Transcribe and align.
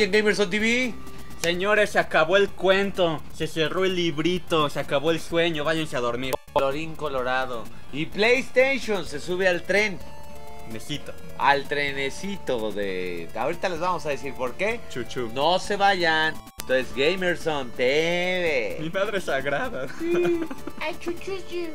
hay 0.00 0.06
en 0.06 0.12
Gamerson 0.12 0.48
TV? 0.48 0.94
Señores, 1.42 1.90
se 1.90 1.98
acabó 1.98 2.36
el 2.36 2.48
cuento, 2.50 3.20
se 3.34 3.46
cerró 3.46 3.84
el 3.84 3.96
librito, 3.96 4.68
se 4.70 4.80
acabó 4.80 5.10
el 5.10 5.20
sueño, 5.20 5.62
váyanse 5.64 5.96
a 5.96 6.00
dormir. 6.00 6.34
Colorín 6.52 6.96
colorado. 6.96 7.64
Y 7.92 8.06
PlayStation 8.06 9.04
se 9.04 9.20
sube 9.20 9.46
al 9.46 9.62
tren. 9.62 9.98
Necesito. 10.70 11.12
Al 11.38 11.66
trenecito 11.68 12.72
de... 12.72 13.28
Ahorita 13.34 13.68
les 13.68 13.80
vamos 13.80 14.06
a 14.06 14.10
decir 14.10 14.32
por 14.34 14.54
qué. 14.54 14.80
Chuchu. 14.90 15.30
No 15.34 15.58
se 15.58 15.76
vayan. 15.76 16.34
Esto 16.58 16.74
es 16.74 16.94
Gamerson 16.94 17.66
Mi 17.68 17.72
TV. 17.74 18.90
madre 18.92 19.20
sagrada. 19.20 19.86
You. 21.50 21.68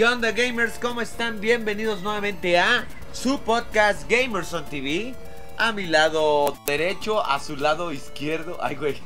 ¿Qué 0.00 0.06
onda 0.06 0.32
gamers? 0.32 0.78
¿Cómo 0.78 1.02
están? 1.02 1.42
Bienvenidos 1.42 2.00
nuevamente 2.00 2.58
a 2.58 2.86
su 3.12 3.38
podcast 3.38 4.10
Gamerson 4.10 4.64
TV. 4.64 5.14
A 5.58 5.72
mi 5.72 5.84
lado 5.84 6.56
derecho, 6.64 7.22
a 7.22 7.38
su 7.38 7.54
lado 7.58 7.92
izquierdo. 7.92 8.56
Ay, 8.62 8.76
güey. 8.76 8.96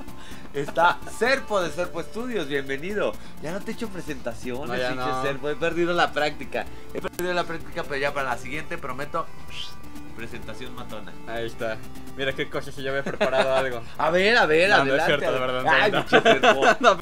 Está 0.54 1.00
Serpo 1.18 1.60
de 1.60 1.70
Serpo 1.70 2.02
Studios, 2.02 2.48
bienvenido. 2.48 3.12
Ya 3.42 3.52
no 3.52 3.60
te 3.60 3.72
he 3.72 3.74
hecho 3.74 3.90
presentaciones, 3.90 4.68
No, 4.68 4.76
ya 4.78 4.94
no. 4.94 5.22
Serpo. 5.22 5.50
He 5.50 5.56
perdido 5.56 5.92
la 5.92 6.12
práctica. 6.12 6.64
He 6.94 7.02
perdido 7.02 7.34
la 7.34 7.44
práctica, 7.44 7.82
pero 7.82 7.96
ya 8.00 8.14
para 8.14 8.30
la 8.30 8.38
siguiente 8.38 8.78
prometo 8.78 9.26
presentación 10.18 10.74
matona. 10.74 11.12
Ahí 11.26 11.46
está. 11.46 11.78
Mira 12.16 12.32
qué 12.32 12.50
cosa 12.50 12.72
si 12.72 12.82
yo 12.82 12.90
había 12.90 13.04
preparado 13.04 13.54
algo. 13.54 13.80
A 13.98 14.10
ver, 14.10 14.36
a 14.36 14.44
ver, 14.46 14.68
No, 14.68 14.84
no 14.84 14.94
es 14.96 15.00
adelante. 15.00 15.16
cierto, 15.26 15.32
de 15.32 15.40
verdad, 15.40 15.64
Ay, 15.68 15.92
no. 15.92 16.76
No, 16.80 16.98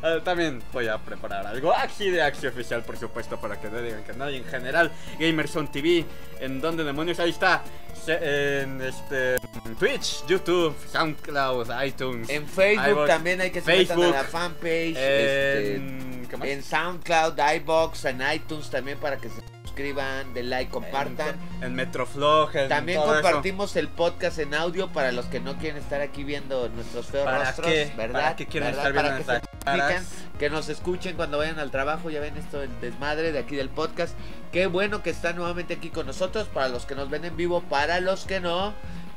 pero, 0.00 0.16
eh, 0.16 0.20
también 0.22 0.62
voy 0.72 0.86
a 0.88 0.98
preparar 0.98 1.46
algo 1.46 1.74
aquí 1.74 2.10
de 2.10 2.22
Axie 2.22 2.48
Oficial, 2.48 2.82
por 2.82 2.96
supuesto, 2.98 3.40
para 3.40 3.58
que 3.60 3.68
no 3.70 3.80
digan 3.80 4.04
que 4.04 4.12
no. 4.12 4.28
Y 4.30 4.36
en 4.36 4.44
general, 4.44 4.90
Gamerson 5.18 5.72
TV, 5.72 6.04
¿en 6.40 6.60
dónde 6.60 6.84
demonios? 6.84 7.18
Ahí 7.20 7.30
está. 7.30 7.62
En 8.06 8.80
este 8.80 9.36
Twitch, 9.78 10.26
YouTube, 10.26 10.74
SoundCloud, 10.90 11.68
iTunes. 11.84 12.28
En 12.30 12.46
Facebook 12.46 13.06
también 13.06 13.40
hay 13.40 13.50
que 13.50 13.60
se 13.60 13.76
metan 13.76 14.02
a 14.02 14.08
la 14.08 14.24
fanpage. 14.24 14.96
este, 14.96 15.74
en, 15.76 16.26
¿qué 16.28 16.36
más? 16.36 16.48
en 16.48 16.62
SoundCloud, 16.62 17.34
iBox, 17.56 18.04
en 18.06 18.22
iTunes 18.32 18.70
también 18.70 18.98
para 18.98 19.16
que 19.18 19.28
se 19.28 19.40
suscriban, 19.80 20.34
den 20.34 20.50
like, 20.50 20.70
compartan. 20.70 21.36
En, 21.58 21.64
en 21.64 21.74
Metroflog, 21.74 22.54
en 22.56 22.68
También 22.68 22.98
eso. 23.00 23.12
compartimos 23.12 23.76
el 23.76 23.88
podcast 23.88 24.38
en 24.38 24.54
audio 24.54 24.88
para 24.88 25.12
los 25.12 25.26
que 25.26 25.40
no 25.40 25.56
quieren 25.56 25.82
estar 25.82 26.00
aquí 26.00 26.24
viendo 26.24 26.68
nuestros 26.70 27.06
feos 27.06 27.24
¿Para 27.24 27.44
rostros, 27.46 27.66
qué? 27.68 27.92
¿verdad? 27.96 28.20
¿Para 28.20 28.36
qué 28.36 28.46
quieren 28.46 28.70
¿Verdad? 28.70 28.88
estar 28.88 28.94
Para 28.94 29.16
viendo 29.16 29.34
que 29.34 30.04
se 30.04 30.30
que 30.38 30.50
nos 30.50 30.68
escuchen 30.70 31.16
cuando 31.16 31.38
vayan 31.38 31.58
al 31.58 31.70
trabajo, 31.70 32.08
ya 32.10 32.20
ven 32.20 32.36
esto 32.36 32.62
el 32.62 32.80
desmadre 32.80 33.32
de 33.32 33.38
aquí 33.38 33.56
del 33.56 33.68
podcast. 33.68 34.16
Qué 34.52 34.66
bueno 34.66 35.02
que 35.02 35.10
están 35.10 35.36
nuevamente 35.36 35.74
aquí 35.74 35.90
con 35.90 36.06
nosotros, 36.06 36.48
para 36.48 36.68
los 36.68 36.86
que 36.86 36.94
nos 36.94 37.10
ven 37.10 37.24
en 37.26 37.36
vivo, 37.36 37.62
para 37.68 38.00
los 38.00 38.24
que 38.24 38.40
no, 38.40 38.72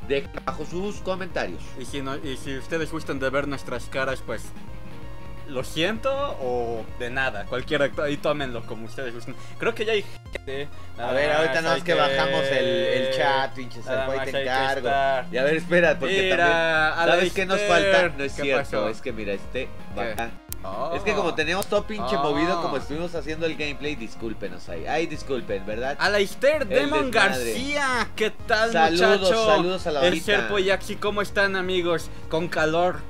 dejen 0.06 0.30
abajo 0.44 0.66
sus 0.66 0.96
comentarios. 0.96 1.62
Y 1.78 1.86
si, 1.86 2.02
no, 2.02 2.16
y 2.16 2.36
si 2.36 2.56
ustedes 2.58 2.90
gustan 2.92 3.18
de 3.20 3.30
ver 3.30 3.48
nuestras 3.48 3.86
caras, 3.86 4.22
pues 4.24 4.42
lo 5.48 5.64
siento 5.64 6.10
o 6.40 6.84
de 6.98 7.10
nada. 7.10 7.44
Cualquiera, 7.46 7.90
ahí 8.02 8.16
tómenlo 8.16 8.64
como 8.66 8.86
ustedes 8.86 9.12
gusten. 9.14 9.34
Creo 9.58 9.74
que 9.74 9.84
ya 9.84 9.92
hay 9.92 10.04
gente. 10.32 10.68
A 10.98 11.12
ver, 11.12 11.32
ahorita 11.32 11.54
más 11.54 11.62
nada 11.62 11.68
más 11.70 11.74
hay 11.76 11.82
que 11.82 11.94
bajamos 11.94 12.44
el, 12.44 12.64
el 12.66 13.16
chat, 13.16 13.54
pinche 13.54 13.80
Nada 13.80 13.96
Serpo, 14.06 14.12
ahí 14.12 14.18
más 14.18 14.30
te 14.30 14.42
encargo. 14.42 14.88
Y 15.32 15.36
a 15.36 15.44
ver, 15.44 15.56
espera, 15.56 15.98
porque 15.98 16.22
Mira, 16.22 16.36
también... 16.96 17.14
¿Sabes 17.16 17.32
qué 17.32 17.46
nos 17.46 17.60
falta? 17.62 18.08
No 18.16 18.24
es 18.24 18.32
¿Qué 18.34 18.42
cierto, 18.42 18.62
pasó? 18.62 18.88
es 18.88 19.00
que 19.00 19.12
mira, 19.12 19.32
este 19.32 19.68
baja. 19.94 20.30
Oh. 20.66 20.94
Es 20.96 21.02
que 21.02 21.12
como 21.12 21.34
teníamos 21.34 21.66
todo 21.66 21.86
pinche 21.86 22.16
Oh. 22.16 22.22
movido 22.22 22.62
como 22.62 22.78
estuvimos 22.78 23.14
haciendo 23.14 23.44
el 23.44 23.54
gameplay, 23.54 23.96
discúlpenos 23.96 24.66
ahí. 24.70 24.86
Ay, 24.86 25.06
disculpen, 25.06 25.66
¿verdad? 25.66 25.94
Alaister 26.00 26.66
Demon. 26.66 27.10
García, 27.10 28.08
¿qué 28.16 28.30
tal 28.30 28.72
Saludos, 28.72 29.20
muchacho? 29.20 29.46
saludos 29.46 29.86
a 29.86 29.90
la 29.92 30.06
El. 30.06 30.20
Serpo 30.22 30.58
y 30.58 30.70
Axi, 30.70 30.96
¿cómo 30.96 31.20
están 31.20 31.54
amigos? 31.56 32.08
Con 32.30 32.48
calor, 32.48 33.00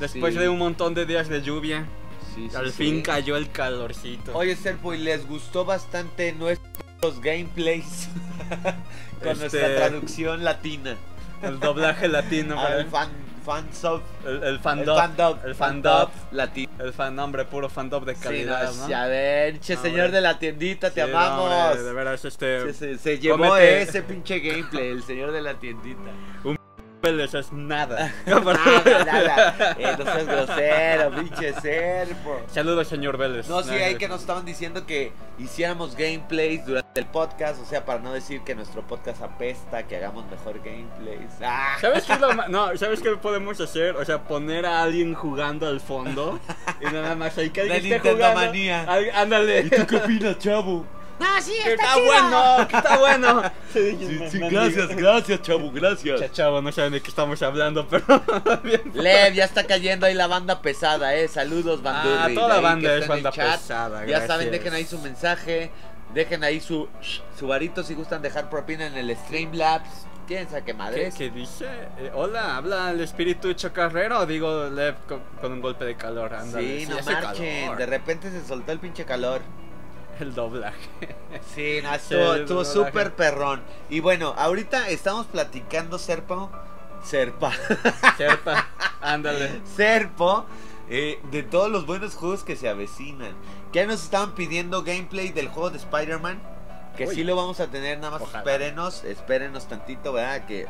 después 0.00 0.34
Sí. 0.34 0.40
de 0.40 0.48
un 0.48 0.58
montón 0.58 0.94
de 0.94 1.06
días 1.06 1.28
de 1.28 1.42
lluvia, 1.42 1.86
Sí, 2.34 2.48
sí, 2.50 2.56
al 2.56 2.66
sí. 2.72 2.84
fin 2.84 3.02
cayó 3.02 3.36
el 3.36 3.50
calorcito. 3.50 4.32
Oye, 4.36 4.56
Serpo, 4.56 4.92
¿y 4.94 4.98
les 4.98 5.26
gustó 5.28 5.64
bastante 5.64 6.32
nuestros 6.32 7.20
gameplays? 7.20 8.08
Con 9.22 9.30
Este- 9.32 9.34
nuestra 9.40 9.76
traducción 9.76 10.44
latina. 10.44 10.96
El 11.42 11.60
doblaje 11.60 12.08
latino, 12.08 12.58
Al 12.58 12.72
¿verdad? 12.84 12.90
fan, 12.90 13.08
fansub. 13.44 14.00
el, 14.26 14.36
el 14.36 14.42
El 14.44 14.58
fandub, 14.60 14.96
fandub. 14.96 15.38
el 15.44 15.54
fandub 15.54 16.08
latino. 16.32 16.72
el 16.78 16.92
fan 16.94 17.14
nombre 17.14 17.44
puro 17.44 17.68
fandub 17.68 18.04
de 18.06 18.14
Sí, 18.14 18.22
calidad, 18.22 18.72
no, 18.74 18.88
¿no? 18.88 18.96
A 18.96 19.06
ver, 19.06 19.60
che, 19.60 19.74
Hombre. 19.76 19.90
señor 19.90 20.10
de 20.10 20.20
la 20.22 20.38
tiendita, 20.38 20.90
te 20.90 21.04
Sí, 21.04 21.10
no, 21.10 21.18
amamos. 21.18 21.50
hombre, 21.52 21.82
de 21.82 21.92
veras, 21.92 22.24
este. 22.24 22.72
Se, 22.72 22.74
se- 22.74 22.98
se 22.98 23.18
llevó 23.18 23.36
Cómete- 23.44 23.82
ese 23.82 24.02
pinche 24.02 24.38
gameplay, 24.40 24.88
el 24.88 25.02
señor 25.02 25.32
de 25.32 25.42
la 25.42 25.54
tiendita. 25.54 26.00
Vélez 27.04 27.34
es 27.34 27.52
nada. 27.52 28.12
Nada, 28.26 29.04
nada. 29.04 29.74
Eh, 29.78 29.94
no 29.98 30.04
seas 30.04 30.26
grosero, 30.26 31.10
pinche 31.10 31.52
serpo. 31.60 32.40
Saludos, 32.48 32.88
señor 32.88 33.18
Vélez. 33.18 33.46
No, 33.48 33.62
sí, 33.62 33.70
Nada. 33.70 33.84
ahí 33.86 33.96
que 33.96 34.08
nos 34.08 34.22
estaban 34.22 34.44
diciendo 34.46 34.86
que 34.86 35.12
hiciéramos 35.38 35.96
gameplays 35.96 36.64
durante 36.64 37.00
el 37.00 37.06
podcast, 37.06 37.60
o 37.60 37.66
sea, 37.66 37.84
para 37.84 38.00
no 38.00 38.12
decir 38.12 38.40
que 38.42 38.54
nuestro 38.54 38.82
podcast 38.86 39.20
apesta, 39.22 39.82
que 39.86 39.96
hagamos 39.96 40.24
mejor 40.30 40.60
gameplays. 40.64 41.30
¡Ah! 41.42 41.76
¿Sabes 41.80 42.04
qué 42.04 42.16
lo 42.16 42.32
No, 42.48 42.76
¿sabes 42.76 43.00
qué 43.02 43.10
podemos 43.16 43.60
hacer? 43.60 43.96
O 43.96 44.04
sea, 44.04 44.22
poner 44.22 44.64
a 44.64 44.82
alguien 44.82 45.14
jugando 45.14 45.66
al 45.68 45.80
fondo 45.80 46.40
y 46.80 46.84
nada 46.86 47.14
más 47.14 47.36
ahí 47.36 47.50
que 47.50 47.60
alguien 47.62 47.92
esté 47.92 48.00
jugando. 48.14 48.40
manía. 48.40 48.86
Ándale. 49.14 49.68
qué 49.68 49.96
opinas, 49.96 50.38
chavo? 50.38 50.86
No, 51.20 51.40
sí, 51.40 51.52
Que 51.62 51.72
está, 51.74 51.84
está 51.84 51.94
chido. 51.94 52.06
bueno, 52.06 52.68
que 52.68 52.76
está 52.76 52.98
bueno. 52.98 53.42
Sí, 53.72 53.96
Sí, 53.98 54.18
sí, 54.30 54.38
gracias, 54.38 54.88
gracias, 54.96 55.42
chavo, 55.42 55.70
gracias. 55.72 56.20
Cha- 56.20 56.30
Chavo, 56.32 56.62
no 56.62 56.70
saben 56.72 56.92
de 56.92 57.00
qué 57.00 57.08
estamos 57.08 57.40
hablando, 57.42 57.86
pero. 57.90 58.04
Lev, 58.94 59.32
ya 59.34 59.44
está 59.44 59.64
cayendo 59.64 60.06
ahí 60.06 60.14
la 60.14 60.26
banda 60.26 60.60
pesada, 60.62 61.14
eh. 61.14 61.26
Saludos, 61.28 61.82
bandurri. 61.82 62.16
Ah, 62.20 62.28
toda 62.34 62.60
banda 62.60 62.94
es 62.96 63.06
banda 63.08 63.30
chat. 63.32 63.60
pesada, 63.60 64.00
Ya 64.00 64.06
gracias. 64.06 64.28
saben, 64.28 64.50
dejen 64.50 64.72
ahí 64.74 64.84
su 64.84 64.98
mensaje. 64.98 65.70
Dejen 66.14 66.44
ahí 66.44 66.60
su, 66.60 66.88
su 67.36 67.46
varito 67.48 67.82
si 67.82 67.94
gustan 67.94 68.22
dejar 68.22 68.48
propina 68.48 68.86
en 68.86 68.94
el 68.96 69.16
Streamlabs. 69.16 70.06
¿Quién 70.28 70.48
sabe 70.48 70.60
qué 70.62 70.66
¿Qué, 70.66 70.74
madres? 70.74 71.14
qué 71.16 71.28
dice? 71.30 71.66
Eh, 71.98 72.10
hola, 72.14 72.56
habla 72.56 72.90
el 72.92 73.00
espíritu 73.00 73.52
chocarrero. 73.54 74.24
Digo, 74.24 74.70
Lev 74.70 74.94
con, 75.08 75.20
con 75.40 75.52
un 75.52 75.60
golpe 75.60 75.84
de 75.84 75.96
calor. 75.96 76.32
Ándale. 76.32 76.80
Sí, 76.80 76.86
no 76.86 76.96
marchen. 77.02 77.62
calor. 77.64 77.76
De 77.78 77.86
repente 77.86 78.30
se 78.30 78.46
soltó 78.46 78.70
el 78.72 78.78
pinche 78.78 79.04
calor. 79.04 79.42
El 80.20 80.34
doblaje. 80.34 80.78
Sí, 81.54 81.80
no, 81.82 81.94
estuvo 81.94 82.34
estuvo 82.34 82.64
súper 82.64 83.14
perrón. 83.14 83.62
Y 83.90 84.00
bueno, 84.00 84.34
ahorita 84.36 84.88
estamos 84.88 85.26
platicando, 85.26 85.98
Serpo. 85.98 86.50
Serpa. 87.02 87.52
Serpa, 88.16 88.68
ándale. 89.00 89.60
Serpo. 89.76 90.46
eh, 90.88 91.20
de 91.30 91.42
todos 91.42 91.70
los 91.70 91.86
buenos 91.86 92.14
juegos 92.14 92.44
que 92.44 92.56
se 92.56 92.68
avecinan. 92.68 93.34
Que 93.72 93.86
nos 93.86 94.02
estaban 94.02 94.34
pidiendo 94.34 94.82
gameplay 94.84 95.30
del 95.30 95.48
juego 95.48 95.70
de 95.70 95.78
Spider-Man. 95.78 96.40
Que 96.96 97.08
Uy. 97.08 97.14
sí 97.14 97.24
lo 97.24 97.34
vamos 97.34 97.58
a 97.60 97.66
tener, 97.66 97.98
nada 97.98 98.12
más 98.12 98.22
Ojalá. 98.22 98.38
espérenos. 98.38 99.04
Espérenos 99.04 99.66
tantito, 99.68 100.12
¿verdad? 100.12 100.46
Que, 100.46 100.66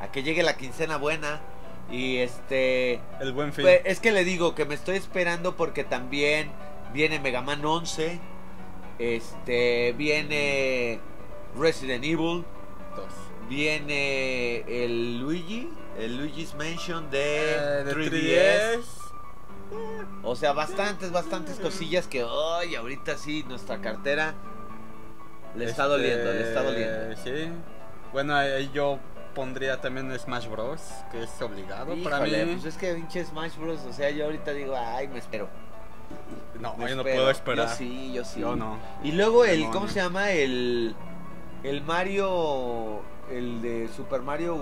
a 0.00 0.10
que 0.10 0.22
llegue 0.22 0.42
la 0.42 0.56
quincena 0.56 0.96
buena. 0.96 1.40
Y 1.90 2.16
este. 2.18 3.00
El 3.20 3.32
buen 3.32 3.52
fin. 3.52 3.62
Pues, 3.64 3.82
es 3.84 4.00
que 4.00 4.10
le 4.10 4.24
digo 4.24 4.54
que 4.54 4.64
me 4.64 4.74
estoy 4.74 4.96
esperando 4.96 5.54
porque 5.56 5.84
también 5.84 6.50
viene 6.94 7.20
Mega 7.20 7.42
Man 7.42 7.62
11. 7.64 8.18
Este, 8.98 9.92
viene 9.96 11.00
Resident 11.58 12.04
Evil. 12.04 12.44
Dos. 12.96 13.12
Viene 13.48 14.60
el 14.84 15.18
Luigi, 15.20 15.68
el 15.98 16.16
Luigi's 16.16 16.54
Mansion 16.54 17.10
de, 17.10 17.54
Eh, 17.54 17.84
de 17.84 17.92
3DS. 17.94 18.80
3DS. 18.80 18.84
O 20.22 20.36
sea, 20.36 20.52
bastantes, 20.52 21.10
bastantes 21.10 21.58
cosillas 21.58 22.06
que 22.06 22.22
hoy, 22.24 22.74
ahorita 22.74 23.16
sí, 23.18 23.44
nuestra 23.48 23.80
cartera 23.80 24.34
le 25.56 25.64
está 25.64 25.82
Este, 25.84 25.92
doliendo, 25.92 26.32
le 26.32 26.42
está 26.48 26.62
doliendo. 26.62 27.16
Sí. 27.22 27.48
Bueno, 28.12 28.34
ahí 28.36 28.70
yo 28.72 28.98
pondría 29.34 29.80
también 29.80 30.16
Smash 30.18 30.46
Bros. 30.48 30.80
Que 31.10 31.24
es 31.24 31.42
obligado 31.42 31.94
para 32.04 32.20
mí. 32.20 32.30
pues 32.30 32.64
es 32.64 32.76
que 32.76 32.94
pinche 32.94 33.24
Smash 33.24 33.56
Bros. 33.56 33.80
O 33.88 33.92
sea, 33.92 34.10
yo 34.10 34.26
ahorita 34.26 34.52
digo, 34.52 34.74
ay, 34.76 35.08
me 35.08 35.18
espero. 35.18 35.48
No, 36.60 36.76
me 36.76 36.88
yo 36.88 36.96
no 36.96 37.02
puedo 37.02 37.30
esperar. 37.30 37.68
Yo 37.68 37.74
sí, 37.74 38.12
yo 38.14 38.24
sí. 38.24 38.40
Yo 38.40 38.56
no. 38.56 38.78
Y 39.02 39.12
luego 39.12 39.44
el. 39.44 39.64
¿cómo 39.70 39.88
se 39.88 39.96
llama? 40.00 40.30
El, 40.30 40.94
el 41.62 41.82
Mario, 41.82 43.02
el 43.30 43.60
de 43.62 43.88
Super 43.94 44.22
Mario 44.22 44.56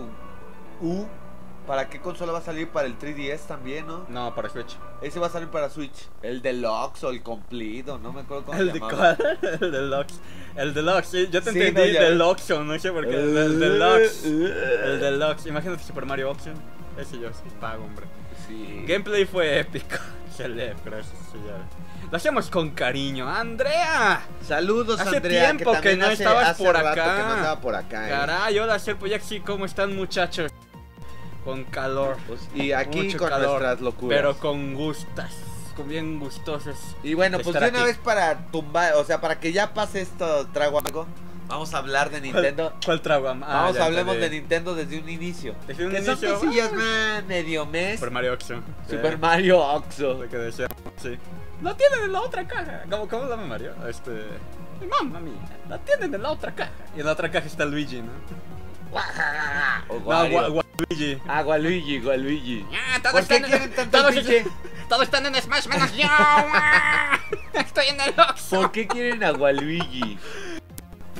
U, 0.80 1.04
¿Para 1.66 1.88
qué 1.88 2.00
consola 2.00 2.32
va 2.32 2.38
a 2.38 2.42
salir? 2.42 2.68
Para 2.70 2.88
el 2.88 2.98
3DS 2.98 3.46
también, 3.46 3.86
¿no? 3.86 4.04
No, 4.08 4.34
para 4.34 4.48
Switch. 4.48 4.76
Ese 5.00 5.20
va 5.20 5.28
a 5.28 5.30
salir 5.30 5.46
para 5.48 5.70
Switch. 5.70 6.08
El 6.20 6.42
Deluxe 6.42 7.04
o 7.04 7.10
el 7.10 7.22
Completo, 7.22 7.98
no 8.00 8.12
me 8.12 8.22
acuerdo 8.22 8.46
cómo 8.46 8.58
¿El 8.58 8.66
se 8.66 8.72
de 8.72 8.80
llamaba. 8.80 9.16
cuál? 9.16 9.38
El 9.60 9.70
Deluxe. 9.72 10.20
El 10.56 10.74
Deluxe, 10.74 11.06
sí, 11.08 11.28
yo 11.30 11.40
te 11.40 11.52
Sí, 11.52 11.60
entendí 11.62 11.92
no, 11.92 11.94
ya- 12.00 12.02
Deluxe 12.08 12.50
no 12.50 12.76
sé 12.80 12.90
por 12.90 13.06
qué. 13.08 13.14
El, 13.14 13.36
el 13.36 13.60
Deluxe. 13.60 14.24
El 14.24 15.00
Deluxe. 15.00 15.46
Imagínate 15.46 15.84
Super 15.84 16.04
Mario 16.04 16.28
Auction. 16.30 16.54
Ese 16.98 17.20
yo 17.20 17.28
sí 17.32 17.44
pago, 17.60 17.84
hombre. 17.84 18.06
Sí. 18.48 18.84
Gameplay 18.88 19.24
fue 19.24 19.60
épico. 19.60 19.96
Celeb, 20.32 20.76
gracias, 20.84 21.14
señor. 21.30 21.60
Lo 22.10 22.16
hacemos 22.16 22.50
con 22.50 22.70
cariño. 22.70 23.28
¡Andrea! 23.28 24.22
Saludos, 24.46 25.00
Hace 25.00 25.16
Andrea, 25.16 25.44
tiempo 25.50 25.70
que 25.72 25.76
también 25.76 25.98
no 26.00 26.04
hace- 26.06 26.14
estabas 26.14 26.48
hace 26.48 26.64
por 26.64 26.74
rato 26.74 26.88
acá. 26.88 27.16
que 27.16 27.22
no 27.22 27.32
andaba 27.34 27.60
por 27.60 27.74
acá. 27.74 28.06
¿eh? 28.06 28.10
Caray, 28.10 28.58
hola, 28.58 28.78
Serpo 28.78 29.06
Yaxi, 29.06 29.40
¿cómo 29.40 29.64
están, 29.64 29.94
muchachos? 29.96 30.50
Con 31.44 31.64
calor. 31.64 32.16
Pues, 32.26 32.40
y 32.54 32.72
aquí 32.72 33.02
Mucho 33.04 33.18
con 33.18 33.28
calor, 33.28 33.48
nuestras 33.48 33.80
locuras. 33.80 34.16
Pero 34.18 34.36
con 34.38 34.74
gustas. 34.74 35.32
Con 35.76 35.88
bien 35.88 36.20
gustosos. 36.20 36.76
Y 37.02 37.14
bueno, 37.14 37.38
pues 37.38 37.54
de 37.54 37.58
una 37.68 37.78
aquí. 37.78 37.82
vez 37.86 37.98
para 37.98 38.46
tumbar, 38.50 38.94
o 38.94 39.04
sea, 39.04 39.20
para 39.20 39.40
que 39.40 39.52
ya 39.52 39.72
pase 39.72 40.02
esto, 40.02 40.46
trago 40.52 40.78
algo. 40.84 41.06
Vamos 41.52 41.74
a 41.74 41.78
hablar 41.78 42.08
de 42.08 42.22
Nintendo. 42.22 42.70
¿Cuál, 42.70 42.80
cuál 42.82 43.02
trago? 43.02 43.28
Ah, 43.28 43.34
Vamos, 43.38 43.76
ya 43.76 43.84
hablemos 43.84 44.16
de. 44.16 44.30
Nintendo 44.30 44.74
desde 44.74 44.98
un 44.98 45.06
inicio. 45.06 45.54
Desde 45.66 45.84
un 45.84 45.90
que 45.92 45.98
inicio, 45.98 46.16
son 46.16 46.40
cosillas 46.40 46.72
más 46.72 47.24
medio 47.26 47.66
mes. 47.66 47.96
Super 47.96 48.10
Mario 48.10 48.30
Auction. 48.32 48.64
Super. 48.88 49.18
Mario 49.18 49.58
Oxo. 49.60 50.14
Lo 50.14 50.28
que 50.30 50.50
sí. 50.50 51.18
Lo 51.60 51.76
tienen 51.76 52.04
en 52.04 52.12
la 52.12 52.22
otra 52.22 52.48
caja. 52.48 52.84
¿Cómo, 52.90 53.06
cómo 53.06 53.28
llama 53.28 53.44
Mario? 53.44 53.74
Este. 53.86 54.10
Mi 54.80 54.86
mamá 54.86 55.20
mía. 55.20 55.34
La 55.68 55.76
tienen 55.76 56.14
en 56.14 56.22
la 56.22 56.30
otra 56.30 56.54
caja. 56.54 56.72
Y 56.96 57.00
en 57.00 57.06
la 57.06 57.12
otra 57.12 57.30
caja 57.30 57.46
está 57.46 57.66
Luigi, 57.66 58.00
¿no? 58.00 58.12
O 59.88 59.96
Wario. 59.98 60.54
Gua- 60.54 60.64
Luigi. 60.88 61.20
Ah. 61.28 61.42
Ah, 62.72 62.98
todos 63.02 63.12
¿Por 63.12 63.26
qué 63.28 63.34
están 63.36 63.62
en- 63.62 63.70
tanto 63.72 63.98
todos, 63.98 64.14
pinche? 64.14 64.44
todos 64.88 65.02
están 65.02 65.26
en 65.26 65.34
Smash 65.34 65.66
menos 65.66 65.94
yo. 65.94 66.04
ah. 66.08 67.18
Estoy 67.52 67.88
en 67.88 68.00
el 68.00 68.14
Oxxo. 68.18 68.56
¿Por 68.56 68.72
qué 68.72 68.86
quieren 68.86 69.22
a 69.22 69.32
Gualuigi? 69.32 70.18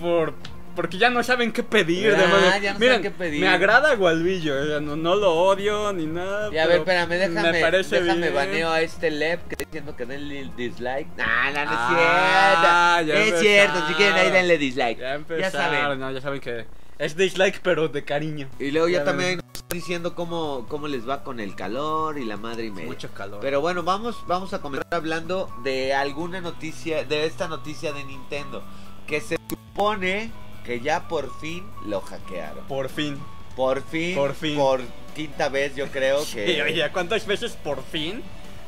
Por, 0.02 0.34
porque 0.76 0.98
ya 0.98 1.08
no 1.10 1.22
saben 1.22 1.52
qué 1.52 1.62
pedir. 1.62 2.14
Ah, 2.14 2.58
ya 2.58 2.72
no 2.74 2.78
Miren, 2.78 2.96
saben 2.96 3.02
qué 3.02 3.10
pedir. 3.10 3.40
Me 3.40 3.48
agrada 3.48 3.94
Gualvillo. 3.94 4.80
no, 4.80 4.96
no 4.96 5.14
lo 5.14 5.32
odio 5.34 5.92
ni 5.92 6.06
nada. 6.06 6.52
Y 6.52 6.58
a 6.58 6.66
ver, 6.66 6.78
espérame, 6.78 7.08
déjame, 7.10 7.52
Me 7.52 7.60
parece 7.60 8.00
déjame 8.00 8.20
bien. 8.22 8.34
baneo 8.34 8.70
a 8.70 8.80
este 8.80 9.10
Lep 9.10 9.46
que 9.48 9.54
está 9.54 9.64
diciendo 9.64 9.94
que 9.96 10.04
denle 10.06 10.50
dislike. 10.56 11.08
Nah, 11.16 11.50
no, 11.52 11.64
no 11.64 11.70
es 11.70 11.78
Ah, 11.80 13.00
cierto. 13.04 13.20
ya 13.22 13.24
es 13.36 13.40
cierto, 13.40 13.88
si 13.88 13.94
quieren 13.94 14.14
ahí 14.16 14.30
denle 14.30 14.58
dislike. 14.58 14.98
Ya 14.98 15.20
Ya 15.38 15.50
saben. 15.50 16.00
no, 16.00 16.10
ya 16.10 16.20
saben 16.20 16.40
que 16.40 16.66
es 16.98 17.16
dislike, 17.16 17.60
pero 17.62 17.88
de 17.88 18.04
cariño. 18.04 18.48
Y 18.58 18.70
luego 18.70 18.88
ya 18.88 18.98
Ya 18.98 19.04
también 19.04 19.36
ven. 19.38 19.46
diciendo 19.70 20.14
cómo, 20.14 20.66
cómo 20.68 20.88
les 20.88 21.08
va 21.08 21.22
con 21.22 21.38
el 21.40 21.54
calor 21.54 22.18
y 22.18 22.24
la 22.24 22.36
madre 22.36 22.64
y 22.66 22.70
media. 22.70 22.86
Mucho 22.88 23.10
calor. 23.12 23.38
Pero 23.40 23.60
bueno, 23.60 23.82
vamos, 23.82 24.16
vamos 24.26 24.52
a 24.54 24.60
comenzar 24.60 24.88
hablando 24.92 25.48
de 25.64 25.94
alguna 25.94 26.40
noticia, 26.40 27.04
de 27.04 27.26
esta 27.26 27.46
noticia 27.48 27.92
de 27.92 28.04
Nintendo. 28.04 28.62
Que 29.06 29.20
se 29.20 29.36
supone 29.48 30.30
que 30.64 30.80
ya 30.80 31.08
por 31.08 31.38
fin 31.40 31.64
lo 31.86 32.00
hackearon. 32.00 32.64
por 32.66 32.88
fin. 32.88 33.18
Por 33.56 33.82
fin, 33.82 34.14
Por 34.14 34.34
fin. 34.34 34.56
por 34.56 34.80
quinta 35.14 35.48
vez 35.50 35.76
yo 35.76 35.86
creo 35.88 36.20
que... 36.32 36.46
Sí, 36.54 36.60
oye, 36.62 36.90
¿cuántas 36.90 37.26
veces 37.26 37.52
por 37.52 37.82
fin 37.84 38.22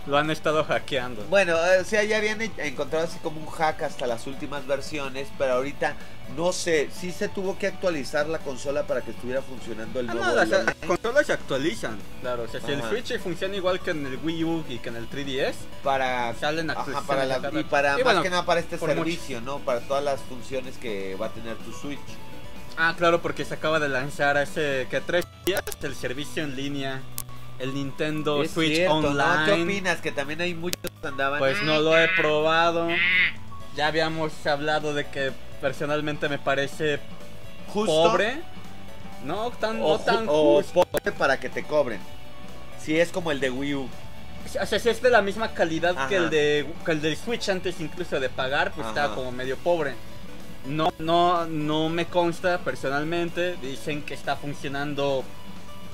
lo 0.07 0.19
han 0.19 0.31
estado 0.31 0.65
hackeando? 0.65 1.25
Bueno, 1.31 1.57
eh, 1.67 1.81
o 1.81 1.85
sea, 1.85 2.03
ya 2.05 2.19
habían 2.19 2.41
e- 2.43 2.51
encontrado 2.59 3.05
así 3.07 3.19
como 3.21 3.41
un 3.41 3.47
hack 3.47 3.83
hasta 3.83 4.07
las 4.07 4.27
últimas 4.27 4.67
versiones, 4.67 5.29
pero 5.39 5.55
ahorita 5.55 5.95
no 6.37 6.53
sé, 6.53 6.89
sí 6.99 7.13
se 7.13 7.29
tuvo 7.29 7.59
que 7.59 7.67
actualizar 7.67 8.27
la 8.29 8.39
consola 8.39 8.85
para 8.87 9.03
que 9.03 9.11
estuviera 9.13 9.43
funcionando 9.43 10.01
el 10.01 10.09
Ah, 10.11 10.15
nuevo 10.15 10.29
no, 10.31 10.45
las, 10.45 10.65
consolas 10.87 11.27
se 11.27 11.33
actualizan. 11.35 11.99
Claro, 12.23 12.45
o 12.45 12.49
sea, 12.49 12.61
si 12.61 12.73
el. 12.73 12.83
Switch 12.83 13.19
funciona 13.19 13.57
igual 13.57 13.81
que 13.81 13.91
en 13.93 14.07
el 14.07 14.19
Wii 14.23 14.45
U 14.45 14.65
y 14.69 14.79
que 14.79 14.89
en 14.89 14.97
el 14.97 15.09
3DS, 15.09 15.55
para 15.83 16.35
salen 16.35 16.71
Ajá, 16.71 16.81
actualizaciones 16.81 17.07
para 17.39 17.51
la- 17.53 17.61
y 17.61 17.65
para 17.65 17.93
Y 17.93 17.97
más 17.97 18.05
bueno, 18.05 18.23
que 18.23 18.31
nada 18.31 18.45
para 18.47 18.61
este 18.61 18.77
mucho. 18.77 18.87
servicio, 18.95 19.41
¿no? 19.43 19.59
Para 19.61 19.81
todas 19.81 20.03
las 20.03 20.21
funciones 20.23 20.77
que 20.79 21.15
va 21.17 21.27
a 21.27 21.31
tener 21.31 21.57
tu 21.59 21.73
Switch. 21.73 21.99
Ah, 22.77 22.95
claro, 22.99 23.23
porque 23.23 23.45
se 23.45 23.55
acaba 23.55 23.79
de 23.79 23.89
lanzar 23.89 24.37
hace 24.37 24.87
que 24.91 25.01
tres 25.01 25.25
días 25.47 25.63
el 25.83 25.95
servicio 25.95 26.43
en 26.43 26.57
línea, 26.57 27.03
el 27.59 27.75
Nintendo 27.75 28.43
Es 28.43 28.53
Switch 28.53 28.75
cierto, 28.75 29.01
¿no? 29.01 29.09
Online. 29.09 29.45
¿Qué 29.47 29.63
opinas? 29.63 30.01
Que 30.01 30.13
también 30.13 30.41
hay 30.41 30.55
muchos 30.55 30.81
que 31.01 31.07
andaban. 31.07 31.39
Pues 31.39 31.63
no 31.63 31.81
lo 31.81 31.97
he 31.97 32.09
probado. 32.09 32.89
Ya 33.77 33.89
habíamos 33.89 34.47
hablado 34.47 34.95
de 34.95 35.07
que 35.07 35.33
personalmente 35.61 36.29
me 36.29 36.39
parece 36.39 37.01
justo 37.69 38.11
pobre. 38.11 38.41
No 39.25 39.51
tan, 39.53 39.81
o, 39.81 39.97
no 39.97 39.99
tan 39.99 40.27
o 40.29 40.57
justo. 40.57 40.85
pobre 40.85 41.13
para 41.13 41.39
que 41.41 41.49
te 41.49 41.65
cobren. 41.65 42.01
Si 42.79 42.99
es 42.99 43.11
como 43.11 43.31
el 43.31 43.41
de 43.41 43.51
Wii 43.51 43.75
U. 43.75 43.89
O 44.61 44.67
sea, 44.67 44.79
si 44.79 44.89
es 44.91 45.01
de 45.01 45.11
la 45.11 45.23
misma 45.23 45.55
calidad 45.55 46.09
que 46.09 46.17
el 46.17 46.29
de 46.29 46.67
que 46.85 46.93
el 46.93 47.01
del 47.01 47.17
Switch 47.17 47.49
antes 47.49 47.81
incluso 47.81 48.21
de 48.21 48.29
pagar, 48.29 48.73
pues 48.73 48.87
Ajá. 48.87 49.05
está 49.05 49.15
como 49.15 49.33
medio 49.33 49.57
pobre. 49.57 49.95
No, 50.67 50.93
no, 50.99 51.47
no 51.47 51.89
me 51.89 52.07
consta 52.07 52.59
personalmente. 52.59 53.57
Dicen 53.63 54.03
que 54.03 54.15
está 54.15 54.37
funcionando 54.37 55.25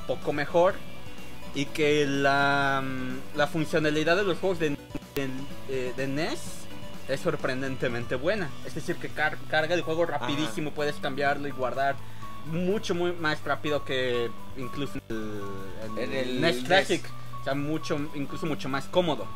poco 0.06 0.32
mejor 0.32 0.74
y 1.54 1.64
que 1.66 2.07
la, 2.07 2.83
mm, 2.85 3.37
la 3.37 3.47
funcionalidad 3.47 4.16
de 4.16 4.25
los 4.25 4.38
juegos 4.38 4.59
de, 4.59 4.76
de, 5.69 5.92
de 5.97 6.07
NES 6.07 6.40
es 7.09 7.21
sorprendentemente 7.21 8.14
buena. 8.14 8.49
Es 8.66 8.75
decir, 8.75 8.97
que 8.97 9.09
car- 9.09 9.38
carga 9.50 9.75
el 9.75 9.83
juego 9.83 10.07
rapidísimo, 10.07 10.71
puedes 10.73 10.97
cambiarlo 10.97 11.49
y 11.49 11.50
guardar 11.50 11.97
mucho 12.47 12.95
muy 12.95 13.12
más 13.12 13.42
rápido 13.45 13.85
que 13.85 14.30
incluso 14.57 14.99
en 15.09 15.16
el, 15.99 15.99
en 15.99 16.12
el 16.12 16.28
el 16.30 16.40
NES 16.40 16.57
NES. 16.57 16.64
Classic. 16.64 17.04
O 17.40 17.45
sea, 17.45 17.54
mucho, 17.54 17.99
incluso 18.14 18.47
mucho 18.47 18.69
más 18.69 18.85
cómodo. 18.87 19.26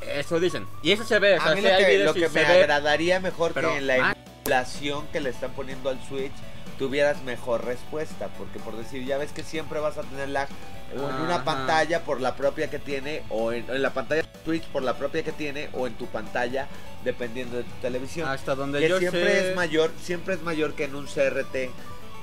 Eso 0.00 0.40
dicen. 0.40 0.66
Y 0.82 0.90
eso 0.92 1.04
se 1.04 1.18
ve. 1.18 1.36
O 1.38 1.40
sea, 1.42 1.52
a 1.52 1.54
mí 1.54 1.60
lo 1.60 1.68
que, 1.68 1.98
lo 2.04 2.14
que 2.14 2.28
me 2.28 2.44
ve, 2.44 2.62
agradaría 2.62 3.20
mejor 3.20 3.54
que 3.54 3.60
en 3.76 3.86
la 3.86 3.98
más. 3.98 4.16
emulación 4.44 5.06
que 5.12 5.20
le 5.20 5.30
están 5.30 5.52
poniendo 5.52 5.90
al 5.90 6.02
Switch 6.08 6.32
tuvieras 6.78 7.22
mejor 7.22 7.64
respuesta. 7.64 8.28
Porque 8.38 8.58
por 8.58 8.76
decir, 8.76 9.04
ya 9.04 9.18
ves 9.18 9.32
que 9.32 9.42
siempre 9.42 9.80
vas 9.80 9.98
a 9.98 10.02
tener 10.02 10.28
lag 10.28 10.48
o 10.94 11.08
en 11.08 11.14
una 11.22 11.36
Ajá. 11.36 11.44
pantalla 11.44 12.04
por 12.04 12.20
la 12.20 12.36
propia 12.36 12.68
que 12.68 12.78
tiene, 12.78 13.22
o 13.30 13.52
en, 13.52 13.64
en 13.70 13.80
la 13.80 13.94
pantalla 13.94 14.22
de 14.22 14.28
Switch 14.44 14.64
por 14.64 14.82
la 14.82 14.94
propia 14.98 15.22
que 15.22 15.32
tiene, 15.32 15.70
o 15.72 15.86
en 15.86 15.94
tu 15.94 16.06
pantalla 16.06 16.68
dependiendo 17.02 17.56
de 17.56 17.62
tu 17.64 17.70
televisión. 17.80 18.28
Hasta 18.28 18.54
donde 18.54 18.80
que 18.80 18.88
yo 18.90 18.98
siempre 18.98 19.24
sé. 19.24 19.50
es 19.50 19.56
mayor, 19.56 19.90
siempre 20.02 20.34
es 20.34 20.42
mayor 20.42 20.74
que 20.74 20.84
en 20.84 20.94
un 20.94 21.06
CRT 21.06 21.70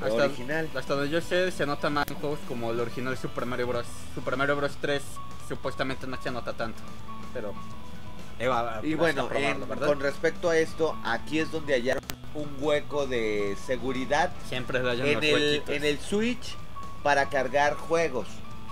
Hasta- 0.01 0.13
original. 0.25 0.69
Hasta 0.75 0.93
donde 0.95 1.09
yo 1.09 1.19
sé, 1.19 1.49
se 1.51 1.65
nota 1.65 1.89
más 1.89 2.07
en 2.09 2.15
juegos 2.15 2.39
como 2.47 2.69
el 2.71 2.79
original 2.79 3.17
Super 3.17 3.45
Mario 3.47 3.65
Bros. 3.67 3.85
Super 4.13 4.37
Mario 4.37 4.55
Bros. 4.55 4.77
3 4.79 5.01
supuestamente 5.47 6.05
no 6.05 6.21
se 6.21 6.29
nota 6.29 6.53
tanto. 6.53 6.79
Pero. 7.33 7.53
eh, 8.37 8.47
va- 8.47 8.61
va- 8.61 8.79
Y 8.85 8.93
bueno, 8.93 9.27
probarlo, 9.27 9.63
en- 9.63 9.67
¿verdad? 9.69 9.87
con 9.87 9.99
respecto 9.99 10.49
a 10.51 10.57
esto, 10.57 10.95
aquí 11.03 11.39
es 11.39 11.51
donde 11.51 11.73
hallaron 11.73 12.03
un 12.33 12.57
hueco 12.59 13.07
de 13.07 13.55
seguridad 13.65 14.31
Siempre 14.47 14.79
en 14.79 14.85
los 14.85 14.99
el, 14.99 15.63
en 15.67 15.83
el 15.83 15.99
Switch 15.99 16.55
para 17.03 17.29
cargar 17.29 17.73
juegos, 17.75 18.27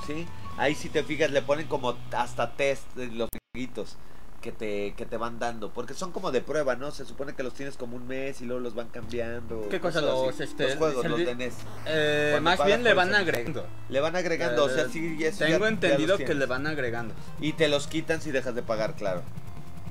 ¿sí? 0.06 0.28
Ahí 0.58 0.76
si 0.76 0.90
te 0.90 1.04
fijas 1.04 1.32
le 1.32 1.42
ponen 1.42 1.68
como 1.68 1.96
hasta 2.12 2.52
test 2.54 2.84
de 2.96 3.08
los 3.08 3.30
jueguitos 3.54 3.96
que 4.42 4.52
te, 4.52 4.94
que 4.96 5.06
te 5.06 5.18
van 5.18 5.40
dando, 5.40 5.72
porque 5.72 5.94
son 5.94 6.12
como 6.12 6.32
de 6.32 6.42
prueba, 6.42 6.76
¿no? 6.76 6.92
Se 6.92 7.06
supone 7.06 7.34
que 7.34 7.42
los 7.44 7.54
tienes 7.54 7.76
como 7.76 7.96
un 7.96 8.08
mes 8.08 8.40
y 8.42 8.46
luego 8.46 8.62
los 8.62 8.76
van 8.76 8.88
cambiando. 8.88 9.68
¿Qué 9.70 9.80
cosa? 9.80 10.00
cosas 10.02 10.16
Los, 10.16 10.34
así. 10.36 10.44
este, 10.44 10.64
los 10.64 10.76
juegos, 10.76 11.06
el- 11.06 11.12
los 11.12 11.20
de 11.20 11.36
NES. 11.36 11.54
Eh, 11.88 12.40
más 12.42 12.64
bien 12.64 12.84
le 12.84 12.94
van 12.94 13.14
agregando. 13.16 13.66
Le 13.90 14.00
van 14.00 14.16
agregando, 14.16 14.66
o 14.66 14.70
sea, 14.70 14.84
Eh, 14.84 14.90
sí, 14.92 15.18
eso 15.22 15.40
Tengo 15.46 15.60
ya 15.66 15.68
entendido 15.70 16.18
que 16.18 16.34
le 16.36 16.46
van 16.46 16.68
agregando. 16.68 17.14
Y 17.42 17.54
te 17.54 17.68
los 17.68 17.88
quitan 17.88 18.22
si 18.22 18.32
dejas 18.32 18.54
de 18.56 18.62
pagar, 18.62 18.94
claro. 18.94 19.22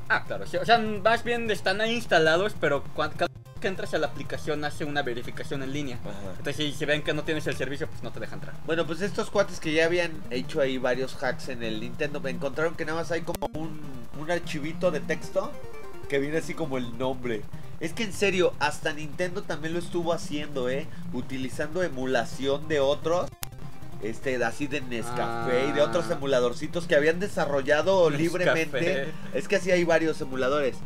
Ah, 0.09 0.23
claro. 0.25 0.47
sí, 0.47 0.57
o 0.57 0.65
sea, 0.65 0.79
más 0.79 1.25
bien 1.25 1.51
están 1.51 1.81
ahí 1.81 1.95
instalados, 1.95 2.55
pero 2.61 2.85
cada 2.95 3.29
que 3.57 3.69
entras 3.69 3.93
a 3.95 3.99
la 3.99 4.07
aplicación 4.09 4.65
hace 4.65 4.85
una 4.85 5.03
verificación 5.03 5.63
en 5.63 5.73
línea. 5.73 5.99
Entonces, 6.39 6.57
si, 6.57 6.73
si 6.73 6.85
ven 6.85 7.03
que 7.03 7.13
no 7.15 7.25
tienes 7.25 7.47
el 7.47 7.57
servicio, 7.57 7.87
pues 7.89 8.03
no 8.03 8.11
te 8.13 8.21
deja 8.21 8.35
entrar. 8.35 8.55
Bueno, 8.67 8.87
pues 8.87 9.01
estos 9.01 9.31
cuates 9.31 9.61
que 9.61 9.73
ya 9.73 9.87
habían 9.87 10.13
hecho 10.31 10.61
ahí 10.61 10.79
varios 10.79 11.15
hacks 11.23 11.49
en 11.49 11.63
el 11.63 11.81
Nintendo, 11.81 12.21
me 12.21 12.31
encontraron 12.31 12.75
que 12.75 12.85
nada 12.85 12.99
más 13.01 13.11
hay 13.11 13.23
como 13.23 13.49
un, 13.55 13.81
un 14.21 14.31
archivito 14.31 14.91
de 14.91 15.01
texto 15.01 15.51
que 16.09 16.19
viene 16.19 16.39
así 16.39 16.55
como 16.55 16.79
el 16.79 16.97
nombre. 16.99 17.43
Es 17.81 17.93
que 17.93 18.05
en 18.05 18.13
serio, 18.13 18.55
hasta 18.59 18.93
Nintendo 18.93 19.43
también 19.43 19.75
lo 19.75 19.79
estuvo 19.81 20.13
haciendo, 20.13 20.71
¿eh? 20.71 20.87
Utilizando 21.13 21.83
emulación 21.83 22.69
de 22.69 22.81
otros. 22.81 23.29
Este, 24.03 24.43
así 24.45 24.67
de 24.67 24.83
Nescafé 24.83 25.69
y 25.69 25.73
de 25.73 25.81
otros 25.81 26.05
Ah. 26.11 26.13
emuladorcitos 26.15 26.87
que 26.87 26.95
habían 26.95 27.19
desarrollado 27.19 28.09
libremente. 28.11 29.09
Es 29.35 29.49
que 29.49 29.57
así 29.57 29.71
hay 29.71 29.85
varios 29.85 30.21
emuladores. 30.21 30.77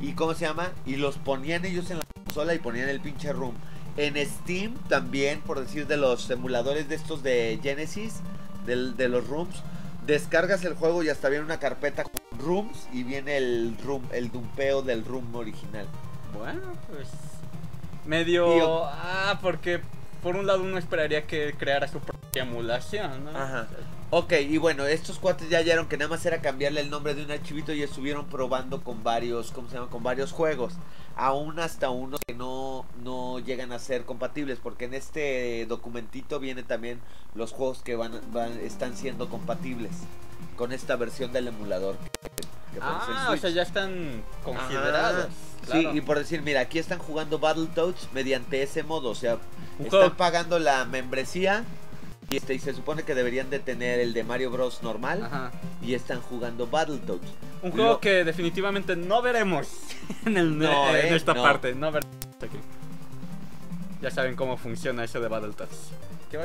¿Y 0.00 0.12
cómo 0.12 0.34
se 0.34 0.46
llama? 0.46 0.70
Y 0.86 0.96
los 0.96 1.16
ponían 1.18 1.64
ellos 1.64 1.90
en 1.90 1.98
la 1.98 2.04
consola 2.24 2.54
y 2.54 2.58
ponían 2.58 2.88
el 2.88 3.00
pinche 3.00 3.32
room. 3.32 3.54
En 3.96 4.14
Steam 4.26 4.74
también, 4.88 5.40
por 5.40 5.60
decir 5.60 5.86
de 5.86 5.96
los 5.96 6.30
emuladores 6.30 6.88
de 6.88 6.94
estos 6.94 7.22
de 7.22 7.58
Genesis, 7.62 8.14
del- 8.66 8.96
de 8.96 9.08
los 9.08 9.26
rooms, 9.26 9.56
descargas 10.06 10.64
el 10.64 10.74
juego 10.74 11.02
y 11.02 11.08
hasta 11.10 11.28
viene 11.28 11.44
una 11.44 11.58
carpeta 11.58 12.04
con 12.04 12.38
rooms 12.40 12.86
y 12.92 13.02
viene 13.02 13.36
el 13.36 13.76
room, 13.84 14.02
el 14.12 14.30
dumpeo 14.30 14.80
del 14.82 15.04
room 15.04 15.34
original. 15.34 15.86
Bueno, 16.32 16.60
pues. 16.90 17.08
Medio. 18.06 18.84
Ah, 18.86 19.38
porque 19.42 19.80
por 20.22 20.36
un 20.36 20.46
lado 20.46 20.62
uno 20.62 20.78
esperaría 20.78 21.26
que 21.26 21.54
creara 21.58 21.88
su 21.88 21.98
propio 22.00 22.42
emulación, 22.42 23.24
¿no? 23.24 23.30
Ajá. 23.30 23.66
Ok, 24.12 24.32
y 24.48 24.58
bueno, 24.58 24.86
estos 24.86 25.18
cuates 25.20 25.48
ya 25.48 25.58
hallaron 25.58 25.88
que 25.88 25.96
nada 25.96 26.08
más 26.10 26.26
era 26.26 26.40
cambiarle 26.40 26.80
el 26.80 26.90
nombre 26.90 27.14
de 27.14 27.24
un 27.24 27.30
archivito 27.30 27.72
y 27.72 27.82
estuvieron 27.82 28.26
probando 28.26 28.82
con 28.82 29.04
varios, 29.04 29.52
¿cómo 29.52 29.68
se 29.68 29.76
llama? 29.76 29.88
Con 29.88 30.02
varios 30.02 30.32
juegos. 30.32 30.74
Aún 31.16 31.60
hasta 31.60 31.90
unos 31.90 32.18
que 32.26 32.34
no, 32.34 32.84
no 33.04 33.38
llegan 33.38 33.70
a 33.72 33.78
ser 33.78 34.04
compatibles, 34.04 34.58
porque 34.60 34.86
en 34.86 34.94
este 34.94 35.64
documentito 35.66 36.40
viene 36.40 36.62
también 36.64 37.00
los 37.34 37.52
juegos 37.52 37.82
que 37.82 37.94
van, 37.94 38.20
van 38.32 38.58
están 38.60 38.96
siendo 38.96 39.28
compatibles 39.28 39.92
con 40.56 40.72
esta 40.72 40.96
versión 40.96 41.32
del 41.32 41.48
emulador. 41.48 41.96
que- 41.96 42.80
Ah, 42.80 43.30
o 43.32 43.36
sea, 43.36 43.50
ya 43.50 43.62
están 43.62 44.22
considerados. 44.44 45.24
Ajá. 45.26 45.28
Claro. 45.64 45.92
Sí, 45.92 45.98
y 45.98 46.00
por 46.00 46.18
decir, 46.18 46.42
mira, 46.42 46.60
aquí 46.60 46.78
están 46.78 46.98
jugando 46.98 47.38
Battletoads 47.38 48.08
mediante 48.12 48.62
ese 48.62 48.82
modo, 48.82 49.10
o 49.10 49.14
sea, 49.14 49.38
están 49.82 50.16
pagando 50.16 50.58
la 50.58 50.84
membresía 50.84 51.64
y, 52.28 52.36
este, 52.36 52.54
y 52.54 52.58
se 52.58 52.72
supone 52.74 53.02
que 53.02 53.14
deberían 53.14 53.50
de 53.50 53.58
tener 53.58 53.98
el 54.00 54.12
de 54.12 54.22
Mario 54.24 54.50
Bros 54.50 54.82
normal 54.82 55.24
Ajá. 55.24 55.50
y 55.82 55.94
están 55.94 56.20
jugando 56.20 56.66
Battletoads. 56.66 57.26
Un 57.62 57.72
juego 57.72 57.88
Lo- 57.94 58.00
que 58.00 58.24
definitivamente 58.24 58.94
no 58.96 59.20
veremos 59.22 59.68
en, 60.26 60.36
el, 60.36 60.56
No, 60.58 60.90
en 60.96 61.06
eh, 61.12 61.16
esta 61.16 61.34
no. 61.34 61.42
parte. 61.42 61.74
No 61.74 61.90
veremos 61.90 62.16
aquí. 62.42 62.56
Ya 64.00 64.10
saben 64.10 64.34
cómo 64.36 64.56
funciona 64.56 65.04
eso 65.04 65.20
de 65.20 65.28
Battletoads. 65.28 65.90
¿Qué? 66.30 66.38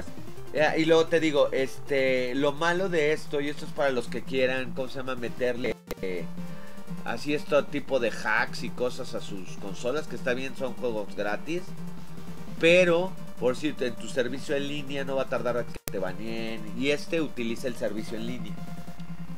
Ya, 0.53 0.77
y 0.77 0.85
luego 0.85 1.05
te 1.07 1.19
digo, 1.19 1.49
este, 1.51 2.33
lo 2.35 2.51
malo 2.53 2.89
de 2.89 3.11
esto, 3.13 3.39
y 3.41 3.49
esto 3.49 3.65
es 3.65 3.71
para 3.71 3.89
los 3.91 4.07
que 4.07 4.23
quieran, 4.23 4.71
¿cómo 4.73 4.87
se 4.87 4.97
llama? 4.99 5.15
Meterle 5.15 5.75
eh, 6.01 6.25
así 7.05 7.33
este 7.33 7.61
tipo 7.63 7.99
de 7.99 8.11
hacks 8.11 8.63
y 8.63 8.69
cosas 8.69 9.13
a 9.13 9.21
sus 9.21 9.57
consolas, 9.61 10.07
que 10.07 10.15
está 10.15 10.33
bien, 10.33 10.55
son 10.57 10.73
juegos 10.73 11.15
gratis, 11.15 11.61
pero 12.59 13.11
por 13.39 13.55
si 13.55 13.75
en 13.79 13.95
tu 13.95 14.07
servicio 14.07 14.55
en 14.55 14.67
línea 14.67 15.03
no 15.05 15.15
va 15.15 15.23
a 15.23 15.29
tardar 15.29 15.57
a 15.57 15.63
que 15.65 15.73
te 15.91 15.99
baneen, 15.99 16.61
y 16.77 16.89
este 16.91 17.21
utiliza 17.21 17.67
el 17.67 17.75
servicio 17.75 18.17
en 18.17 18.27
línea. 18.27 18.53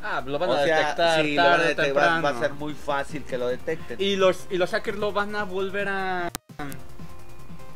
Ah, 0.03 0.24
lo 0.25 0.39
van 0.39 0.50
o 0.50 0.53
a 0.53 0.63
sea, 0.63 0.77
detectar 0.79 1.25
sí, 1.25 1.36
lo 1.36 1.43
van 1.43 1.59
a 1.59 1.63
detectar, 1.63 2.24
va, 2.24 2.31
va 2.31 2.38
a 2.38 2.39
ser 2.39 2.53
muy 2.53 2.74
fácil 2.74 3.24
que 3.24 3.38
lo 3.38 3.47
detecten. 3.47 4.00
Y 4.00 4.15
los, 4.15 4.47
y 4.50 4.57
los 4.57 4.69
hackers 4.71 4.97
lo 4.97 5.12
van 5.12 5.36
a 5.36 5.43
volver 5.43 5.89
a. 5.89 6.31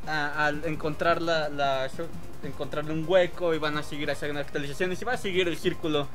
a, 0.08 0.46
a 0.46 0.50
encontrar 0.50 1.22
la, 1.22 1.50
la- 1.50 1.90
encontrarle 2.44 2.92
un 2.94 3.06
hueco 3.08 3.54
y 3.54 3.58
van 3.60 3.78
a 3.78 3.84
seguir 3.84 4.10
haciendo 4.10 4.40
actualizaciones 4.40 5.02
y 5.02 5.06
va 5.06 5.14
a 5.14 5.18
seguir 5.18 5.48
el 5.48 5.58
círculo. 5.58 6.08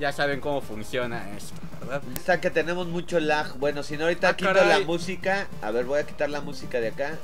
Ya 0.00 0.12
saben 0.12 0.40
cómo 0.40 0.62
funciona 0.62 1.30
esto, 1.36 1.54
¿verdad? 1.80 2.02
Está 2.16 2.40
que 2.40 2.50
tenemos 2.50 2.86
mucho 2.88 3.20
lag. 3.20 3.56
Bueno, 3.58 3.82
si 3.82 3.96
no 3.98 4.04
ahorita 4.04 4.30
Ah, 4.30 4.36
quito 4.36 4.52
caray. 4.52 4.80
la 4.80 4.86
música. 4.86 5.46
A 5.60 5.70
ver, 5.70 5.84
voy 5.84 6.00
a 6.00 6.06
quitar 6.06 6.30
la 6.30 6.40
música 6.40 6.80
de 6.80 6.88
acá. 6.88 7.18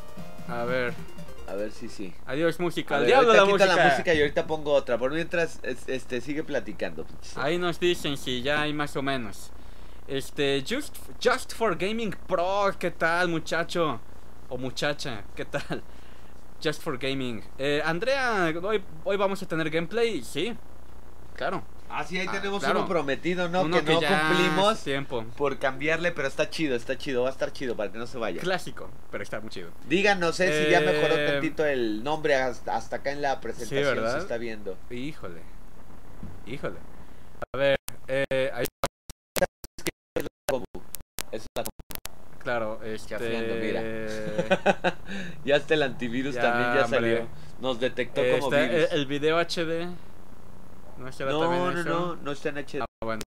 A 0.47 0.65
ver, 0.65 0.93
A 1.49 1.55
ver 1.55 1.73
si 1.73 1.89
sí. 1.89 2.13
adiós 2.27 2.61
música. 2.61 2.99
Ver, 2.99 3.07
diablo 3.07 3.33
la 3.33 3.45
quito 3.45 3.53
música. 3.57 3.75
la 3.77 3.89
música 3.89 4.13
y 4.15 4.21
ahorita 4.21 4.47
pongo 4.47 4.73
otra. 4.75 4.99
Por 4.99 5.11
mientras, 5.13 5.59
es- 5.63 5.89
este, 5.89 6.21
sigue 6.21 6.45
platicando. 6.45 7.07
Ahí 7.37 7.57
nos 7.57 7.81
dicen 7.81 8.19
si 8.19 8.43
ya 8.43 8.61
hay 8.61 8.75
más 8.75 8.95
o 8.97 9.03
menos. 9.03 9.51
Este, 10.07 10.63
Just, 10.69 10.95
Just 11.25 11.55
for 11.55 11.77
Gaming 11.79 12.15
Pro, 12.29 12.71
¿qué 12.79 12.91
tal 12.91 13.29
muchacho? 13.29 14.01
O 14.51 14.59
muchacha, 14.59 15.25
¿qué 15.35 15.47
tal? 15.47 15.83
Just 16.63 16.83
for 16.83 16.99
Gaming. 16.99 17.43
Eh, 17.59 17.81
Andrea, 17.85 18.53
hoy, 18.63 18.83
hoy 19.05 19.17
vamos 19.17 19.43
a 19.43 19.47
tener 19.49 19.71
gameplay, 19.71 20.23
sí. 20.23 20.55
Claro. 21.35 21.65
Ah, 21.89 22.05
sí, 22.05 22.19
ahí 22.19 22.27
Ah, 22.29 22.33
tenemos 22.33 22.61
claro. 22.63 22.81
uno 22.81 22.89
prometido, 22.89 23.49
¿no? 23.49 23.63
Uno 23.63 23.83
que, 23.85 23.93
no 23.95 24.01
ya 24.01 24.29
cumplimos 24.29 24.83
tiempo. 24.83 25.25
por 25.37 25.59
cambiarle, 25.59 26.13
pero 26.13 26.29
está 26.29 26.51
chido, 26.51 26.75
está 26.77 26.99
chido, 26.99 27.23
va 27.23 27.29
a 27.29 27.33
estar 27.33 27.53
chido 27.53 27.77
para 27.77 27.93
que 27.93 27.99
no 27.99 28.07
se 28.07 28.19
vaya. 28.19 28.41
Clásico, 28.41 28.91
pero 29.11 29.23
está 29.23 29.41
muy 29.41 29.51
chido. 29.51 29.71
Díganos 29.89 30.39
eh, 30.41 30.65
si 30.67 30.71
ya 30.71 30.81
mejoró 30.81 31.15
Eh, 31.17 31.27
tantito 31.33 31.65
el 31.65 32.03
nombre 32.05 32.35
hasta, 32.35 32.77
hasta 32.77 32.97
acá 32.97 33.13
en 33.13 33.23
la 33.23 33.41
presentación 33.41 33.97
¿verdad? 33.97 34.13
se 34.17 34.19
está 34.19 34.37
viendo. 34.37 34.77
Híjole. 34.91 35.43
Híjole. 36.47 36.77
A 37.55 37.57
ver, 37.59 37.77
eh, 38.09 38.51
ahí, 38.53 38.65
es 41.33 41.45
la 41.57 41.65
claro, 42.43 42.81
este... 42.85 43.19
mira. 43.61 43.83
ya 45.45 45.57
hasta 45.57 45.75
el 45.75 45.83
antivirus 45.83 46.35
Ya, 46.35 46.43
también 46.43 46.75
ya 46.75 46.85
hombre. 46.85 47.01
salió. 47.01 47.29
Nos 47.61 47.81
detectó 47.81 48.23
como 48.23 48.45
está 48.53 48.63
el, 48.65 48.71
virus. 48.71 48.93
el 48.93 49.07
video 49.07 49.39
HD. 49.39 49.89
¿No 50.99 51.13
será 51.13 51.31
no, 51.31 51.41
también 51.41 51.63
no, 51.63 51.81
eso? 51.81 51.89
no, 51.89 52.17
no 52.17 52.33
está 52.33 52.49
en 52.51 52.59
HD. 52.59 52.81
Ah, 52.81 53.05
bueno. 53.05 53.23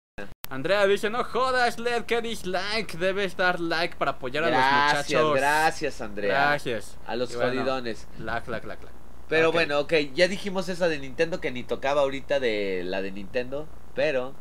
Andrea 0.51 0.87
dice, 0.87 1.11
no 1.11 1.25
jodas, 1.25 1.79
Led, 1.79 2.05
que 2.05 2.23
dislike. 2.23 2.99
Debes 2.99 3.37
dar 3.37 3.61
like 3.61 3.97
para 3.97 4.13
apoyar 4.13 4.45
a 4.45 4.47
los 4.49 4.57
Gracias, 4.57 5.09
muchachos. 5.09 5.37
gracias, 5.37 6.01
Andrea. 6.01 6.33
Gracias. 6.33 6.99
A 7.07 7.17
los 7.17 7.35
bueno, 7.35 7.51
jodidones. 7.51 8.09
Like, 8.19 8.51
like, 8.51 8.67
like, 8.67 8.83
like. 8.83 8.99
Pero 9.29 9.53
bueno, 9.53 9.81
ok, 9.81 9.93
ya 10.15 10.27
dijimos 10.27 10.71
esa 10.71 10.89
de 10.89 10.99
Nintendo 10.99 11.41
que 11.41 11.51
ni 11.51 11.63
tocaba 11.63 12.01
ahorita 12.01 12.41
de 12.41 12.83
la 12.85 13.03
de 13.03 13.13
Nintendo, 13.13 13.69
pero... 13.95 14.35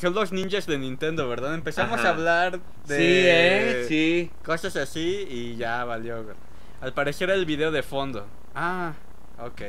Son 0.00 0.14
los 0.14 0.32
ninjas 0.32 0.66
de 0.66 0.78
Nintendo, 0.78 1.28
¿verdad? 1.28 1.54
Empezamos 1.54 2.00
Ajá. 2.00 2.08
a 2.08 2.10
hablar 2.12 2.60
de... 2.86 2.96
Sí, 2.96 3.02
eh, 3.02 3.84
sí. 3.86 4.30
Cosas 4.42 4.76
así 4.76 5.26
y 5.28 5.56
ya 5.56 5.84
valió. 5.84 6.24
Al 6.80 6.94
parecer 6.94 7.28
el 7.28 7.44
video 7.44 7.70
de 7.70 7.82
fondo. 7.82 8.26
Ah, 8.54 8.94
ok. 9.38 9.60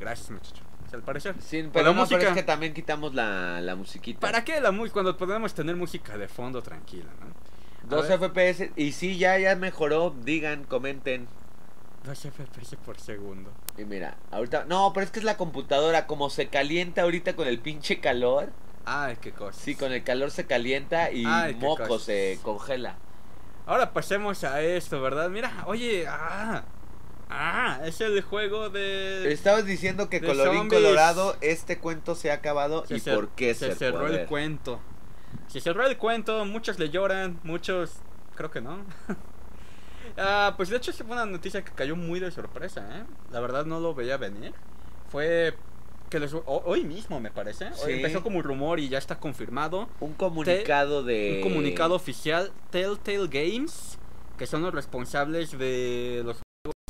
Gracias, 0.00 0.30
muchacho. 0.30 0.62
Al 0.94 1.02
parecer. 1.02 1.34
Sí, 1.40 1.68
pero 1.72 1.92
no, 1.92 1.92
pero 1.92 1.94
música. 1.94 2.28
es 2.28 2.34
que 2.34 2.42
también 2.42 2.72
quitamos 2.72 3.14
la, 3.14 3.60
la 3.60 3.74
musiquita. 3.74 4.20
¿Para 4.20 4.44
qué 4.44 4.60
la 4.60 4.70
música 4.70 4.94
cuando 4.94 5.16
podemos 5.16 5.52
tener 5.54 5.76
música 5.76 6.16
de 6.16 6.28
fondo 6.28 6.62
tranquila, 6.62 7.10
no? 7.20 7.26
A 7.26 8.00
2 8.02 8.08
ver. 8.08 8.30
FPS, 8.30 8.70
y 8.76 8.92
sí, 8.92 9.18
ya, 9.18 9.38
ya 9.38 9.56
mejoró, 9.56 10.14
digan, 10.22 10.64
comenten. 10.64 11.28
2 12.04 12.18
FPS 12.18 12.76
por 12.76 12.98
segundo. 12.98 13.50
Y 13.76 13.84
mira, 13.84 14.16
ahorita... 14.30 14.64
No, 14.66 14.92
pero 14.94 15.04
es 15.04 15.10
que 15.10 15.18
es 15.18 15.24
la 15.24 15.36
computadora, 15.36 16.06
como 16.06 16.30
se 16.30 16.48
calienta 16.48 17.02
ahorita 17.02 17.34
con 17.34 17.48
el 17.48 17.58
pinche 17.58 18.00
calor. 18.00 18.52
Ay, 18.84 19.16
qué 19.20 19.32
cosa. 19.32 19.58
Sí, 19.58 19.74
con 19.74 19.92
el 19.92 20.04
calor 20.04 20.30
se 20.30 20.46
calienta 20.46 21.10
y 21.10 21.24
Ay, 21.26 21.54
moco 21.54 21.98
se 21.98 22.38
congela. 22.42 22.96
Ahora 23.66 23.92
pasemos 23.92 24.44
a 24.44 24.60
esto, 24.60 25.00
¿verdad? 25.00 25.30
Mira, 25.30 25.64
oye, 25.66 26.06
ah, 26.06 26.64
ah, 27.34 27.80
es 27.84 28.00
el 28.00 28.20
juego 28.22 28.70
de... 28.70 29.32
Estabas 29.32 29.66
diciendo 29.66 30.08
que 30.08 30.20
colorín 30.20 30.60
zombies. 30.62 30.82
colorado, 30.82 31.36
este 31.40 31.78
cuento 31.78 32.14
se 32.14 32.30
ha 32.30 32.34
acabado 32.34 32.86
Se 32.86 32.96
y 32.96 33.00
cer- 33.00 33.14
por 33.14 33.28
qué 33.30 33.54
se 33.54 33.70
se 33.72 33.76
cerró 33.76 34.00
puede 34.00 34.22
el 34.22 34.26
cuento. 34.28 34.80
Se 35.48 35.60
cerró 35.60 35.86
el 35.86 35.96
cuento, 35.98 36.44
muchos 36.44 36.78
le 36.78 36.90
lloran, 36.90 37.38
muchos 37.42 37.92
creo 38.36 38.50
que 38.50 38.60
no. 38.60 38.84
Ah, 40.16 40.54
pues 40.56 40.68
de 40.68 40.76
hecho 40.76 40.92
fue 40.92 41.06
una 41.06 41.26
noticia 41.26 41.64
que 41.64 41.72
cayó 41.72 41.96
muy 41.96 42.20
de 42.20 42.30
sorpresa, 42.30 42.86
¿eh? 43.00 43.04
La 43.32 43.40
verdad 43.40 43.64
no 43.64 43.80
lo 43.80 43.94
veía 43.94 44.16
venir. 44.16 44.52
Fue 45.10 45.54
que 46.08 46.18
ho- 46.18 46.62
hoy 46.66 46.84
mismo 46.84 47.18
me 47.18 47.30
parece. 47.32 47.66
Hoy 47.66 47.72
Sí. 47.86 47.92
empezó 47.94 48.22
como 48.22 48.40
rumor 48.40 48.78
y 48.78 48.88
ya 48.88 48.98
está 48.98 49.18
confirmado. 49.18 49.88
Un 49.98 50.14
comunicado 50.14 51.02
de... 51.02 51.40
Un 51.42 51.48
comunicado 51.50 51.94
oficial 51.94 52.52
Telltale 52.70 53.26
Games, 53.28 53.98
que 54.38 54.46
son 54.46 54.62
los 54.62 54.72
responsables 54.72 55.58
de 55.58 56.22
los 56.24 56.43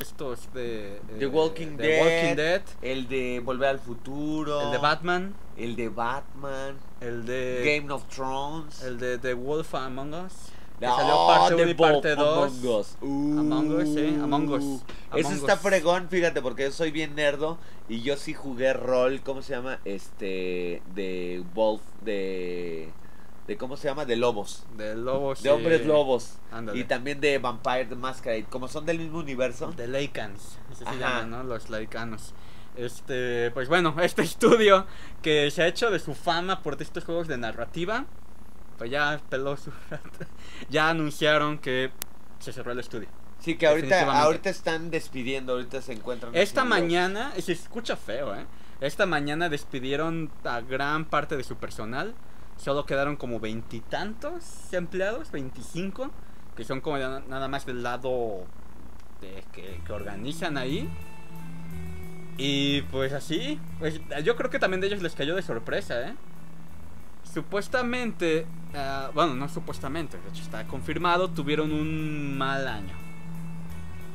estos 0.04 0.52
de 0.52 1.00
The 1.18 1.24
eh, 1.24 1.28
Walking 1.28 1.76
de 1.76 1.86
Dead. 1.86 2.00
Walking 2.02 2.36
Dead, 2.36 2.62
El 2.82 3.08
de 3.08 3.40
Volver 3.44 3.68
al 3.68 3.78
Futuro. 3.78 4.60
el 4.62 4.72
de 4.72 4.78
Batman, 4.78 5.34
El 5.56 5.76
de 5.76 5.88
Batman. 5.88 6.76
el 7.00 7.24
de 7.24 7.78
Game 7.80 7.92
of 7.92 8.04
Thrones. 8.08 8.82
el 8.82 8.98
de 8.98 9.18
The 9.18 9.34
Wolf 9.34 9.74
Among 9.74 10.14
Us. 10.14 10.32
Que 10.80 10.86
No, 10.86 10.96
salió 10.96 11.26
parte 11.28 11.54
The 11.54 11.62
1 11.62 11.70
y 11.70 11.74
parte 11.74 12.14
Wolf 12.16 12.54
2. 12.54 12.62
Among 12.62 12.76
Us. 12.76 12.96
Uh. 13.00 13.38
Among 13.38 13.70
Us, 13.70 13.88
sí, 13.94 14.18
Among 14.20 14.48
Us. 14.48 14.82
Among 15.10 15.32
está 15.32 15.56
fregón, 15.56 16.08
fíjate, 16.08 16.42
porque 16.42 16.64
yo 16.64 16.72
soy 16.72 16.90
bien 16.90 17.14
nerdo 17.14 17.58
y 17.88 18.02
yo 18.02 18.16
sí 18.16 18.34
jugué 18.34 18.72
rol, 18.72 19.20
¿cómo 19.22 19.42
se 19.42 19.54
llama? 19.54 19.78
Este, 19.84 20.82
de 20.96 21.44
Wolf, 21.54 21.82
de, 22.02 22.90
de 23.46 23.56
¿cómo 23.56 23.76
se 23.76 23.88
llama? 23.88 24.04
De 24.04 24.16
lobos, 24.16 24.64
De 24.76 24.94
lobos. 24.94 25.42
de 25.42 25.50
hombres 25.50 25.82
eh, 25.82 25.84
lobos 25.84 26.38
ándale. 26.50 26.78
y 26.78 26.84
también 26.84 27.20
de 27.20 27.38
Vampire 27.38 27.86
the 27.86 27.94
Masquerade, 27.94 28.44
como 28.44 28.68
son 28.68 28.86
del 28.86 28.98
mismo 28.98 29.18
universo. 29.18 29.72
De. 29.72 29.84
Así 29.84 30.84
se 30.84 30.98
llaman, 30.98 31.30
¿no? 31.30 31.42
Los 31.42 31.68
Lycanos. 31.68 32.34
Este, 32.76 33.50
pues 33.52 33.68
bueno, 33.68 33.94
este 34.02 34.22
estudio 34.22 34.86
que 35.22 35.50
se 35.50 35.62
ha 35.62 35.66
hecho 35.66 35.90
de 35.90 35.98
su 35.98 36.14
fama 36.14 36.62
por 36.62 36.80
estos 36.80 37.04
juegos 37.04 37.28
de 37.28 37.36
narrativa, 37.36 38.06
pues 38.78 38.90
ya 38.90 39.20
peló 39.28 39.56
su 39.56 39.70
Ya 40.70 40.88
anunciaron 40.88 41.58
que 41.58 41.90
se 42.38 42.52
cerró 42.52 42.72
el 42.72 42.80
estudio. 42.80 43.08
Sí, 43.40 43.56
que 43.56 43.66
ahorita, 43.66 44.22
ahorita 44.22 44.48
están 44.48 44.90
despidiendo, 44.90 45.52
ahorita 45.52 45.82
se 45.82 45.92
encuentran. 45.92 46.34
Esta 46.34 46.64
mañana, 46.64 47.32
se 47.38 47.52
escucha 47.52 47.94
feo, 47.94 48.34
¿eh? 48.34 48.46
Esta 48.80 49.04
mañana 49.04 49.50
despidieron 49.50 50.30
a 50.44 50.60
gran 50.62 51.04
parte 51.04 51.36
de 51.36 51.44
su 51.44 51.56
personal. 51.56 52.14
Solo 52.56 52.86
quedaron 52.86 53.16
como 53.16 53.40
veintitantos 53.40 54.72
empleados, 54.72 55.30
25, 55.30 56.10
que 56.56 56.64
son 56.64 56.80
como 56.80 56.98
na- 56.98 57.20
nada 57.20 57.48
más 57.48 57.66
del 57.66 57.82
lado 57.82 58.44
que 59.52 59.92
organizan 59.92 60.56
ahí. 60.58 60.88
Y 62.36 62.82
pues 62.90 63.12
así, 63.12 63.60
pues 63.78 64.00
yo 64.24 64.36
creo 64.36 64.50
que 64.50 64.58
también 64.58 64.80
de 64.80 64.88
ellos 64.88 65.02
les 65.02 65.14
cayó 65.14 65.34
de 65.36 65.42
sorpresa, 65.42 66.08
¿eh? 66.08 66.14
Supuestamente, 67.32 68.46
ah, 68.74 69.10
bueno, 69.14 69.34
no 69.34 69.48
supuestamente, 69.48 70.18
de 70.18 70.28
hecho 70.28 70.42
está 70.42 70.66
confirmado, 70.66 71.30
tuvieron 71.30 71.72
un 71.72 72.36
mal 72.36 72.68
año. 72.68 72.94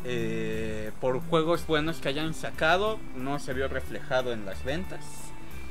eh, 0.05 0.91
por 1.01 1.19
juegos 1.19 1.67
buenos 1.67 1.97
que 1.97 2.07
hayan 2.07 2.33
sacado, 2.33 2.99
no 3.17 3.37
se 3.39 3.53
vio 3.53 3.67
reflejado 3.67 4.31
en 4.31 4.45
las 4.45 4.63
ventas. 4.63 5.03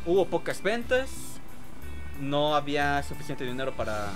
Hubo 0.04 0.26
pocas 0.26 0.62
ventas, 0.62 1.40
no 2.20 2.54
había 2.54 3.02
suficiente 3.02 3.44
dinero 3.44 3.72
para 3.74 4.09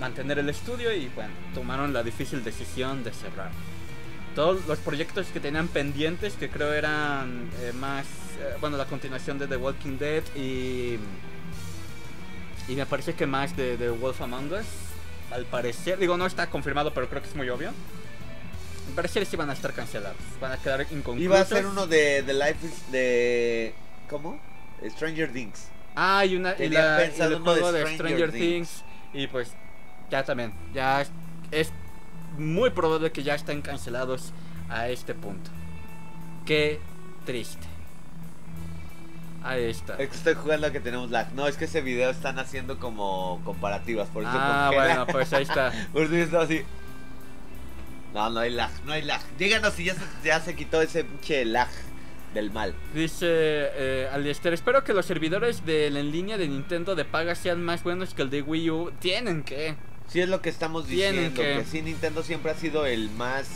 mantener 0.00 0.38
el 0.38 0.48
estudio 0.48 0.92
y 0.94 1.08
bueno, 1.08 1.30
tomaron 1.54 1.92
la 1.92 2.02
difícil 2.02 2.42
decisión 2.42 3.04
de 3.04 3.12
cerrar. 3.12 3.50
Todos 4.34 4.66
los 4.66 4.78
proyectos 4.78 5.26
que 5.28 5.40
tenían 5.40 5.68
pendientes, 5.68 6.34
que 6.34 6.48
creo 6.48 6.72
eran 6.72 7.50
eh, 7.60 7.72
más, 7.72 8.06
eh, 8.38 8.54
bueno, 8.60 8.76
la 8.76 8.86
continuación 8.86 9.38
de 9.38 9.46
The 9.46 9.56
Walking 9.56 9.98
Dead 9.98 10.22
y, 10.36 10.98
y 12.68 12.76
me 12.76 12.86
parece 12.86 13.14
que 13.14 13.26
más 13.26 13.56
de 13.56 13.76
The 13.76 13.90
Wolf 13.90 14.20
Among 14.22 14.52
Us, 14.52 14.66
al 15.32 15.44
parecer, 15.46 15.98
digo, 15.98 16.16
no 16.16 16.26
está 16.26 16.48
confirmado, 16.48 16.94
pero 16.94 17.08
creo 17.08 17.22
que 17.22 17.28
es 17.28 17.36
muy 17.36 17.48
obvio. 17.50 17.68
Al 18.88 18.94
parecer 18.94 19.26
sí 19.26 19.36
van 19.36 19.50
a 19.50 19.52
estar 19.52 19.72
cancelados, 19.72 20.16
van 20.40 20.52
a 20.52 20.56
quedar 20.56 20.80
inconclusos. 20.82 21.22
Iba 21.22 21.40
a 21.40 21.44
ser 21.44 21.66
uno 21.66 21.86
de, 21.86 22.22
de 22.22 22.34
Life 22.34 22.66
is 22.66 22.90
de 22.90 23.74
¿cómo? 24.08 24.40
Stranger 24.88 25.32
Things. 25.32 25.68
Ah, 25.94 26.24
y, 26.24 26.36
una, 26.36 26.54
y, 26.58 26.68
la, 26.68 27.04
y 27.04 27.20
el 27.20 27.38
juego 27.40 27.72
de 27.72 27.80
Stranger 27.82 27.94
Stranger 27.94 28.32
Things. 28.32 28.68
Things. 28.68 28.84
Y 29.12 29.26
pues 29.26 29.54
ya 30.10 30.24
también, 30.24 30.52
ya 30.72 31.04
es, 31.50 31.72
muy 32.38 32.70
probable 32.70 33.10
que 33.12 33.22
ya 33.22 33.34
estén 33.34 33.60
cancelados 33.60 34.32
a 34.68 34.88
este 34.88 35.14
punto. 35.14 35.50
Qué 36.46 36.80
triste. 37.26 37.66
Ahí 39.42 39.64
está. 39.64 39.94
Es 39.94 40.10
que 40.10 40.16
estoy 40.16 40.34
jugando 40.34 40.70
que 40.70 40.80
tenemos 40.80 41.10
lag. 41.10 41.32
No, 41.32 41.46
es 41.46 41.56
que 41.56 41.64
ese 41.64 41.80
video 41.80 42.10
están 42.10 42.38
haciendo 42.38 42.78
como 42.78 43.40
comparativas, 43.44 44.08
por 44.08 44.22
eso 44.22 44.32
Ah, 44.34 44.66
congela. 44.70 44.86
bueno, 44.86 45.06
pues 45.06 45.32
ahí 45.32 45.42
está. 45.42 45.72
Por 45.92 46.02
eso 46.02 46.14
estaba 46.16 46.44
así. 46.44 46.62
No, 48.12 48.28
no 48.30 48.40
hay 48.40 48.50
lag, 48.50 48.70
no 48.84 48.92
hay 48.92 49.02
lag. 49.02 49.20
Díganos 49.38 49.74
si 49.74 49.84
ya 49.84 49.94
se, 49.94 50.00
ya 50.24 50.40
se 50.40 50.54
quitó 50.54 50.82
ese 50.82 51.04
pinche 51.04 51.44
lag 51.44 51.68
del 52.34 52.50
mal. 52.50 52.74
Dice 52.94 53.26
eh, 53.28 54.08
Aliester, 54.12 54.52
espero 54.52 54.84
que 54.84 54.92
los 54.92 55.06
servidores 55.06 55.64
de 55.66 55.90
la 55.90 56.00
en 56.00 56.12
línea 56.12 56.38
de 56.38 56.48
Nintendo 56.48 56.94
de 56.94 57.04
paga 57.04 57.34
sean 57.34 57.62
más 57.62 57.82
buenos 57.82 58.14
que 58.14 58.22
el 58.22 58.30
de 58.30 58.42
Wii 58.42 58.70
U. 58.70 58.92
Tienen 59.00 59.42
que. 59.42 59.74
Sí 60.08 60.20
es 60.20 60.28
lo 60.28 60.40
que 60.42 60.48
estamos 60.48 60.86
Tienen 60.86 61.32
diciendo, 61.34 61.42
que- 61.42 61.58
que... 61.58 61.64
sí 61.64 61.82
Nintendo 61.82 62.22
siempre 62.22 62.50
ha 62.52 62.54
sido 62.54 62.86
el 62.86 63.10
más 63.10 63.48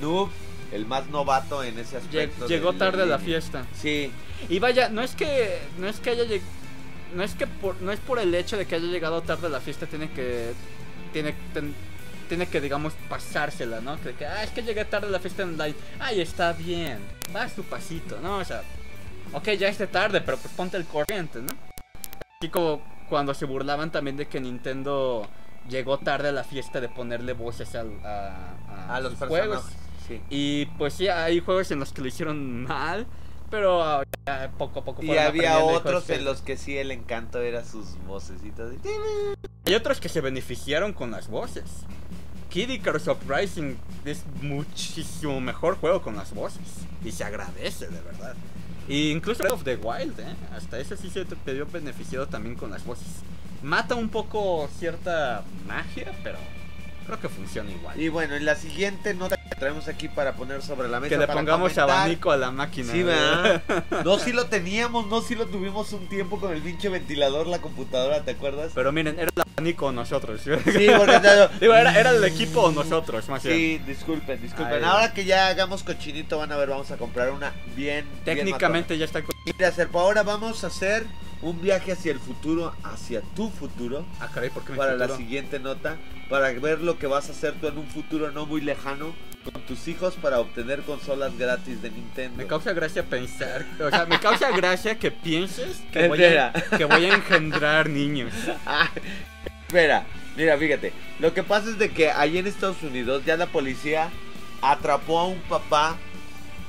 noob, 0.00 0.28
el 0.72 0.86
más 0.86 1.08
novato 1.08 1.62
en 1.62 1.78
ese 1.78 1.96
aspecto. 1.96 2.46
llegó 2.48 2.72
tarde 2.74 3.02
a 3.02 3.06
la 3.06 3.18
fiesta. 3.18 3.64
Sí, 3.80 4.10
Y 4.48 4.58
vaya, 4.58 4.88
no 4.88 5.00
es 5.02 5.14
que 5.14 5.58
no 5.78 5.88
es 5.88 6.00
que 6.00 6.10
haya 6.10 6.24
lleg- 6.24 6.40
no 7.14 7.22
es 7.22 7.34
que 7.34 7.46
por, 7.46 7.80
no 7.80 7.92
es 7.92 8.00
por 8.00 8.18
el 8.18 8.34
hecho 8.34 8.56
de 8.56 8.66
que 8.66 8.74
haya 8.74 8.86
llegado 8.88 9.22
tarde 9.22 9.46
a 9.46 9.50
la 9.50 9.60
fiesta 9.60 9.86
tiene 9.86 10.10
que 10.10 10.52
tiene 11.12 11.34
ten- 11.52 11.74
tiene 12.24 12.46
que 12.46 12.60
digamos 12.60 12.92
pasársela, 13.08 13.80
¿no? 13.80 14.00
Que, 14.00 14.14
que, 14.14 14.26
ah, 14.26 14.42
es 14.42 14.50
que 14.50 14.62
llegué 14.62 14.84
tarde 14.84 15.06
a 15.06 15.10
la 15.10 15.18
fiesta 15.20 15.42
en 15.42 15.50
online. 15.50 15.74
Ay, 16.00 16.20
está 16.20 16.52
bien. 16.52 16.98
Va 17.34 17.42
a 17.44 17.48
su 17.48 17.62
pasito, 17.64 18.18
¿no? 18.20 18.38
O 18.38 18.44
sea, 18.44 18.62
ok, 19.32 19.50
ya 19.52 19.68
esté 19.68 19.86
tarde, 19.86 20.20
pero 20.20 20.36
pues 20.38 20.52
ponte 20.54 20.76
el 20.76 20.84
corriente, 20.86 21.40
¿no? 21.40 21.52
Así 22.40 22.50
como 22.50 22.82
cuando 23.08 23.34
se 23.34 23.44
burlaban 23.44 23.90
también 23.90 24.16
de 24.16 24.26
que 24.26 24.40
Nintendo 24.40 25.28
llegó 25.68 25.98
tarde 25.98 26.28
a 26.28 26.32
la 26.32 26.44
fiesta 26.44 26.80
de 26.80 26.88
ponerle 26.88 27.32
voces 27.32 27.74
al- 27.74 28.00
a, 28.04 28.54
a 28.68 28.96
a 28.96 29.00
los 29.00 29.14
juegos. 29.14 29.64
Sí. 30.06 30.20
Y 30.28 30.66
pues 30.76 30.94
sí, 30.94 31.08
hay 31.08 31.40
juegos 31.40 31.70
en 31.70 31.80
los 31.80 31.92
que 31.92 32.02
lo 32.02 32.08
hicieron 32.08 32.64
mal, 32.64 33.06
pero 33.54 33.80
ah, 33.84 34.02
ya 34.26 34.50
poco 34.58 34.80
a 34.80 34.84
poco 34.84 35.00
Y 35.04 35.16
había 35.16 35.58
otros 35.60 36.10
en 36.10 36.24
los 36.24 36.42
que 36.42 36.56
sí 36.56 36.76
el 36.76 36.90
encanto 36.90 37.40
era 37.40 37.64
sus 37.64 37.96
vocecitas. 38.04 38.70
de- 38.70 38.78
Hay 39.64 39.74
otros 39.76 40.00
que 40.00 40.08
se 40.08 40.20
beneficiaron 40.20 40.92
con 40.92 41.12
las 41.12 41.28
voces. 41.28 41.62
Kid 42.50 42.68
Icarus 42.70 43.06
Uprising 43.06 43.76
es 44.04 44.24
muchísimo 44.42 45.40
mejor 45.40 45.76
juego 45.76 46.02
con 46.02 46.16
las 46.16 46.34
voces. 46.34 46.62
Y 47.04 47.12
se 47.12 47.22
agradece, 47.22 47.86
de 47.86 48.00
verdad. 48.00 48.34
E 48.88 49.10
incluso 49.10 49.38
Breath 49.44 49.52
of 49.54 49.62
the 49.62 49.76
Wild, 49.76 50.18
¿eh? 50.18 50.34
Hasta 50.56 50.80
eso 50.80 50.96
sí 50.96 51.08
se 51.08 51.24
te 51.24 51.52
vio 51.52 51.66
beneficiado 51.66 52.26
también 52.26 52.56
con 52.56 52.72
las 52.72 52.84
voces. 52.84 53.06
Mata 53.62 53.94
un 53.94 54.08
poco 54.08 54.68
cierta 54.80 55.44
magia, 55.68 56.12
pero 56.24 56.38
creo 57.04 57.20
que 57.20 57.28
funciona 57.28 57.70
igual. 57.70 58.00
Y 58.00 58.08
bueno, 58.08 58.34
en 58.34 58.44
la 58.44 58.54
siguiente 58.56 59.14
nota 59.14 59.36
que 59.36 59.54
traemos 59.56 59.88
aquí 59.88 60.08
para 60.08 60.34
poner 60.34 60.62
sobre 60.62 60.88
la 60.88 61.00
mesa. 61.00 61.10
que 61.10 61.18
le 61.18 61.26
para 61.26 61.38
pongamos 61.38 61.72
comentar- 61.72 61.90
abanico 61.90 62.30
a 62.30 62.36
la 62.36 62.50
máquina. 62.50 62.92
Sí, 62.92 63.02
¿verdad? 63.02 63.62
No, 64.04 64.18
sí 64.18 64.32
lo 64.32 64.46
teníamos, 64.46 65.06
no, 65.06 65.20
sí 65.22 65.34
lo 65.34 65.46
tuvimos 65.46 65.92
un 65.92 66.08
tiempo 66.08 66.38
con 66.40 66.52
el 66.52 66.60
pinche 66.62 66.88
ventilador, 66.88 67.46
la 67.46 67.58
computadora, 67.60 68.22
¿te 68.22 68.32
acuerdas? 68.32 68.72
Pero 68.74 68.92
miren, 68.92 69.18
era 69.18 69.30
el 69.34 69.42
abanico 69.56 69.86
o 69.86 69.92
nosotros. 69.92 70.40
Sí, 70.42 70.50
porque 70.50 70.72
Digo, 71.60 71.74
era, 71.74 71.98
era 71.98 72.10
el 72.10 72.24
equipo 72.24 72.62
o 72.62 72.72
nosotros, 72.72 73.28
más 73.28 73.42
bien. 73.42 73.56
Sí, 73.56 73.78
disculpen, 73.86 74.40
disculpen. 74.42 74.76
Ay. 74.76 74.84
Ahora 74.84 75.12
que 75.14 75.24
ya 75.24 75.48
hagamos 75.48 75.82
cochinito, 75.82 76.38
van 76.38 76.52
a 76.52 76.56
ver, 76.56 76.68
vamos 76.70 76.90
a 76.90 76.96
comprar 76.96 77.30
una 77.30 77.50
bien. 77.76 78.04
bien 78.24 78.24
Técnicamente 78.24 78.98
ya 78.98 79.04
está. 79.04 79.22
Serpo, 79.74 80.00
ahora 80.00 80.22
vamos 80.22 80.64
a 80.64 80.68
hacer 80.68 81.04
un 81.44 81.60
viaje 81.60 81.92
hacia 81.92 82.10
el 82.10 82.18
futuro, 82.18 82.74
hacia 82.82 83.20
tu 83.36 83.50
futuro, 83.50 84.04
Ah, 84.18 84.28
caray, 84.32 84.50
¿por 84.50 84.64
qué 84.64 84.72
para 84.72 84.94
la 84.94 85.14
siguiente 85.16 85.60
nota, 85.60 85.96
para 86.30 86.50
ver 86.52 86.80
lo 86.80 86.98
que 86.98 87.06
vas 87.06 87.28
a 87.28 87.32
hacer 87.32 87.52
tú 87.60 87.68
en 87.68 87.76
un 87.78 87.86
futuro 87.86 88.30
no 88.30 88.46
muy 88.46 88.62
lejano 88.62 89.14
con 89.44 89.60
tus 89.66 89.86
hijos 89.88 90.14
para 90.14 90.40
obtener 90.40 90.80
consolas 90.82 91.36
gratis 91.36 91.82
de 91.82 91.90
Nintendo. 91.90 92.38
Me 92.38 92.46
causa 92.46 92.72
gracia 92.72 93.04
pensar, 93.04 93.66
o 93.78 93.90
sea, 93.90 94.06
me 94.06 94.18
causa 94.18 94.50
gracia 94.52 94.98
que 94.98 95.10
pienses 95.10 95.82
que 95.92 96.08
voy, 96.08 96.24
a, 96.24 96.48
Espera. 96.48 96.78
que 96.78 96.84
voy 96.86 97.04
a 97.04 97.14
engendrar 97.14 97.88
niños. 97.90 98.32
Ah, 98.66 98.88
espera, 99.66 100.06
mira, 100.36 100.56
fíjate. 100.56 100.92
Lo 101.18 101.34
que 101.34 101.42
pasa 101.42 101.68
es 101.68 101.78
de 101.78 101.90
que 101.90 102.10
ahí 102.10 102.38
en 102.38 102.46
Estados 102.46 102.82
Unidos 102.82 103.22
ya 103.26 103.36
la 103.36 103.46
policía 103.46 104.08
atrapó 104.62 105.18
a 105.18 105.26
un 105.26 105.40
papá 105.40 105.98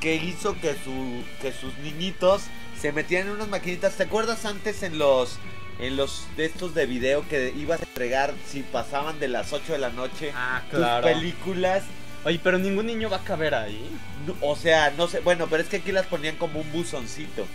que 0.01 0.15
hizo 0.15 0.59
que 0.59 0.73
su 0.83 1.23
que 1.41 1.53
sus 1.53 1.77
niñitos 1.77 2.43
se 2.85 2.91
metían 2.91 3.25
en 3.25 3.33
unas 3.33 3.47
maquinitas. 3.47 3.95
¿Te 3.95 4.03
acuerdas 4.03 4.45
antes 4.45 4.83
en 4.83 4.99
los 4.99 5.39
en 5.79 5.97
los 5.97 6.27
de 6.37 6.45
estos 6.45 6.75
de 6.75 6.85
video 6.85 7.27
que 7.27 7.51
ibas 7.57 7.81
a 7.81 7.83
entregar 7.83 8.31
si 8.47 8.61
pasaban 8.61 9.19
de 9.19 9.27
las 9.27 9.51
8 9.53 9.73
de 9.73 9.79
la 9.79 9.89
noche 9.89 10.31
Ah, 10.35 10.61
tus 10.69 10.77
claro. 10.77 11.07
películas? 11.07 11.81
Oye, 12.25 12.39
pero 12.43 12.59
ningún 12.59 12.85
niño 12.85 13.09
va 13.09 13.17
a 13.17 13.23
caber 13.23 13.55
ahí. 13.55 13.89
No, 14.27 14.35
O 14.41 14.55
sea, 14.55 14.91
no 14.91 15.07
sé, 15.07 15.19
bueno, 15.21 15.47
pero 15.49 15.63
es 15.63 15.69
que 15.69 15.77
aquí 15.77 15.91
las 15.91 16.05
ponían 16.05 16.35
como 16.35 16.59
un 16.61 16.71
buzoncito. 16.71 17.47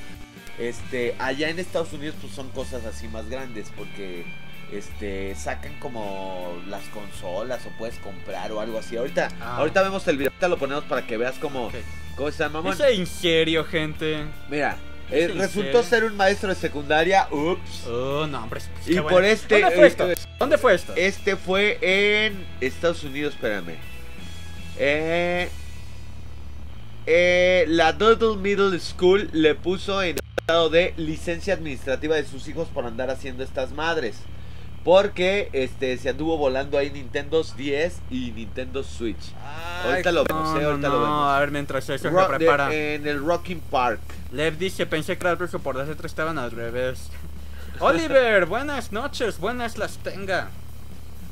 Este, 0.59 1.15
allá 1.21 1.49
en 1.49 1.61
Estados 1.61 1.93
Unidos 1.93 2.17
pues 2.21 2.33
son 2.35 2.49
cosas 2.51 2.85
así 2.85 3.07
más 3.07 3.31
grandes 3.31 3.71
porque 3.77 4.25
este 4.73 5.37
sacan 5.37 5.75
como 5.79 6.61
las 6.67 6.83
consolas 6.89 7.65
o 7.67 7.71
puedes 7.79 7.97
comprar 8.01 8.51
o 8.51 8.61
algo 8.61 8.81
así. 8.81 8.97
Ahorita 8.97 9.29
Ah. 9.41 9.59
ahorita 9.59 9.81
vemos 9.83 10.07
el 10.09 10.17
video, 10.17 10.31
ahorita 10.31 10.49
lo 10.49 10.59
ponemos 10.59 10.83
para 10.87 11.07
que 11.07 11.17
veas 11.17 11.37
cómo 11.39 11.67
Ok. 11.69 11.75
cómo 12.17 12.29
está 12.29 12.49
mamón. 12.49 12.73
¿Es 12.73 12.81
en 12.81 13.07
serio, 13.07 13.65
gente? 13.65 14.25
Mira, 14.49 14.77
eh, 15.11 15.25
¿Es 15.25 15.31
en 15.31 15.39
resultó 15.39 15.83
ser 15.83 16.05
un 16.05 16.17
maestro 16.17 16.49
de 16.49 16.55
secundaria. 16.55 17.29
Ups. 17.31 17.87
Oh, 17.87 18.27
no, 18.27 18.43
hombre. 18.43 18.61
pues, 18.85 18.97
Y 18.97 19.01
por 19.01 19.25
este 19.25 19.61
¿Dónde 19.61 19.77
fue 19.77 19.85
eh, 19.85 19.89
esto? 19.89 20.09
¿Dónde 20.39 20.59
fue 20.59 20.75
esto? 20.75 20.93
Este 20.97 21.37
fue 21.37 21.79
en 21.83 22.47
Estados 22.61 23.05
Unidos, 23.05 23.35
espérame. 23.35 23.77
Eh, 24.79 25.49
eh, 27.07 27.65
la 27.69 27.93
Doodle 27.93 28.37
Middle 28.41 28.79
School 28.79 29.29
le 29.33 29.55
puso 29.55 30.03
en 30.03 30.17
estado 30.39 30.71
de 30.71 30.95
licencia 30.97 31.55
administrativa 31.55 32.17
de 32.17 32.25
sus 32.25 32.49
hijos 32.49 32.69
por 32.69 32.85
andar 32.85 33.11
haciendo 33.11 33.45
estas 33.45 33.73
madres. 33.73 34.17
Porque 34.85 35.51
este 35.53 35.99
se 35.99 36.09
anduvo 36.09 36.39
volando 36.39 36.79
ahí 36.79 36.91
Nintendo 36.91 37.43
10 37.43 37.99
y 38.11 38.31
Nintendo 38.31 38.83
Switch. 38.83 39.35
Ay, 39.45 39.91
ahorita 39.91 40.13
lo 40.13 40.25
vemos, 40.25 40.55
no, 40.55 40.61
eh, 40.61 40.65
ahorita 40.65 40.89
no, 40.89 40.95
lo 40.95 41.01
vemos. 41.03 41.33
A 41.35 41.41
ver, 41.41 41.51
mientras 41.51 41.85
eso 41.89 41.99
se 41.99 42.11
de- 42.15 42.25
prepara. 42.27 42.73
en 42.75 43.07
el 43.07 43.23
Rocking 43.23 43.61
Park. 43.61 44.01
Lev 44.33 44.57
dice, 44.57 44.87
pensé 44.87 45.19
que 45.19 45.25
las 45.25 45.51
por 45.63 45.77
las 45.77 45.87
letras 45.89 46.11
estaban 46.13 46.39
al 46.39 46.51
revés. 46.51 47.11
Oliver, 47.81 48.47
buenas 48.47 48.91
noches, 48.93 49.39
buenas 49.39 49.77
las 49.77 49.99
tenga. 49.99 50.49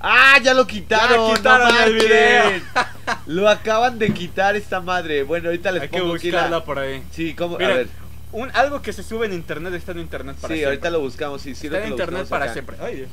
¡Ah! 0.01 0.39
Ya 0.43 0.53
lo 0.55 0.67
quitaron. 0.67 1.31
Ya 1.31 1.37
quitaron 1.37 1.75
no 1.75 1.81
el 1.85 1.95
video. 1.95 2.61
lo 3.27 3.49
acaban 3.49 3.99
de 3.99 4.13
quitar 4.13 4.57
esta 4.57 4.81
madre. 4.81 5.23
Bueno, 5.23 5.49
ahorita 5.49 5.73
les 5.73 5.83
Hay 5.83 5.89
que 5.89 5.99
pongo 5.99 6.15
aquí 6.15 6.31
la- 6.31 6.39
buscarla 6.43 6.65
por 6.65 6.79
ahí. 6.79 7.03
Sí, 7.13 7.35
¿cómo? 7.35 7.57
Mira, 7.59 7.73
a 7.73 7.77
ver. 7.79 7.89
Un, 8.31 8.51
algo 8.55 8.83
que 8.83 8.93
se 8.93 9.03
sube 9.03 9.25
en 9.25 9.33
internet 9.33 9.73
está 9.73 9.93
en 9.93 10.01
internet 10.01 10.37
para 10.37 10.53
Sí, 10.55 10.59
siempre. 10.61 10.67
ahorita 10.67 10.91
lo 10.91 11.01
buscamos. 11.01 11.41
Sí, 11.41 11.55
sí, 11.55 11.67
Está 11.67 11.79
lo 11.79 11.85
en 11.85 11.89
que 11.89 12.03
internet 12.03 12.29
para 12.29 12.45
acá. 12.45 12.53
siempre. 12.53 12.77
Ay. 12.81 13.07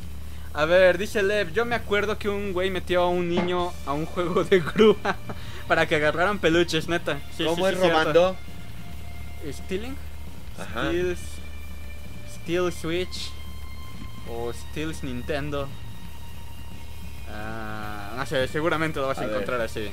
A 0.55 0.63
ver, 0.65 0.97
dice 0.97 1.21
Lev, 1.21 1.51
yo 1.51 1.65
me 1.65 1.75
acuerdo 1.75 2.17
que 2.17 2.29
un 2.29 2.53
güey 2.53 2.71
metió 2.71 3.03
a 3.03 3.09
un 3.09 3.27
niño 3.29 3.73
a 3.85 3.91
un 3.93 4.05
juego 4.05 4.43
de 4.45 4.61
grúa 4.61 5.17
para 5.67 5.85
que 5.85 5.95
agarraran 5.97 6.39
peluches, 6.39 6.87
neta. 6.87 7.19
Sí, 7.35 7.43
¿Cómo 7.43 7.67
sí, 7.67 7.73
es 7.73 7.79
sí, 7.79 7.81
cierto. 7.81 7.99
robando? 7.99 8.37
¿Stealing? 9.51 9.95
Ajá. 10.57 10.87
Steals, 10.87 11.19
Steal 12.35 12.71
Switch 12.71 13.31
o 14.29 14.53
Steals 14.53 15.03
Nintendo. 15.03 15.67
Ah, 17.29 18.13
no 18.15 18.25
sé, 18.25 18.47
seguramente 18.47 18.99
lo 19.01 19.07
vas 19.07 19.17
a, 19.17 19.21
A 19.21 19.25
ver. 19.25 19.33
encontrar 19.33 19.59
así. 19.61 19.91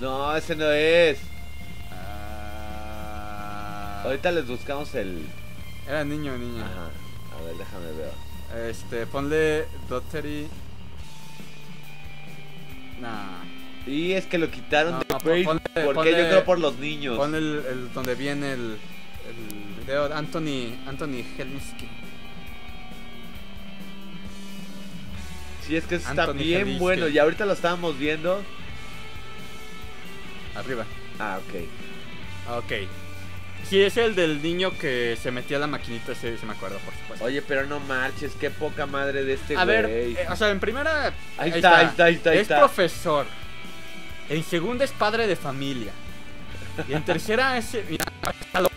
No, 0.00 0.34
ese 0.34 0.56
no 0.56 0.70
es. 0.70 1.18
Ah, 1.92 4.00
Ahorita 4.04 4.32
les 4.32 4.46
buscamos 4.46 4.94
el. 4.94 5.26
Era 5.86 6.02
niño 6.04 6.32
o 6.32 6.38
niña. 6.38 6.64
Ajá. 6.64 6.88
A 7.38 7.42
ver, 7.44 7.56
déjame 7.56 7.92
ver. 7.92 8.10
Este, 8.68 9.06
ponle 9.06 9.66
Dottery. 9.88 10.46
Nah. 13.00 13.42
Y 13.86 14.12
es 14.12 14.26
que 14.26 14.38
lo 14.38 14.50
quitaron 14.50 14.92
No, 14.92 14.98
de 15.00 15.06
no, 15.10 15.18
ponle- 15.18 15.44
porque 15.84 16.10
ponle- 16.12 16.22
yo 16.22 16.28
creo 16.28 16.44
por 16.44 16.58
los 16.58 16.78
niños. 16.78 17.16
Pon 17.16 17.34
el, 17.34 17.62
el- 17.68 17.92
donde 17.92 18.14
viene 18.14 18.52
el, 18.52 18.78
el 19.28 19.84
video 19.84 20.08
de 20.08 20.14
Anthony, 20.14 20.74
Anthony 20.86 21.22
Helsinki. 21.36 21.88
Sí, 25.66 25.76
es 25.76 25.84
que 25.86 25.96
eso 25.96 26.08
está 26.10 26.32
bien 26.32 26.78
bueno. 26.78 27.08
Y 27.08 27.18
ahorita 27.18 27.46
lo 27.46 27.54
estábamos 27.54 27.98
viendo. 27.98 28.42
Arriba. 30.54 30.84
Ah, 31.18 31.38
ok. 31.40 32.58
Ok. 32.58 32.72
Sí, 33.68 33.80
es 33.82 33.96
el 33.96 34.14
del 34.14 34.42
niño 34.42 34.76
que 34.78 35.16
se 35.20 35.30
metía 35.30 35.56
a 35.56 35.60
la 35.60 35.66
maquinita, 35.66 36.12
ese 36.12 36.36
se 36.38 36.46
me 36.46 36.52
acuerdo, 36.52 36.78
por 36.78 36.94
supuesto. 36.94 37.24
Oye, 37.24 37.42
pero 37.42 37.66
no 37.66 37.80
marches, 37.80 38.32
qué 38.38 38.50
poca 38.50 38.86
madre 38.86 39.24
de 39.24 39.34
este 39.34 39.56
a 39.56 39.64
ver, 39.64 39.86
güey. 39.86 40.12
eh, 40.16 40.26
o 40.30 40.36
sea, 40.36 40.50
en 40.50 40.60
primera. 40.60 41.12
Ahí 41.38 41.50
está, 41.50 41.78
ahí 41.78 41.86
está, 41.86 42.04
ahí 42.04 42.14
está, 42.14 42.30
ahí 42.30 42.38
es 42.38 42.48
profesor. 42.48 43.26
En 44.28 44.42
segunda 44.44 44.84
es 44.84 44.92
padre 44.92 45.26
de 45.26 45.36
familia. 45.36 45.92
Y 46.88 46.92
en 46.94 47.04
tercera 47.04 47.56
es. 47.58 47.76
Mira, 47.88 48.04
está 48.40 48.60
lo- 48.60 48.70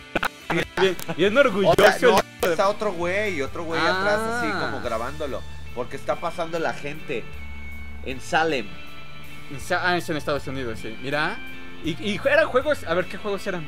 bien, 0.82 0.96
bien 1.18 1.38
orgulloso. 1.38 1.74
O 1.74 1.92
sea, 1.92 1.98
no, 2.10 2.20
el- 2.44 2.52
está 2.52 2.70
otro 2.70 2.94
güey, 2.94 3.42
otro 3.42 3.64
güey 3.64 3.80
Ah. 3.84 4.00
atrás 4.00 4.20
así 4.20 4.52
como 4.52 4.82
grabándolo. 4.82 5.42
Porque 5.76 5.96
está 5.96 6.16
pasando 6.16 6.60
la 6.60 6.74
gente 6.74 7.24
en 8.06 8.20
Salem. 8.22 8.68
Ah, 9.72 9.96
es 9.98 10.10
en 10.10 10.18
Estados 10.18 10.46
Unidos, 10.48 10.80
sí. 10.82 10.96
Mira. 11.02 11.38
Y, 11.84 11.92
y 12.04 12.20
eran 12.26 12.48
juegos. 12.48 12.84
A 12.86 12.94
ver, 12.94 13.06
¿qué 13.06 13.18
juegos 13.18 13.46
eran? 13.48 13.68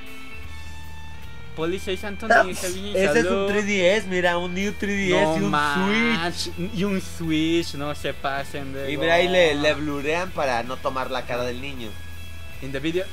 Police 1.59 1.83
6 1.97 2.03
Anthony 2.05 2.29
Helsinki, 2.55 2.91
Ese 2.97 3.03
es 3.19 3.25
un 3.25 3.47
salud. 3.47 3.51
3DS, 3.51 4.05
mira, 4.05 4.37
un 4.37 4.53
New 4.53 4.71
3DS 4.79 5.09
No 5.09 5.37
y 5.37 5.43
un 5.43 5.51
manches, 5.51 6.51
Y 6.73 6.83
un 6.85 7.01
Switch, 7.01 7.73
no 7.75 7.93
se 7.95 8.13
pasen 8.13 8.71
de. 8.71 8.85
Switch. 8.85 8.93
Y 8.93 8.97
mira, 8.97 9.15
ahí 9.15 9.27
le, 9.27 9.73
blurean 9.73 10.31
para 10.31 10.63
no 10.63 10.77
tomar 10.77 11.11
la 11.11 11.23
cara 11.25 11.43
del 11.43 11.59
niño. 11.59 11.89
In 12.61 12.71
the 12.71 12.79
video. 12.79 13.05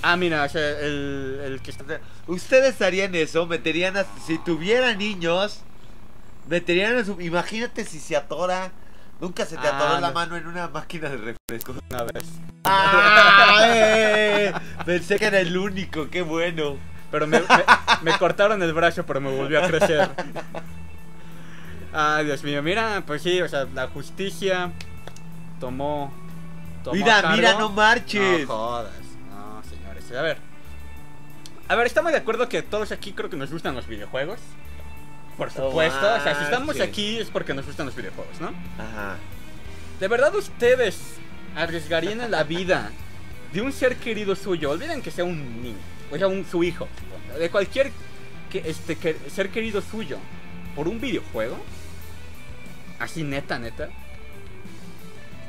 Ah, 0.00 0.16
mira, 0.16 0.44
o 0.44 0.48
sea, 0.48 0.62
el, 0.80 1.40
el 1.44 1.60
que 1.60 1.72
está. 1.72 1.84
Ustedes 2.26 2.80
harían 2.80 3.14
eso, 3.14 3.46
meterían 3.46 3.98
a, 3.98 4.06
si 4.26 4.38
tuvieran 4.38 4.96
niños, 4.96 5.60
meterían 6.48 6.96
a 6.96 7.04
su, 7.04 7.20
imagínate 7.20 7.84
si 7.84 7.98
se 7.98 8.16
atora, 8.16 8.72
nunca 9.20 9.44
se 9.44 9.56
te 9.58 9.66
Ah, 9.68 9.76
atoró 9.76 10.00
la 10.00 10.08
no. 10.08 10.14
mano 10.14 10.36
en 10.38 10.46
una 10.46 10.68
máquina 10.68 11.10
de 11.10 11.16
refresco. 11.18 11.74
Una 11.90 12.02
vez. 12.04 12.24
¡Ah! 12.64 13.58
¡Eh! 13.66 14.52
Pensé 14.86 15.18
que 15.18 15.26
era 15.26 15.40
el 15.40 15.54
único, 15.56 16.08
qué 16.08 16.22
bueno. 16.22 16.95
Pero 17.10 17.26
me, 17.26 17.40
me, 17.40 17.46
me 18.02 18.18
cortaron 18.18 18.62
el 18.62 18.72
brazo, 18.72 19.04
pero 19.06 19.20
me 19.20 19.30
volvió 19.34 19.62
a 19.64 19.68
crecer. 19.68 20.10
Ay, 21.92 22.24
Dios 22.26 22.42
mío, 22.42 22.62
mira, 22.62 23.02
pues 23.06 23.22
sí, 23.22 23.40
o 23.40 23.48
sea, 23.48 23.66
la 23.74 23.88
justicia 23.88 24.70
tomó. 25.60 26.12
tomó 26.84 26.94
Mira, 26.96 27.22
cargo. 27.22 27.36
mira, 27.36 27.58
no 27.58 27.70
marches. 27.70 28.40
No 28.46 28.54
jodas, 28.54 28.92
no, 29.30 29.62
señores. 29.68 30.12
A 30.12 30.22
ver. 30.22 30.38
A 31.68 31.74
ver, 31.74 31.86
estamos 31.86 32.12
de 32.12 32.18
acuerdo 32.18 32.48
que 32.48 32.62
todos 32.62 32.92
aquí 32.92 33.12
creo 33.12 33.30
que 33.30 33.36
nos 33.36 33.50
gustan 33.50 33.74
los 33.74 33.86
videojuegos. 33.86 34.38
Por 35.36 35.50
supuesto, 35.50 36.14
o 36.14 36.20
sea, 36.22 36.34
si 36.38 36.44
estamos 36.44 36.80
aquí 36.80 37.18
es 37.18 37.28
porque 37.28 37.52
nos 37.54 37.66
gustan 37.66 37.86
los 37.86 37.94
videojuegos, 37.94 38.40
¿no? 38.40 38.48
Ajá. 38.78 39.16
¿De 40.00 40.08
verdad 40.08 40.34
ustedes 40.34 40.98
arriesgarían 41.54 42.30
la 42.30 42.42
vida 42.42 42.90
de 43.52 43.60
un 43.60 43.72
ser 43.72 43.96
querido 43.96 44.34
suyo? 44.34 44.70
Olviden 44.70 45.02
que 45.02 45.10
sea 45.10 45.24
un 45.24 45.62
niño, 45.62 45.76
o 46.12 46.16
sea, 46.16 46.26
un, 46.28 46.44
su 46.44 46.62
hijo, 46.64 46.88
de 47.38 47.50
cualquier 47.50 47.90
que, 48.50 48.58
este, 48.66 48.96
que- 48.96 49.16
ser 49.30 49.50
querido 49.50 49.80
suyo, 49.82 50.18
por 50.74 50.88
un 50.88 51.00
videojuego. 51.00 51.56
Así, 52.98 53.22
neta, 53.24 53.58
neta. 53.58 53.88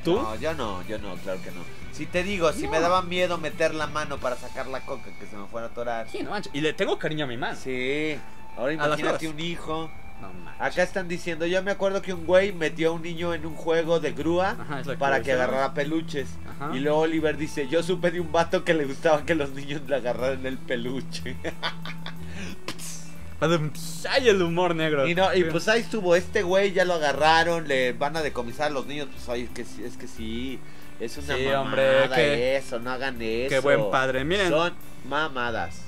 ¿Tú? 0.04 0.16
No, 0.16 0.36
yo 0.36 0.54
no, 0.54 0.86
yo 0.88 0.98
no, 1.00 1.16
claro 1.16 1.42
que 1.42 1.52
no. 1.52 1.62
Si 1.92 2.06
te 2.06 2.24
digo, 2.24 2.52
si 2.54 2.64
No. 2.64 2.72
me 2.72 2.80
daba 2.80 3.02
miedo 3.02 3.38
meter 3.38 3.74
la 3.74 3.88
mano 3.88 4.18
para 4.20 4.36
sacar 4.36 4.68
la 4.68 4.82
coca 4.86 5.10
que 5.20 5.26
se 5.26 5.36
me 5.36 5.48
fuera 5.48 5.68
a 5.68 5.70
atorar. 5.70 6.08
Sí, 6.10 6.20
no 6.24 6.30
manches. 6.30 6.54
Y 6.54 6.62
le 6.62 6.74
tengo 6.74 6.98
cariño 7.00 7.26
a 7.26 7.28
mi 7.28 7.38
mano. 7.38 7.58
Sí. 7.62 8.18
Ahora 8.58 8.74
imagínate 8.74 9.28
un 9.28 9.40
hijo. 9.40 9.90
No 10.22 10.34
manches. 10.34 10.62
Acá 10.62 10.84
están 10.84 11.08
diciendo, 11.08 11.46
yo 11.46 11.62
me 11.64 11.72
acuerdo 11.72 12.02
que 12.02 12.14
un 12.14 12.26
güey 12.26 12.52
metió 12.52 12.90
a 12.90 12.92
un 12.94 13.02
niño 13.04 13.34
en 13.34 13.46
un 13.46 13.56
juego 13.56 14.00
de 14.00 14.12
grúa 14.14 14.58
Ajá, 14.60 14.82
para 14.98 15.22
que 15.22 15.32
agarrara 15.34 15.74
peluches. 15.74 16.28
Ajá. 16.50 16.76
Y 16.76 16.80
luego 16.80 17.00
Oliver 17.00 17.38
dice, 17.38 17.68
yo 17.68 17.84
supe 17.84 18.10
de 18.12 18.20
un 18.20 18.32
vato 18.32 18.64
que 18.64 18.74
le 18.74 18.86
gustaba 18.86 19.24
que 19.26 19.36
los 19.36 19.52
niños 19.52 19.82
le 19.88 19.96
agarraran 19.96 20.46
el 20.46 20.58
peluche. 20.58 21.36
Ay, 23.40 24.30
el 24.30 24.42
humor 24.42 24.74
negro. 24.76 25.08
y 25.08 25.14
no, 25.14 25.32
y 25.36 25.44
pues 25.44 25.68
ahí 25.68 25.82
estuvo, 25.82 26.16
este 26.16 26.42
güey 26.42 26.72
ya 26.74 26.86
lo 26.86 26.96
agarraron, 26.96 27.68
le 27.68 27.94
van 27.94 28.18
a 28.18 28.24
decomisar 28.24 28.68
a 28.68 28.70
los 28.72 28.88
niños, 28.88 29.08
pues 29.14 29.30
oye, 29.30 29.44
es 29.44 29.50
que, 29.52 29.64
sí- 29.64 29.84
es 29.84 29.96
que 29.96 30.08
sí, 30.08 30.60
es 31.00 31.18
una 31.20 31.36
Sí, 31.36 31.44
mamada 31.46 31.62
hombre, 31.62 32.10
qué- 32.16 32.58
eso, 32.58 32.80
no 32.80 32.90
hagan 32.90 33.22
eso. 33.22 33.50
Qué 33.50 33.60
buen 33.60 33.92
padre. 33.92 34.24
Miren, 34.26 34.50
Son 34.50 34.74
mamadas. 35.08 35.82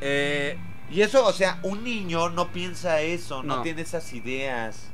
eh, 0.00 0.56
Y 0.90 1.02
eso, 1.02 1.24
o 1.24 1.32
sea, 1.32 1.60
un 1.62 1.84
niño 1.84 2.30
no 2.30 2.50
piensa 2.52 3.00
eso, 3.00 3.42
no, 3.42 3.56
No. 3.56 3.62
tiene 3.62 3.82
esas 3.82 4.12
ideas. 4.12 4.86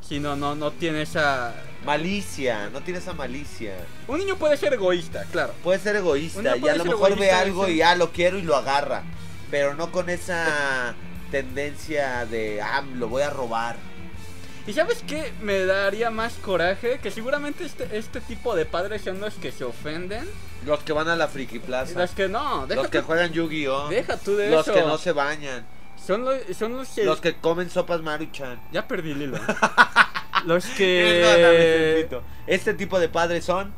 si 0.00 0.20
no, 0.20 0.36
no, 0.36 0.54
no 0.54 0.70
tiene 0.72 1.02
esa. 1.02 1.54
Malicia, 1.84 2.68
no 2.70 2.80
tiene 2.82 2.98
esa 2.98 3.12
malicia. 3.14 3.74
Un 4.08 4.18
niño 4.18 4.36
puede 4.36 4.56
ser 4.56 4.72
egoísta, 4.74 5.24
claro. 5.32 5.54
Puede 5.62 5.78
ser 5.78 5.96
egoísta 5.96 6.56
y 6.56 6.68
a 6.68 6.76
lo 6.76 6.84
mejor 6.84 7.16
ve 7.18 7.30
algo 7.30 7.66
sí. 7.66 7.74
y 7.74 7.82
ah, 7.82 7.94
lo 7.94 8.10
quiero 8.10 8.38
y 8.38 8.42
lo 8.42 8.56
agarra. 8.56 9.02
Pero 9.50 9.74
no 9.74 9.90
con 9.92 10.10
esa 10.10 10.94
tendencia 11.30 12.26
de, 12.26 12.60
ah, 12.60 12.82
lo 12.94 13.08
voy 13.08 13.22
a 13.22 13.30
robar. 13.30 13.76
¿Y 14.66 14.72
sabes 14.72 15.04
qué 15.06 15.32
me 15.42 15.66
daría 15.66 16.10
más 16.10 16.34
coraje? 16.34 16.98
Que 17.02 17.10
seguramente 17.10 17.64
este, 17.64 17.86
este 17.96 18.20
tipo 18.20 18.56
de 18.56 18.64
padres 18.64 19.02
son 19.02 19.20
los 19.20 19.34
que 19.34 19.52
se 19.52 19.64
ofenden. 19.64 20.26
Los 20.64 20.80
que 20.80 20.94
van 20.94 21.08
a 21.08 21.16
la 21.16 21.28
friki 21.28 21.58
plaza. 21.58 21.98
Los 21.98 22.12
que 22.12 22.28
no, 22.28 22.66
deja, 22.66 22.80
Los 22.80 22.90
que 22.90 23.00
tú, 23.00 23.06
juegan 23.06 23.32
Yu-Gi-Oh! 23.32 23.88
deja 23.90 24.16
tú 24.16 24.36
de 24.36 24.50
Los 24.50 24.66
eso. 24.66 24.74
que 24.74 24.80
no 24.82 24.96
se 24.96 25.12
bañan. 25.12 25.66
Son 26.02 26.24
los, 26.24 26.38
son 26.56 26.76
los 26.76 26.88
que... 26.88 27.04
Los 27.04 27.20
que 27.20 27.34
comen 27.36 27.68
sopas 27.68 28.00
maruchan. 28.00 28.58
Ya 28.72 28.88
perdí 28.88 29.10
el 29.12 29.22
hilo. 29.22 29.38
los 30.46 30.64
que... 30.66 31.96
Sergito. 32.02 32.22
Este 32.46 32.72
tipo 32.74 32.98
de 32.98 33.08
padres 33.10 33.44
son. 33.44 33.72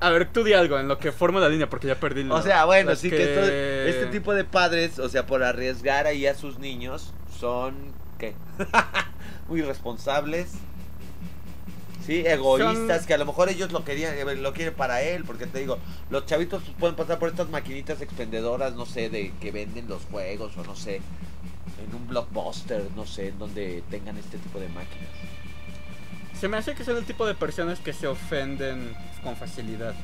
A 0.00 0.10
ver, 0.10 0.32
tú 0.32 0.44
di 0.44 0.52
algo 0.52 0.78
en 0.78 0.86
lo 0.88 0.98
que 0.98 1.12
formo 1.12 1.40
la 1.40 1.48
línea 1.48 1.68
porque 1.68 1.88
ya 1.88 1.96
perdí 1.96 2.20
el 2.20 2.26
hilo. 2.26 2.36
O 2.36 2.42
sea, 2.42 2.64
bueno, 2.64 2.90
Los 2.90 3.00
sí 3.00 3.10
que, 3.10 3.22
esto- 3.22 3.52
este 4.00 4.06
tipo 4.06 4.32
de 4.32 4.44
padres, 4.44 4.98
o 4.98 5.08
sea, 5.08 5.26
por 5.26 5.42
arriesgar 5.42 6.06
ahí 6.06 6.26
a 6.26 6.34
sus 6.34 6.58
niños, 6.58 7.12
son. 7.38 7.74
¿Qué? 8.18 8.34
Muy 9.48 9.62
responsables. 9.62 10.48
Sí, 12.06 12.22
egoístas, 12.26 12.98
Son- 12.98 13.06
que 13.06 13.14
a 13.14 13.18
lo 13.18 13.26
mejor 13.26 13.48
ellos 13.50 13.70
lo 13.70 13.84
querían, 13.84 14.14
eh, 14.16 14.36
lo 14.36 14.52
quieren 14.54 14.72
para 14.74 15.02
él, 15.02 15.24
porque 15.24 15.46
te 15.46 15.58
digo, 15.58 15.78
los 16.08 16.24
chavitos 16.24 16.62
pueden 16.78 16.96
pasar 16.96 17.18
por 17.18 17.28
estas 17.28 17.50
maquinitas 17.50 18.00
expendedoras, 18.00 18.74
no 18.74 18.86
sé, 18.86 19.10
de 19.10 19.32
que 19.40 19.50
venden 19.52 19.88
los 19.88 20.02
juegos 20.10 20.56
o 20.56 20.64
no 20.64 20.74
sé, 20.74 20.96
en 20.96 21.94
un 21.94 22.08
blockbuster, 22.08 22.84
no 22.96 23.04
sé, 23.06 23.28
en 23.28 23.38
donde 23.38 23.82
tengan 23.90 24.16
este 24.16 24.38
tipo 24.38 24.58
de 24.58 24.68
máquinas. 24.68 25.08
Se 26.40 26.48
me 26.48 26.56
hace 26.56 26.74
que 26.74 26.84
son 26.84 26.96
el 26.96 27.04
tipo 27.04 27.26
de 27.26 27.34
personas 27.34 27.78
que 27.80 27.92
se 27.92 28.06
ofenden 28.06 28.94
con 29.22 29.36
facilidad. 29.36 29.94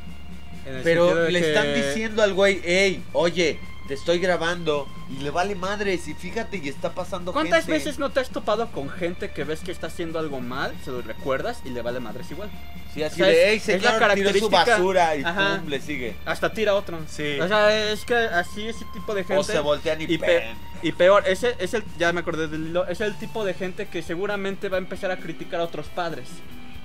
Pero 0.82 1.28
le 1.28 1.40
que- 1.40 1.48
están 1.48 1.74
diciendo 1.74 2.22
al 2.22 2.34
güey, 2.34 2.60
hey, 2.64 3.02
oye, 3.12 3.58
te 3.88 3.94
estoy 3.94 4.18
grabando 4.18 4.88
y 5.10 5.22
le 5.22 5.30
vale 5.30 5.54
madres 5.54 6.08
y 6.08 6.14
fíjate 6.14 6.56
y 6.56 6.68
está 6.70 6.94
pasando 6.94 7.32
¿Cuántas 7.34 7.64
gente. 7.66 7.72
veces 7.72 7.98
no 7.98 8.10
te 8.10 8.20
has 8.20 8.30
topado 8.30 8.72
con 8.72 8.88
gente 8.88 9.30
que 9.30 9.44
ves 9.44 9.60
que 9.60 9.72
está 9.72 9.88
haciendo 9.88 10.18
algo 10.18 10.40
mal, 10.40 10.72
se 10.84 10.90
lo 10.90 11.02
recuerdas 11.02 11.60
y 11.66 11.68
le 11.70 11.82
vale 11.82 12.00
madres 12.00 12.30
igual? 12.30 12.50
Sí, 12.94 13.02
así 13.02 13.20
O 13.20 13.24
sea, 13.24 13.34
de, 13.34 13.54
es- 13.54 13.68
es 13.68 13.82
la 13.82 13.90
señor, 13.98 14.14
tiró 14.14 14.30
su 14.30 14.48
característica- 14.50 14.70
basura 14.76 15.16
y 15.16 15.24
Ajá. 15.24 15.58
pum, 15.60 15.68
le 15.68 15.80
sigue. 15.80 16.16
Hasta 16.24 16.52
tira 16.52 16.74
otro. 16.74 16.98
Sí. 17.08 17.38
O 17.40 17.46
sea, 17.48 17.90
es 17.92 18.04
que 18.04 18.14
así 18.14 18.68
ese 18.68 18.84
tipo 18.94 19.14
de 19.14 19.22
gente. 19.24 19.36
O 19.40 19.44
se 19.44 19.58
voltean 19.58 20.00
y, 20.00 20.04
y 20.04 20.16
pe-. 20.18 20.54
Y 20.82 20.92
peor, 20.92 21.24
ese 21.26 21.54
es 21.58 21.74
el, 21.74 21.82
ya 21.98 22.12
me 22.12 22.20
acordé 22.20 22.46
del 22.48 22.68
hilo, 22.68 22.86
es 22.86 23.00
el 23.00 23.14
tipo 23.18 23.44
de 23.44 23.52
gente 23.54 23.86
que 23.88 24.02
seguramente 24.02 24.68
va 24.68 24.76
a 24.76 24.80
empezar 24.80 25.10
a 25.10 25.16
criticar 25.18 25.60
a 25.60 25.64
otros 25.64 25.86
padres. 25.86 26.28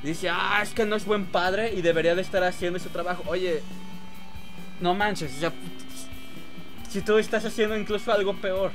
Y 0.04 0.08
dice, 0.08 0.30
ah, 0.30 0.60
es 0.64 0.70
que 0.72 0.86
no 0.86 0.96
es 0.96 1.06
buen 1.06 1.26
padre 1.26 1.74
y 1.74 1.82
debería 1.82 2.16
de 2.16 2.22
estar 2.22 2.44
haciendo 2.44 2.78
ese 2.78 2.90
trabajo. 2.90 3.24
Oye, 3.28 3.62
no 4.80 4.94
manches, 4.96 5.34
o 5.36 5.40
sea, 5.40 5.54
si 6.89 7.02
tú 7.02 7.17
estás 7.17 7.45
haciendo 7.45 7.78
incluso 7.78 8.12
algo 8.12 8.36
peor. 8.36 8.71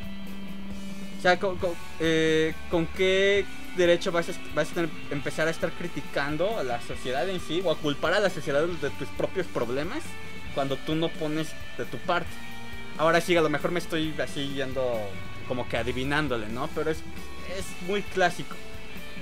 O 1.18 1.22
sea, 1.22 1.38
¿con, 1.38 1.56
con, 1.56 1.72
eh, 2.00 2.54
¿con 2.70 2.86
qué 2.86 3.44
derecho 3.76 4.12
vas 4.12 4.28
a, 4.28 4.32
vas 4.54 4.70
a 4.70 4.74
tener- 4.74 4.90
empezar 5.10 5.48
a 5.48 5.50
estar 5.50 5.70
criticando 5.72 6.58
a 6.58 6.62
la 6.62 6.80
sociedad 6.82 7.28
en 7.28 7.40
sí 7.40 7.62
o 7.64 7.70
a 7.70 7.76
culpar 7.76 8.14
a 8.14 8.20
la 8.20 8.30
sociedad 8.30 8.62
de 8.64 8.90
tus 8.90 9.08
propios 9.16 9.46
problemas 9.46 10.00
cuando 10.54 10.76
tú 10.76 10.94
no 10.94 11.08
pones 11.08 11.48
de 11.78 11.84
tu 11.86 11.96
parte? 11.98 12.28
Ahora 12.98 13.20
sí, 13.20 13.36
a 13.36 13.42
lo 13.42 13.50
mejor 13.50 13.72
me 13.72 13.80
estoy 13.80 14.14
así 14.20 14.52
yendo 14.54 15.00
como 15.48 15.68
que 15.68 15.76
adivinándole, 15.76 16.46
¿no? 16.48 16.68
Pero 16.74 16.90
es, 16.90 16.98
es 17.58 17.64
muy 17.88 18.02
clásico. 18.02 18.54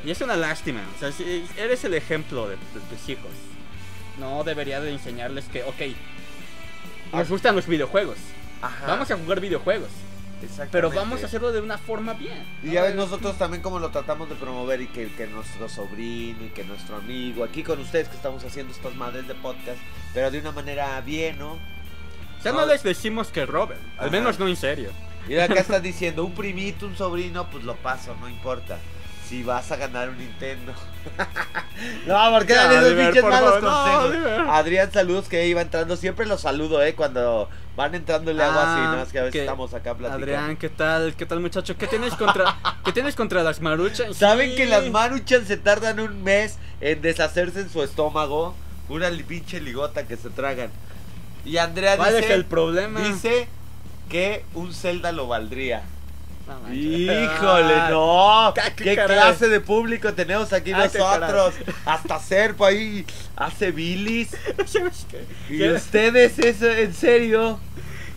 Y 0.04 0.10
es 0.10 0.20
una 0.20 0.36
lástima. 0.36 0.80
O 0.96 0.98
sea, 0.98 1.12
si 1.12 1.44
eres 1.56 1.84
el 1.84 1.94
ejemplo 1.94 2.48
de, 2.48 2.56
de 2.56 2.80
tus 2.90 3.08
hijos. 3.08 3.30
No 4.18 4.44
debería 4.44 4.80
de 4.80 4.92
enseñarles 4.92 5.46
que, 5.46 5.62
ok, 5.62 5.80
nos 7.12 7.28
gustan 7.28 7.56
los 7.56 7.66
videojuegos. 7.66 8.18
Ajá. 8.62 8.86
Vamos 8.86 9.10
a 9.10 9.16
jugar 9.16 9.40
videojuegos. 9.40 9.90
Pero 10.70 10.90
vamos 10.90 11.22
a 11.22 11.26
hacerlo 11.26 11.52
de 11.52 11.60
una 11.60 11.78
forma 11.78 12.14
bien. 12.14 12.44
Y 12.62 12.72
ya 12.72 12.82
ves 12.82 12.94
nosotros 12.94 13.36
también 13.38 13.62
como 13.62 13.78
lo 13.78 13.90
tratamos 13.90 14.28
de 14.28 14.34
promover 14.34 14.80
y 14.80 14.88
que, 14.88 15.12
que 15.12 15.26
nuestro 15.26 15.68
sobrino 15.68 16.44
y 16.44 16.48
que 16.48 16.64
nuestro 16.64 16.96
amigo, 16.96 17.44
aquí 17.44 17.62
con 17.62 17.80
ustedes 17.80 18.08
que 18.08 18.16
estamos 18.16 18.44
haciendo 18.44 18.72
estas 18.72 18.94
madres 18.94 19.28
de 19.28 19.34
podcast, 19.34 19.78
pero 20.12 20.30
de 20.30 20.40
una 20.40 20.52
manera 20.52 21.00
bien, 21.00 21.38
¿no? 21.38 21.52
O 21.52 22.42
sea, 22.42 22.52
no 22.52 22.66
les 22.66 22.82
decimos 22.82 23.28
que 23.28 23.46
roben, 23.46 23.78
al 23.98 24.10
menos 24.10 24.38
no 24.40 24.48
en 24.48 24.56
serio. 24.56 24.90
Y 25.28 25.36
acá 25.38 25.60
estás 25.60 25.80
diciendo, 25.80 26.24
un 26.24 26.34
primito, 26.34 26.86
un 26.86 26.96
sobrino, 26.96 27.48
pues 27.48 27.62
lo 27.62 27.76
paso, 27.76 28.16
no 28.20 28.28
importa. 28.28 28.78
Si 29.32 29.42
vas 29.42 29.72
a 29.72 29.76
ganar 29.76 30.10
un 30.10 30.18
Nintendo. 30.18 30.74
no, 32.06 32.30
porque 32.36 32.52
dan 32.52 32.70
esos 32.70 32.92
pinches 32.92 33.22
por 33.22 33.30
malos 33.30 33.60
favor, 33.60 33.62
no, 33.62 34.02
consejos. 34.02 34.46
Adrián, 34.50 34.92
saludos 34.92 35.26
que 35.26 35.46
iba 35.46 35.62
entrando. 35.62 35.96
Siempre 35.96 36.26
los 36.26 36.42
saludo, 36.42 36.82
eh, 36.82 36.94
cuando 36.94 37.48
van 37.74 37.94
entrándole 37.94 38.42
agua 38.42 38.74
así, 38.74 38.82
Ah, 38.84 38.92
¿no? 38.94 39.02
Es 39.02 39.08
que 39.10 39.18
a 39.20 39.22
veces 39.22 39.32
que- 39.32 39.40
estamos 39.40 39.72
acá 39.72 39.94
platicando. 39.94 40.26
Adrián, 40.36 40.56
¿qué 40.58 40.68
tal? 40.68 41.14
¿Qué 41.16 41.24
tal, 41.24 41.40
muchacho? 41.40 41.78
¿Qué 41.78 41.86
tienes 41.86 42.12
contra, 42.14 42.58
¿qué 42.84 42.92
tienes 42.92 43.14
contra 43.14 43.42
las 43.42 43.62
maruchas? 43.62 44.14
¿Saben 44.18 44.50
Sí. 44.50 44.56
que 44.56 44.66
las 44.66 44.84
maruchan 44.90 45.46
se 45.46 45.56
tardan 45.56 45.98
un 46.00 46.22
mes 46.22 46.58
en 46.82 47.00
deshacerse 47.00 47.60
en 47.60 47.70
su 47.70 47.82
estómago? 47.82 48.54
Una 48.90 49.08
pinche 49.26 49.62
ligota 49.62 50.06
que 50.06 50.18
se 50.18 50.28
tragan. 50.28 50.70
Y 51.46 51.56
Andrea 51.56 51.96
¿Cuál 51.96 52.16
dice, 52.16 52.26
es 52.26 52.30
el 52.32 52.44
problema? 52.44 53.00
dice 53.00 53.48
que 54.10 54.44
un 54.52 54.74
Zelda 54.74 55.10
lo 55.10 55.26
valdría. 55.26 55.84
No. 56.46 56.74
Híjole, 56.74 57.74
Ah, 57.74 57.88
no. 57.90 58.52
ca- 58.54 58.74
qué 58.74 58.84
¿Qué 58.84 58.96
caray. 58.96 59.16
clase 59.16 59.48
de 59.48 59.60
público 59.60 60.12
tenemos 60.12 60.52
aquí 60.52 60.72
Ah, 60.72 60.78
nosotros? 60.92 61.54
Hasta 61.86 62.18
Serpo 62.18 62.64
ahí 62.66 63.06
hace 63.36 63.70
bilis. 63.70 64.30
Y 65.48 65.68
ustedes, 65.68 66.38
eso, 66.38 66.68
en 66.68 66.92
serio. 66.94 67.58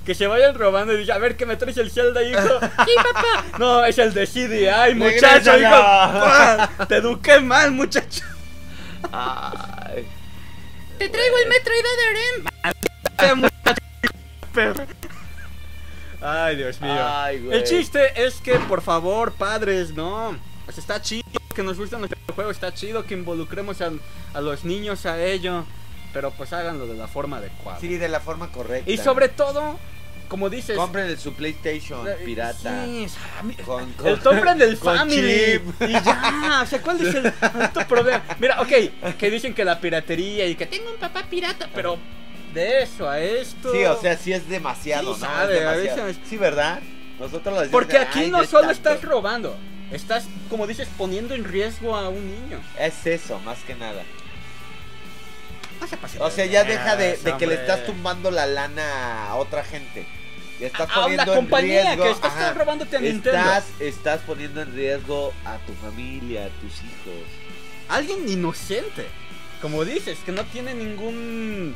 Que 0.05 0.13
se 0.13 0.27
vayan 0.27 0.53
robando 0.55 0.93
y 0.93 0.97
digan, 0.97 1.17
a 1.17 1.19
ver, 1.19 1.35
que 1.35 1.45
me 1.47 1.55
traes 1.55 1.77
el 1.77 1.89
Zelda, 1.89 2.21
hijo. 2.23 2.39
Sí, 2.85 2.91
papá. 2.95 3.43
No, 3.57 3.83
es 3.85 3.97
el 3.97 4.13
de 4.13 4.27
CDI, 4.27 4.93
muchacho, 4.95 5.57
hijo. 5.57 5.69
Ah, 5.73 6.69
Te 6.88 6.97
eduqué 6.97 7.39
mal, 7.39 7.71
muchacho. 7.71 8.23
Ay. 9.11 10.05
Te 10.99 11.09
traigo 11.09 11.35
el 11.38 11.49
Metroid 11.49 11.83
muchacho, 13.35 13.75
perro. 14.53 14.85
Ay, 16.27 16.55
Dios 16.55 16.81
mío. 16.81 16.95
Ay, 16.97 17.39
güey. 17.39 17.57
El 17.57 17.63
chiste 17.63 18.25
es 18.25 18.35
que, 18.41 18.53
por 18.55 18.81
favor, 18.81 19.31
padres, 19.33 19.91
no. 19.93 20.38
Pues 20.65 20.77
está 20.77 21.01
chido 21.01 21.23
que 21.53 21.63
nos 21.63 21.77
gusten 21.77 22.01
los 22.01 22.09
videojuegos, 22.09 22.55
está 22.55 22.73
chido 22.73 23.05
que 23.05 23.13
involucremos 23.13 23.79
a, 23.81 23.91
a 24.33 24.41
los 24.41 24.63
niños 24.65 25.05
a 25.05 25.23
ello. 25.23 25.63
Pero 26.13 26.31
pues 26.31 26.51
háganlo 26.53 26.88
de 26.88 26.95
la 26.95 27.07
forma 27.07 27.38
adecuada. 27.38 27.79
Sí, 27.79 27.97
de 27.97 28.07
la 28.09 28.19
forma 28.21 28.49
correcta. 28.51 28.89
y 28.89 28.97
sobre 28.97 29.27
todo, 29.29 29.77
como 30.29 30.49
dices. 30.49 30.77
Compren 30.77 31.17
su 31.19 31.33
PlayStation 31.33 32.07
eh, 32.07 32.15
pirata. 32.25 32.85
sí, 32.85 33.07
Con- 33.65 33.91
con- 33.93 34.07
el 34.07 34.19
compren 34.21 34.57
del 34.57 34.79
con 34.79 34.97
Family. 34.97 35.21
chip. 35.53 35.81
Y 35.81 35.91
ya, 35.91 36.61
o 36.63 36.65
sea, 36.65 36.81
¿cuál 36.81 37.05
es 37.05 37.13
el 37.15 37.31
puto 37.33 37.88
problema? 37.88 38.23
Mira, 38.39 38.61
ok, 38.61 38.71
que 39.17 39.29
dicen 39.29 39.53
que 39.53 39.63
la 39.65 39.79
piratería 39.79 40.45
y 40.47 40.55
que 40.55 40.65
tengo 40.65 40.89
un 40.89 40.97
papá 40.97 41.23
pirata, 41.29 41.69
pero 41.75 41.97
de 42.55 42.81
eso 42.81 43.07
a 43.07 43.19
esto. 43.19 43.71
Sí, 43.71 43.83
o 43.85 44.01
sea, 44.01 44.17
sí 44.17 44.33
es 44.33 44.49
demasiado, 44.49 45.13
Sí, 45.13 45.21
¿no? 45.21 45.27
sabe, 45.27 45.57
es 45.59 45.63
a 45.63 45.71
demasiado. 45.73 46.07
veces- 46.07 46.23
Sí, 46.27 46.37
¿verdad? 46.37 46.79
Nosotros 47.19 47.53
lo 47.53 47.61
decimos 47.61 47.71
Porque 47.71 47.97
aquí 47.97 48.19
"Ay, 48.21 48.31
no 48.31 48.43
solo 48.45 48.67
tanto". 48.67 48.71
estás 48.73 49.01
robando, 49.03 49.55
estás, 49.91 50.25
como 50.49 50.65
dices, 50.67 50.87
poniendo 50.97 51.35
en 51.35 51.43
riesgo 51.43 51.95
a 51.95 52.09
un 52.09 52.25
niño. 52.25 52.59
Es 52.79 53.05
eso, 53.05 53.39
más 53.41 53.59
que 53.59 53.75
nada. 53.75 54.01
No 55.79 55.87
se 55.87 55.97
pase 55.97 56.17
O 56.21 56.29
sea, 56.31 56.45
ya 56.45 56.63
deja 56.63 56.95
de, 56.95 57.19
que 57.37 57.47
le 57.47 57.55
estás 57.55 57.85
tumbando 57.85 58.31
la 58.31 58.45
lana 58.47 59.27
a 59.29 59.35
otra 59.35 59.63
gente. 59.63 60.07
Y 60.59 60.63
estás 60.63 60.89
A 60.89 61.01
poniendo 61.01 61.35
compañía 61.35 61.81
riesgo. 61.83 62.03
que 62.05 62.11
estás 62.11 62.31
ajá, 62.33 62.53
robándote 62.53 62.95
a 62.95 62.99
Nintendo. 63.01 63.37
Estás, 63.37 63.65
estás 63.81 64.21
poniendo 64.21 64.61
en 64.61 64.73
riesgo 64.73 65.33
a 65.43 65.57
tu 65.67 65.73
familia, 65.73 66.45
a 66.45 66.49
tus 66.61 66.73
hijos. 66.79 67.27
Alguien 67.89 68.27
inocente, 68.29 69.05
como 69.61 69.83
dices, 69.83 70.17
que 70.25 70.31
no 70.31 70.43
tiene 70.45 70.73
ningún... 70.73 71.75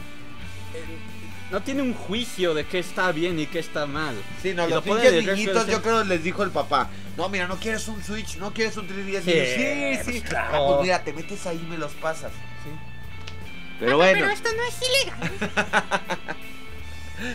no 1.51 1.61
tiene 1.61 1.81
un 1.81 1.93
juicio 1.93 2.53
de 2.53 2.65
qué 2.65 2.79
está 2.79 3.11
bien 3.11 3.39
y 3.39 3.47
qué 3.47 3.59
está 3.59 3.85
mal. 3.85 4.15
Sí, 4.41 4.53
no, 4.53 4.65
Y 4.67 4.69
los 4.69 4.75
lo 4.77 4.81
pinches 4.83 5.11
de 5.11 5.21
niñitos, 5.23 5.65
yo 5.67 5.81
creo 5.81 6.03
les 6.03 6.23
dijo 6.23 6.43
el 6.43 6.51
papá, 6.51 6.89
no, 7.17 7.27
mira, 7.29 7.47
no 7.47 7.55
quieres 7.57 7.87
un 7.87 8.03
Switch, 8.03 8.37
no 8.37 8.53
quieres 8.53 8.77
un 8.77 8.87
3DS. 8.87 9.21
Sí, 9.23 9.31
Y 9.31 9.97
yo, 9.97 10.03
sí, 10.03 10.11
sí. 10.13 10.19
pues 10.19 10.29
claro. 10.29 10.49
Ah, 10.53 10.67
pues 10.67 10.81
mira, 10.83 11.03
te 11.03 11.13
metes 11.13 11.45
ahí 11.47 11.59
y 11.61 11.67
me 11.69 11.77
los 11.77 11.91
pasas. 11.93 12.31
Sí. 12.31 12.69
Pero 13.79 13.97
bueno, 13.97 14.19
Pero 14.19 14.29
esto 14.31 14.49
no 14.55 14.63
es 14.63 14.77
ilegal. 14.89 16.35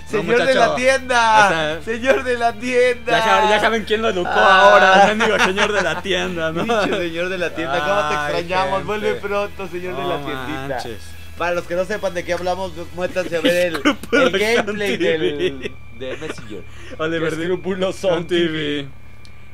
señor 0.09 0.25
muchacho. 0.25 0.45
de 0.47 0.55
la 0.55 0.75
tienda, 0.77 1.45
O 1.47 1.49
sea, 1.49 1.83
señor 1.83 2.25
de 2.25 2.39
la 2.39 2.53
tienda. 2.55 3.13
Ya, 3.19 3.25
saben- 3.25 3.49
ya 3.51 3.61
saben 3.61 3.85
quién 3.85 4.01
lo 4.03 4.09
educó 4.11 4.31
Ah. 4.31 4.71
ahora, 4.71 5.11
el 5.11 5.17
mendigo 5.17 5.39
señor 5.45 5.73
de 5.73 5.83
la 5.83 6.01
tienda, 6.03 6.53
¿no? 6.53 6.65
Pinche 6.65 6.97
señor 6.99 7.29
de 7.29 7.39
la 7.39 7.55
tienda, 7.55 7.79
¿cómo 7.81 8.09
te 8.09 8.15
extrañamos? 8.15 8.71
gente. 8.79 8.85
Vuelve 8.87 9.15
pronto, 9.17 9.69
señor 9.69 9.97
de 9.97 10.03
No 10.03 10.09
la 10.09 10.17
tiendita. 10.25 10.69
manches. 10.69 10.99
Para 11.39 11.55
los 11.55 11.65
que 11.67 11.75
no 11.75 11.85
sepan 11.85 12.15
de 12.15 12.25
qué 12.25 12.33
hablamos, 12.33 12.73
muéstranse 12.95 13.37
a 13.37 13.41
ver 13.41 13.75
el, 13.75 13.81
el 14.13 14.31
gameplay 14.39 14.97
del, 14.97 15.73
de 15.99 16.17
Messenger. 16.19 16.63
Oliver 16.99 17.33
escrupuloso 17.33 18.25
TV. 18.27 18.87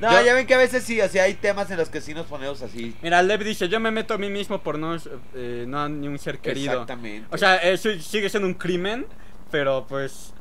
No, 0.01 0.11
Yo- 0.13 0.25
ya 0.25 0.35
ven 0.35 0.47
que 0.47 0.55
a 0.55 0.59
veces 0.59 0.83
sí, 0.85 1.01
o 1.01 1.09
sea, 1.09 1.25
hay 1.25 1.35
temas 1.35 1.71
en 1.71 1.77
los 1.77 1.89
que 1.91 2.01
sí 2.01 2.15
nos 2.15 2.27
ponemos 2.27 2.61
así. 2.63 2.95
Mira, 3.03 3.23
Lev 3.23 3.45
dice, 3.45 3.69
yo 3.69 3.81
me 3.81 3.91
meto 3.91 4.15
a 4.15 4.19
mí 4.19 4.31
mismo 4.31 4.61
por 4.63 4.79
no, 4.79 4.97
eh, 5.35 5.65
no 5.69 5.81
a 5.83 5.89
ni 5.89 6.09
un 6.09 6.19
ser 6.19 6.39
querido. 6.39 6.73
Exactamente. 6.73 7.27
O 7.31 7.37
sea, 7.39 7.57
eso 7.57 7.91
sigue 8.01 8.29
siendo 8.31 8.47
un 8.49 8.55
crimen, 8.55 9.07
pero 9.51 9.87
pues... 9.89 10.33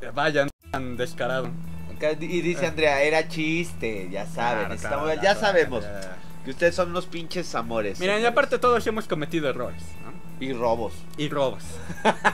eh, 0.00 0.10
Vaya, 0.14 0.44
no 0.46 0.50
tan 0.72 0.96
descarado. 0.96 1.50
Y 2.20 2.40
dice 2.40 2.66
Andrea, 2.66 3.00
era 3.02 3.28
chiste, 3.28 4.08
ya 4.10 4.26
saben, 4.26 4.64
Claro, 4.66 4.74
estamos- 4.74 5.04
claro, 5.04 5.14
ya 5.22 5.34
claro, 5.34 5.40
sabemos 5.40 5.84
que 6.44 6.50
ustedes 6.50 6.74
son 6.74 6.90
unos 6.90 7.06
pinches 7.06 7.54
amores. 7.54 8.00
Miren, 8.00 8.20
y 8.20 8.24
aparte 8.24 8.58
todos 8.58 8.84
hemos 8.88 9.06
cometido 9.06 9.48
errores, 9.48 9.82
¿no? 10.04 10.11
Y 10.42 10.52
robos. 10.52 10.92
Y 11.16 11.28
robos. 11.28 11.62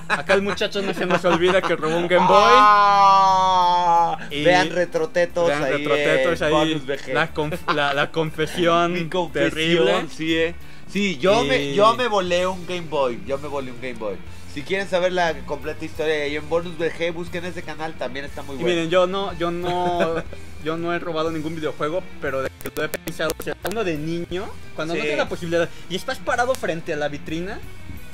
Acá 0.08 0.32
el 0.32 0.40
muchacho 0.40 0.80
no 0.80 0.94
se 0.94 1.04
nos 1.04 1.22
olvida 1.26 1.60
que 1.60 1.76
robó 1.76 1.94
un 1.98 2.08
Game 2.08 2.26
Boy. 2.26 2.52
Ah, 2.56 4.18
Y- 4.30 4.44
Vean 4.44 4.70
retrotetos 4.70 5.46
Vean 5.48 5.64
ahí. 5.64 5.72
retrotetos 5.84 6.40
en 6.40 6.46
ahí. 6.46 6.82
La, 7.12 7.34
conf- 7.34 7.74
la, 7.74 7.92
la 7.92 8.10
confesión, 8.12 9.10
terrible. 9.32 10.06
sí, 10.10 10.34
eh. 10.36 10.54
Sí, 10.90 11.18
yo, 11.18 11.44
Y- 11.44 11.48
me, 11.48 11.74
yo 11.74 11.94
me 11.96 12.08
volé 12.08 12.46
un 12.46 12.66
Game 12.66 12.86
Boy. 12.88 13.20
Yo 13.26 13.36
me 13.36 13.46
volé 13.48 13.70
un 13.72 13.80
Game 13.82 13.98
Boy. 13.98 14.16
Si 14.54 14.62
quieren 14.62 14.88
saber 14.88 15.12
la 15.12 15.34
completa 15.44 15.84
historia 15.84 16.14
ahí 16.24 16.34
en 16.36 16.48
Bonus 16.48 16.78
VG, 16.78 17.12
busquen 17.12 17.44
ese 17.44 17.62
canal, 17.62 17.92
también 17.94 18.24
está 18.24 18.40
muy 18.42 18.54
Y 18.56 18.60
bueno. 18.60 18.74
miren, 18.74 18.90
yo 18.90 19.06
no, 19.06 19.36
yo 19.38 19.50
no, 19.50 20.22
yo 20.64 20.78
no 20.78 20.94
he 20.94 20.98
robado 20.98 21.30
ningún 21.30 21.54
videojuego, 21.56 22.02
pero 22.22 22.40
de 22.42 22.48
que 22.64 22.70
lo 22.74 22.84
he 22.84 22.88
pensado, 22.88 23.30
o 23.38 23.42
sea, 23.42 23.54
uno 23.70 23.84
de 23.84 23.98
niño, 23.98 24.46
cuando 24.74 24.94
no 24.94 25.00
Sí. 25.00 25.02
tienes 25.02 25.18
la 25.18 25.28
posibilidad 25.28 25.68
y 25.90 25.96
estás 25.96 26.18
parado 26.18 26.54
frente 26.54 26.94
a 26.94 26.96
la 26.96 27.08
vitrina, 27.08 27.60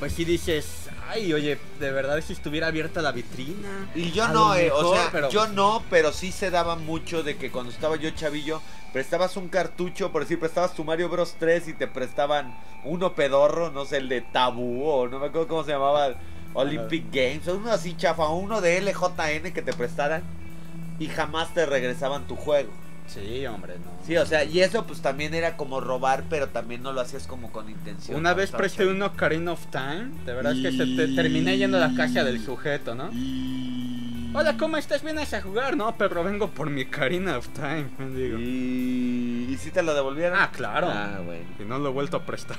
pues 0.05 0.12
sí 0.12 0.27
dices, 0.27 0.90
ay, 1.09 1.33
oye, 1.33 1.59
de 1.81 1.90
verdad 1.90 2.21
si 2.21 2.35
estuviera 2.35 2.67
abierta 2.67 3.01
la 3.01 3.11
vitrina. 3.11 3.88
Y 3.95 4.11
yo 4.11 4.29
no, 4.29 4.55
eh, 4.55 4.71
o 4.71 4.93
sea, 4.93 5.09
pero- 5.11 5.31
yo 5.31 5.49
no, 5.49 5.83
pero 5.88 6.12
sí 6.12 6.31
se 6.31 6.51
daba 6.51 6.77
mucho 6.77 7.23
de 7.23 7.38
que 7.38 7.51
cuando 7.51 7.73
estaba 7.73 7.97
yo 7.97 8.11
chavillo, 8.11 8.61
prestabas 8.93 9.38
un 9.38 9.49
cartucho, 9.49 10.12
por 10.12 10.21
decir, 10.21 10.38
prestabas 10.38 10.75
tu 10.75 10.85
Mario 10.85 11.09
Bros 11.09 11.37
3 11.38 11.69
y 11.69 11.73
te 11.73 11.87
prestaban 11.87 12.55
uno 12.85 13.14
pedorro, 13.14 13.71
no 13.71 13.87
sé, 13.87 13.97
el 13.97 14.11
de 14.11 14.21
Tabú 14.21 14.87
o 14.87 15.09
no 15.09 15.19
me 15.21 15.29
acuerdo 15.29 15.49
cómo 15.49 15.64
se 15.64 15.71
llamaba, 15.73 16.17
Olympic 16.53 17.07
Games, 17.11 17.47
uno 17.47 17.73
así 17.73 17.97
chafa, 17.97 18.29
uno 18.29 18.61
de 18.61 18.77
LJN 18.83 19.55
que 19.55 19.62
te 19.62 19.73
prestaran 19.73 20.23
y 20.99 21.07
jamás 21.07 21.55
te 21.55 21.64
regresaban 21.64 22.27
tu 22.27 22.37
juego. 22.37 22.71
Sí, 23.07 23.47
hombre, 23.47 23.75
no. 23.79 24.05
Sí, 24.07 24.17
o 24.17 24.27
sea, 24.27 24.45
y 24.45 24.61
eso 24.61 24.87
pues 24.87 25.01
también 25.01 25.35
era 25.35 25.57
como 25.57 25.81
robar, 25.81 26.25
pero 26.29 26.49
también 26.49 26.83
no 26.83 26.93
lo 26.93 27.01
hacías 27.01 27.27
como 27.27 27.53
con 27.53 27.69
intención. 27.69 28.19
Una 28.19 28.35
vez 28.35 28.51
presté 28.51 28.87
uno 28.87 29.07
Ocarina 29.07 29.53
of 29.53 29.67
Time, 29.67 30.11
de 30.25 30.33
verdad 30.33 30.53
es 30.53 30.62
que 30.62 30.73
se 30.73 30.87
te 30.97 31.14
terminé 31.14 31.57
yendo 31.57 31.77
a 31.77 31.88
la 31.88 31.95
casa 31.95 32.25
del 32.25 32.43
sujeto, 32.45 32.95
¿no? 32.95 33.11
Hola, 34.37 34.57
¿cómo 34.57 34.77
estás? 34.77 35.05
¿Vienes 35.05 35.33
a 35.33 35.43
jugar? 35.43 35.77
No, 35.77 35.97
pero 35.97 36.25
vengo 36.25 36.51
por 36.51 36.69
mi 36.69 36.83
Ocarina 36.83 37.38
of 37.38 37.49
Time, 37.51 37.87
digo. 38.17 38.38
Y... 38.38 39.47
¿Y 39.51 39.57
si 39.59 39.71
te 39.71 39.83
lo 39.83 39.95
devolvieron? 39.95 40.37
Ah, 40.40 40.51
claro. 40.51 40.88
Ah, 40.90 41.21
bueno. 41.25 41.45
Y 41.61 41.62
no 41.62 41.79
lo 41.79 41.90
he 41.90 41.93
vuelto 41.93 42.17
a 42.17 42.27
prestar. 42.27 42.57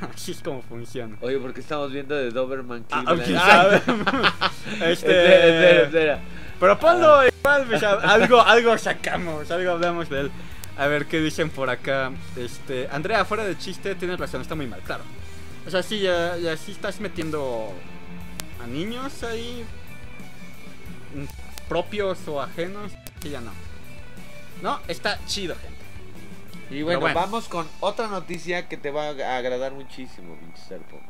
Así 0.14 0.32
es 0.32 0.40
como 0.40 0.62
funciona. 0.62 1.16
Oye, 1.20 1.38
porque 1.38 1.60
estamos 1.60 1.92
viendo 1.92 2.14
de 2.14 2.30
Doberman 2.30 2.84
Ah, 2.90 3.04
Cleveland. 3.06 3.38
Ay, 3.38 3.50
sabe. 3.50 3.76
este, 4.92 4.92
Espera, 4.92 5.82
espera. 5.82 6.20
Pero 6.58 6.78
ponlo 6.78 7.26
igual, 7.26 7.66
pues, 7.66 7.82
algo, 7.82 8.40
algo 8.40 8.78
sacamos, 8.78 9.50
algo 9.50 9.72
hablamos 9.72 10.08
de 10.08 10.20
él. 10.20 10.30
A 10.78 10.86
ver 10.86 11.06
qué 11.06 11.20
dicen 11.20 11.50
por 11.50 11.70
acá. 11.70 12.12
Este, 12.36 12.88
Andrea, 12.90 13.24
fuera 13.24 13.44
de 13.44 13.58
chiste, 13.58 13.94
tienes 13.94 14.18
razón, 14.18 14.40
está 14.42 14.54
muy 14.54 14.66
mal, 14.66 14.80
claro. 14.80 15.04
O 15.66 15.70
sea, 15.70 15.82
sí, 15.82 16.00
ya, 16.00 16.36
ya 16.36 16.56
sí 16.56 16.72
estás 16.72 17.00
metiendo 17.00 17.72
a 18.62 18.66
niños 18.66 19.22
ahí, 19.22 19.64
mm, 21.14 21.68
propios 21.68 22.18
o 22.28 22.40
ajenos, 22.40 22.92
que 23.20 23.30
ya 23.30 23.40
no. 23.40 23.52
No, 24.62 24.80
está 24.88 25.18
chido, 25.26 25.54
gente. 25.56 25.76
Y 26.70 26.82
bueno, 26.82 27.00
bueno. 27.00 27.14
vamos 27.14 27.48
con 27.48 27.66
otra 27.80 28.08
noticia 28.08 28.68
que 28.68 28.76
te 28.76 28.90
va 28.90 29.08
a 29.10 29.36
agradar 29.36 29.72
muchísimo, 29.72 30.36
pinche 30.36 30.60
Serpo. 30.68 31.00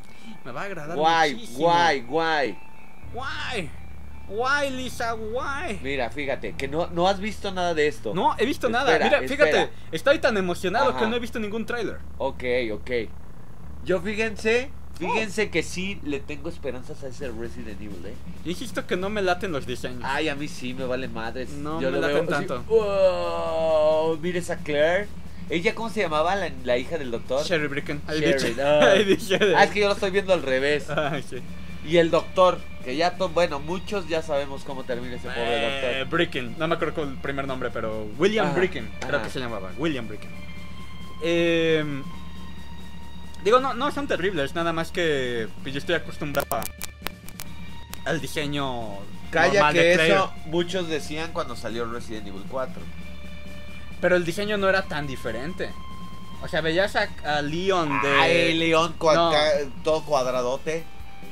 Me 0.45 0.53
va 0.53 0.63
a 0.63 0.65
agradar 0.65 0.97
Guay, 0.97 1.35
muchísimo. 1.35 1.59
guay, 1.61 2.01
guay. 2.03 2.59
Guay. 3.15 3.71
Why, 4.29 4.71
Lisa, 4.71 5.15
why? 5.15 5.79
Mira, 5.83 6.11
fíjate, 6.11 6.55
que 6.57 6.67
no, 6.67 6.89
no 6.89 7.07
has 7.09 7.21
visto 7.21 7.53
nada 7.53 7.75
de 7.75 7.87
esto. 7.87 8.13
No, 8.13 8.35
he 8.39 8.45
visto 8.45 8.69
nada. 8.69 8.93
Espera, 8.97 9.21
Mira, 9.21 9.29
fíjate, 9.29 9.71
estoy 9.93 10.19
tan 10.19 10.37
emocionado 10.37 10.91
Ajá. 10.91 10.99
que 10.99 11.07
no 11.07 11.15
he 11.17 11.21
visto 11.21 11.39
ningún 11.39 11.65
tráiler. 11.65 11.99
Ok, 12.19 12.43
ok. 12.73 12.91
Yo 13.85 14.01
fíjense, 14.01 14.71
Oh. 14.97 14.99
fíjense 14.99 15.51
que 15.51 15.63
sí 15.63 16.01
le 16.05 16.21
tengo 16.21 16.49
esperanzas 16.49 17.05
a 17.05 17.09
ese 17.09 17.29
Resident 17.31 17.81
Evil, 17.81 18.03
eh. 18.07 18.15
Insisto 18.47 18.87
que 18.87 18.97
no 18.97 19.11
me 19.11 19.21
laten 19.23 19.53
los 19.53 19.65
diseños. 19.67 20.01
Ay, 20.05 20.29
a 20.29 20.35
mí 20.35 20.49
sí 20.49 20.75
me 20.75 20.87
vale 20.87 21.07
madres. 21.07 21.51
No 21.51 21.81
Yo 21.81 21.91
me 21.93 21.99
lo 21.99 22.09
laten 22.09 22.27
veo 22.27 22.37
así, 22.37 22.47
tanto. 22.47 22.63
Wow, 22.65 24.17
mires 24.19 24.51
a 24.51 24.57
Claire. 24.57 25.07
¿Ella 25.49 25.75
cómo 25.75 25.91
se 25.91 26.01
llamaba? 26.03 26.35
La, 26.35 26.51
la 26.65 26.77
hija 26.77 26.99
del 26.99 27.11
doctor. 27.11 27.45
Sherry 27.45 27.69
Bricken. 27.69 28.01
Ahí 28.09 28.21
Sherry, 28.21 28.49
dije- 28.51 28.63
ah. 28.63 28.81
ahí 28.93 29.05
dije 29.05 29.39
de- 29.39 29.57
Ah, 29.57 29.65
es 29.65 29.71
que 29.71 29.81
yo 29.81 29.87
lo 29.89 29.95
estoy 29.95 30.11
viendo 30.11 30.33
al 30.33 30.43
revés. 30.43 30.89
Ah, 30.91 31.17
sí. 31.29 31.37
Y 31.87 31.99
el 31.99 32.11
doctor, 32.11 32.59
que 32.85 32.97
ya, 32.97 33.17
to- 33.17 33.29
bueno, 33.29 33.61
muchos 33.61 34.09
ya 34.09 34.21
sabemos 34.23 34.65
cómo 34.65 34.83
termina 34.83 35.15
ese 35.15 35.29
pobre 35.29 35.43
Eh, 35.47 35.99
doctor. 36.01 36.19
Bricken, 36.19 36.57
no 36.59 36.67
me 36.67 36.75
acuerdo 36.75 36.95
con 36.95 37.11
el 37.11 37.17
primer 37.19 37.47
nombre, 37.47 37.71
pero 37.73 38.09
William 38.19 38.47
Ajá, 38.47 38.57
Bricken, 38.57 38.91
creo 39.07 39.23
que 39.23 39.31
se 39.31 39.39
llamaba, 39.39 39.71
William 39.79 40.09
Bricken. 40.09 40.31
Eh, 41.23 41.85
digo, 43.45 43.61
no, 43.61 43.73
no 43.75 43.93
son 43.93 44.09
terribles, 44.09 44.55
nada 44.57 44.73
más 44.73 44.91
que 44.91 45.47
pues, 45.63 45.73
yo 45.75 45.79
estoy 45.79 45.95
acostumbrado 45.95 46.49
a- 46.57 46.65
al 48.11 48.21
diseño 48.21 48.99
Calla 49.31 49.53
normal 49.55 49.75
de 49.75 49.81
que 49.81 49.95
Claire. 49.95 50.15
eso 50.15 50.33
muchos 50.47 50.89
decían 50.89 51.31
cuando 51.33 51.55
salió 51.55 51.85
Resident 51.85 52.27
Evil 52.27 52.43
4. 52.51 52.83
Pero 54.01 54.17
el 54.17 54.25
diseño 54.25 54.57
no 54.59 54.69
era 54.69 54.83
tan 54.83 55.07
diferente. 55.07 55.71
O 56.43 56.49
sea, 56.49 56.61
veías 56.61 56.95
a, 56.97 57.09
a 57.25 57.43
Leon 57.43 57.89
de... 58.03 58.09
Ay, 58.21 58.55
León, 58.55 58.95
cua- 58.99 59.15
No. 59.15 59.73
todo 59.83 60.03
cuadradote. 60.05 60.85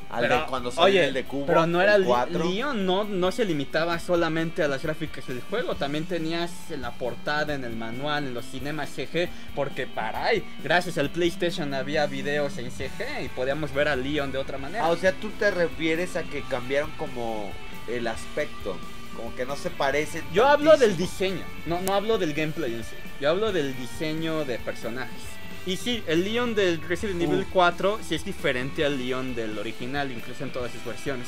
Al 0.09 0.21
Pero, 0.21 0.39
de 0.41 0.45
cuando 0.45 0.71
salió 0.71 0.85
oye, 0.85 1.05
el 1.07 1.13
de 1.13 1.23
Cubo. 1.25 1.45
pero 1.47 1.65
no 1.65 1.81
era 1.81 1.95
el 1.95 2.03
Li- 2.03 2.07
4. 2.07 2.45
Leon, 2.45 2.85
no, 2.85 3.03
no 3.05 3.31
se 3.31 3.43
limitaba 3.43 3.97
solamente 3.99 4.63
a 4.63 4.67
las 4.67 4.81
gráficas 4.83 5.25
del 5.27 5.41
juego, 5.41 5.75
también 5.75 6.05
tenías 6.05 6.51
en 6.69 6.83
la 6.83 6.91
portada, 6.91 7.53
en 7.55 7.63
el 7.65 7.75
manual, 7.75 8.25
en 8.27 8.33
los 8.35 8.45
cinemas 8.45 8.89
CG, 8.89 9.27
porque 9.55 9.87
para 9.87 10.25
ahí, 10.25 10.43
gracias 10.63 10.97
al 10.99 11.09
PlayStation 11.09 11.73
había 11.73 12.05
videos 12.05 12.57
en 12.59 12.71
CG 12.71 13.23
y 13.25 13.29
podíamos 13.29 13.73
ver 13.73 13.87
a 13.87 13.95
Leon 13.95 14.31
de 14.31 14.37
otra 14.37 14.57
manera. 14.59 14.85
Ah, 14.85 14.89
o 14.91 14.95
sea, 14.95 15.11
tú 15.11 15.31
te 15.31 15.49
refieres 15.51 16.15
a 16.15 16.23
que 16.23 16.43
cambiaron 16.43 16.91
como 16.97 17.51
el 17.87 18.05
aspecto. 18.07 18.77
Como 19.15 19.33
que 19.35 19.45
no 19.45 19.55
se 19.55 19.69
parecen. 19.69 20.23
Yo 20.33 20.47
hablo 20.47 20.77
del 20.77 20.97
diseño, 20.97 21.43
no, 21.65 21.81
no 21.81 21.93
hablo 21.93 22.17
del 22.17 22.33
gameplay 22.33 22.73
en 22.73 22.83
sí, 22.83 22.95
yo 23.21 23.29
hablo 23.29 23.51
del 23.51 23.75
diseño 23.77 24.45
de 24.45 24.59
personajes. 24.59 25.21
Y 25.65 25.77
sí, 25.77 26.03
el 26.05 26.23
Leon 26.23 26.53
del 26.53 26.79
Resident 26.81 27.21
Evil 27.21 27.41
Uh. 27.41 27.51
4 27.51 27.99
sí 28.07 28.15
es 28.15 28.23
diferente 28.23 28.85
al 28.85 28.97
Leon 28.99 29.33
del 29.33 29.57
original, 29.57 30.11
incluso 30.11 30.43
en 30.43 30.51
todas 30.51 30.71
sus 30.71 30.85
versiones. 30.85 31.27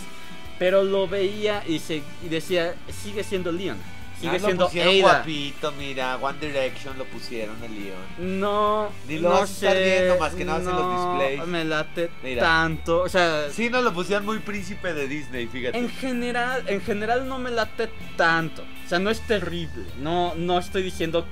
Pero 0.59 0.83
lo 0.83 1.07
veía 1.07 1.63
y, 1.67 1.79
se, 1.79 2.03
y 2.23 2.29
decía, 2.29 2.75
sigue 3.03 3.23
siendo 3.23 3.51
Leon. 3.51 3.77
Sigue 4.20 4.30
Ah, 4.32 4.34
lo 4.39 4.45
siendo 4.45 4.65
pusieron 4.65 4.93
Ada. 4.95 5.01
guapito, 5.01 5.72
mira, 5.74 6.15
One 6.18 6.39
Direction 6.39 6.97
lo 6.97 7.05
pusieron 7.05 7.55
el 7.63 7.76
León. 7.84 8.39
No, 8.39 8.89
Ni 9.07 9.20
lo 9.20 9.30
no 9.30 9.36
vas 9.36 9.49
a 9.49 9.53
estar 9.53 9.74
sé, 9.74 9.84
viendo 9.84 10.18
más 10.20 10.34
que 10.34 10.43
nada 10.45 10.59
en 10.59 10.65
los 10.65 10.74
no 10.74 11.20
displays. 11.20 11.47
me 11.47 11.63
late 11.65 12.09
Mira. 12.24 12.41
tanto, 12.41 13.01
o 13.01 13.09
sea, 13.09 13.49
Sí, 13.51 13.70
nos 13.70 13.84
lo 13.84 13.93
pusieron 13.93 14.26
muy 14.26 14.39
príncipe 14.39 14.93
de 14.95 15.07
Disney, 15.07 15.45
fíjate. 15.47 15.78
en 15.78 15.89
general, 15.89 16.63
en 16.68 16.82
general 16.82 17.28
no 17.28 17.38
me 17.38 17.51
late 17.51 17.89
tanto, 18.15 18.63
o 18.86 18.89
sea, 18.89 18.97
no 18.97 19.11
es 19.11 19.22
terrible, 19.28 19.86
no, 19.99 20.34
no 20.36 20.57
estoy 20.57 20.82
diciendo 20.82 21.26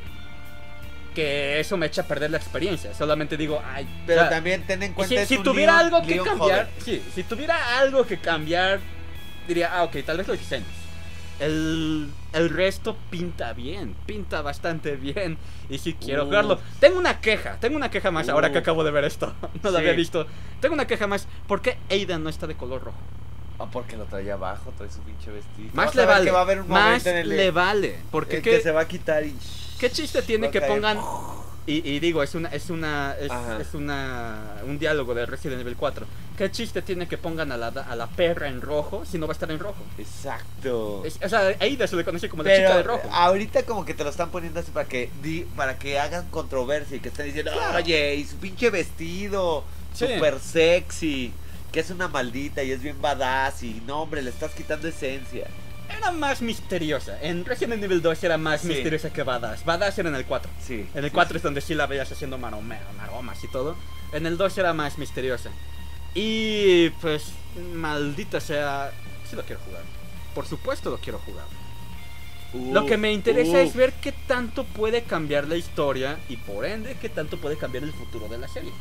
que 1.16 1.60
eso 1.62 1.78
me 1.78 1.86
echa 1.88 2.02
a 2.02 2.06
perder 2.06 2.30
la 2.30 2.38
experiencia, 2.38 2.94
solamente 2.94 3.38
digo, 3.38 3.62
ay, 3.74 3.88
Pero 4.06 4.20
o 4.22 4.24
sea, 4.26 4.30
también 4.30 4.64
ten 4.68 4.84
en 4.84 4.94
cuenta 4.94 5.10
si, 5.10 5.16
es 5.16 5.28
si 5.28 5.38
tuviera 5.40 5.74
Leon- 5.82 5.86
algo 5.96 6.02
que 6.08 6.14
Leon 6.16 6.28
cambiar, 6.28 6.70
sí, 6.84 7.02
si 7.16 7.24
tuviera 7.24 7.80
algo 7.80 8.06
que 8.06 8.18
cambiar, 8.20 8.80
diría, 9.48 9.72
ah, 9.74 9.84
ok, 9.86 9.96
tal 10.06 10.18
vez 10.18 10.28
los 10.28 10.38
diseños. 10.38 10.68
El, 11.40 12.10
el 12.36 12.50
resto 12.50 12.96
pinta 13.10 13.54
bien, 13.54 13.96
pinta 14.06 14.42
bastante 14.42 14.96
bien. 14.96 15.38
Y 15.70 15.78
si 15.80 15.94
quiero 15.94 16.24
Uh. 16.24 16.26
jugarlo. 16.28 16.60
Tengo 16.80 16.98
una 17.00 17.20
queja, 17.22 17.58
tengo 17.60 17.76
una 17.76 17.90
queja 17.90 18.12
más 18.12 18.30
ahora 18.30 18.52
que 18.52 18.58
acabo 18.60 18.84
de 18.84 18.92
ver 18.92 19.04
esto. 19.06 19.34
No 19.64 19.72
lo 19.72 19.72
Sí. 19.72 19.78
había 19.78 19.94
visto. 19.94 20.28
Tengo 20.62 20.74
una 20.76 20.86
queja 20.88 21.08
más. 21.08 21.28
¿Por 21.48 21.62
qué 21.62 21.78
Aidan 21.90 22.24
no 22.24 22.30
está 22.30 22.46
de 22.48 22.56
color 22.56 22.84
rojo? 22.84 22.98
Ah, 23.58 23.68
porque 23.72 23.96
lo 23.96 24.04
traía 24.06 24.34
abajo, 24.34 24.74
trae 24.78 24.90
su 24.92 25.00
pinche 25.00 25.32
vestido. 25.32 25.70
Más 25.74 25.96
le 25.96 26.06
vale. 26.06 26.26
que 26.26 26.32
va 26.32 26.40
a 26.40 26.42
haber 26.42 26.62
un 26.62 26.68
Más 26.68 26.84
momento 26.84 27.10
en 27.10 27.18
el 27.18 27.30
le 27.30 27.52
vale. 27.52 28.00
Porque 28.12 28.38
el 28.38 28.42
que 28.44 28.60
se 28.60 28.72
va 28.72 28.82
a 28.82 28.88
quitar 28.88 29.24
y... 29.26 29.34
qué 29.80 29.90
chiste 29.90 30.22
tiene 30.22 30.52
que 30.52 30.60
pongan. 30.62 30.98
Y, 31.68 31.78
y 31.90 32.00
digo, 32.00 32.22
es 32.22 32.36
una, 32.36 32.50
es 32.50 32.70
una, 32.70 33.16
es, 33.20 33.74
una, 33.74 34.58
un 34.68 34.78
diálogo 34.78 35.16
de 35.16 35.26
Resident 35.26 35.62
Evil 35.62 35.76
4. 35.76 36.06
¿Qué 36.38 36.52
chiste 36.52 36.82
tiene 36.84 37.08
que 37.08 37.18
pongan 37.18 37.52
a 37.52 37.58
la, 37.58 37.68
a 37.70 37.96
la 37.96 38.06
perra 38.08 38.48
en 38.50 38.62
rojo 38.62 39.04
si 39.04 39.18
no 39.18 39.26
va 39.26 39.32
a 39.32 39.36
estar 39.36 39.50
en 39.50 39.58
rojo? 39.58 39.84
Exacto. 39.98 41.04
Es- 41.06 41.18
o 41.24 41.30
sea, 41.30 41.56
Aida 41.60 41.88
se 41.88 41.96
le 41.96 42.04
conoce 42.04 42.30
como 42.30 42.44
la 42.44 42.50
Pero 42.50 42.68
chica 42.68 42.78
de 42.78 42.84
rojo. 42.84 43.10
ahorita 43.12 43.64
como 43.64 43.84
que 43.86 43.94
te 43.96 44.04
lo 44.04 44.10
están 44.12 44.30
poniendo 44.30 44.60
así 44.60 44.70
para 44.72 44.88
que 44.88 45.10
di- 45.24 45.46
para 45.56 45.80
que 45.80 45.98
hagan 46.00 46.28
controversia 46.30 46.98
y 46.98 47.00
que 47.00 47.10
estén 47.10 47.26
diciendo, 47.28 47.52
Claro. 47.54 47.78
oye, 47.78 48.16
y 48.16 48.26
su 48.26 48.36
pinche 48.38 48.70
vestido, 48.70 49.64
Sí. 49.94 50.06
super 50.08 50.40
sexy, 50.40 51.32
que 51.72 51.80
es 51.80 51.90
una 51.90 52.08
maldita 52.10 52.62
y 52.64 52.72
es 52.72 52.82
bien 52.82 53.02
badass 53.02 53.64
y 53.64 53.82
no 53.88 54.02
hombre, 54.04 54.22
le 54.22 54.30
estás 54.30 54.52
quitando 54.52 54.88
esencia. 54.88 55.48
Era 55.90 56.12
más 56.12 56.42
misteriosa. 56.42 57.22
En 57.22 57.46
Resident 57.46 57.84
Evil 57.84 58.02
2 58.02 58.24
era 58.24 58.38
más 58.38 58.62
Sí. 58.62 58.68
misteriosa 58.70 59.12
que 59.12 59.24
Badass. 59.24 59.64
Badass 59.66 59.98
era 60.00 60.10
en 60.10 60.16
el 60.16 60.26
4. 60.26 60.50
Sí. 60.62 60.88
En 60.94 61.04
el 61.06 61.12
4 61.12 61.38
es 61.38 61.44
donde 61.44 61.62
sí 61.62 61.74
la 61.76 61.88
veías 61.88 62.12
haciendo 62.12 62.38
maromas 62.38 63.44
y 63.44 63.48
todo. 63.48 63.76
En 64.12 64.26
el 64.26 64.38
2 64.38 64.58
era 64.58 64.74
más 64.74 64.98
misteriosa. 64.98 65.50
Y 66.14 66.90
pues, 67.02 67.32
maldita 67.74 68.40
sea, 68.40 68.92
sí 69.30 69.36
lo 69.36 69.44
quiero 69.44 69.62
jugar. 69.66 69.84
Por 70.34 70.46
supuesto 70.48 70.90
lo 70.90 70.98
quiero 70.98 71.20
jugar. 71.20 71.46
Lo 72.72 72.86
que 72.86 72.96
me 72.96 73.12
interesa 73.12 73.60
es 73.62 73.76
ver 73.76 73.92
qué 73.94 74.14
tanto 74.14 74.64
puede 74.64 75.04
cambiar 75.04 75.46
la 75.48 75.58
historia 75.58 76.18
y 76.30 76.38
por 76.38 76.66
ende 76.66 76.96
qué 77.02 77.10
tanto 77.10 77.38
puede 77.38 77.58
cambiar 77.58 77.84
el 77.84 77.92
futuro 77.92 78.30
de 78.30 78.38
la 78.38 78.48
serie. 78.48 78.72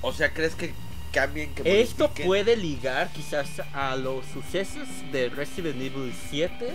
O 0.00 0.12
sea, 0.14 0.32
¿crees 0.32 0.54
que 0.54 0.72
cambien 1.14 1.54
que 1.54 1.80
Esto 1.80 2.04
modifiquen? 2.04 2.26
puede 2.26 2.56
ligar 2.56 3.10
quizás 3.12 3.62
a 3.72 3.96
los 3.96 4.24
sucesos 4.26 4.88
de 5.12 5.28
Resident 5.30 5.76
Evil 5.80 6.12
7 6.30 6.70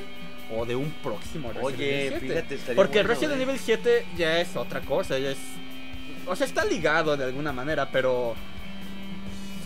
o 0.55 0.65
de 0.65 0.75
un 0.75 0.89
próximo 1.03 1.49
Resident 1.49 1.75
Oye, 1.75 2.07
Evil 2.07 2.19
7. 2.19 2.27
fíjate, 2.33 2.55
estaría 2.55 2.75
Porque 2.75 2.99
bueno, 2.99 3.09
Resident 3.09 3.39
¿eh? 3.39 3.43
Evil 3.43 3.59
7 3.59 4.05
ya 4.17 4.39
es 4.41 4.55
otra 4.55 4.81
cosa, 4.81 5.19
ya 5.19 5.31
es... 5.31 5.37
O 6.25 6.35
sea, 6.35 6.47
está 6.47 6.63
ligado 6.65 7.15
de 7.17 7.25
alguna 7.25 7.51
manera, 7.53 7.89
pero... 7.91 8.35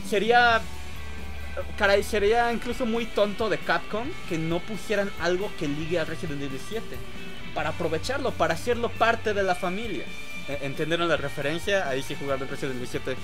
Sería... 0.10 0.62
Caray, 1.78 2.02
sería 2.04 2.52
incluso 2.52 2.86
muy 2.86 3.06
tonto 3.06 3.48
de 3.48 3.60
Capcom 3.60 4.08
que 4.28 4.38
no 4.38 4.60
pusieran 4.60 5.12
algo 5.22 5.52
que 5.60 5.68
ligue 5.68 6.00
a 6.00 6.04
Resident 6.06 6.42
Evil 6.42 6.60
7. 6.68 6.84
Para 7.54 7.70
aprovecharlo, 7.70 8.32
para 8.32 8.56
hacerlo 8.56 8.90
parte 8.90 9.34
de 9.36 9.44
la 9.44 9.54
familia. 9.54 10.06
E- 10.48 10.60
¿Entendieron 10.62 11.08
la 11.08 11.18
referencia? 11.18 11.88
Ahí 11.88 12.04
sí 12.04 12.16
jugaron 12.20 12.48
Resident 12.48 12.76
Evil 12.76 12.88
7. 12.90 13.16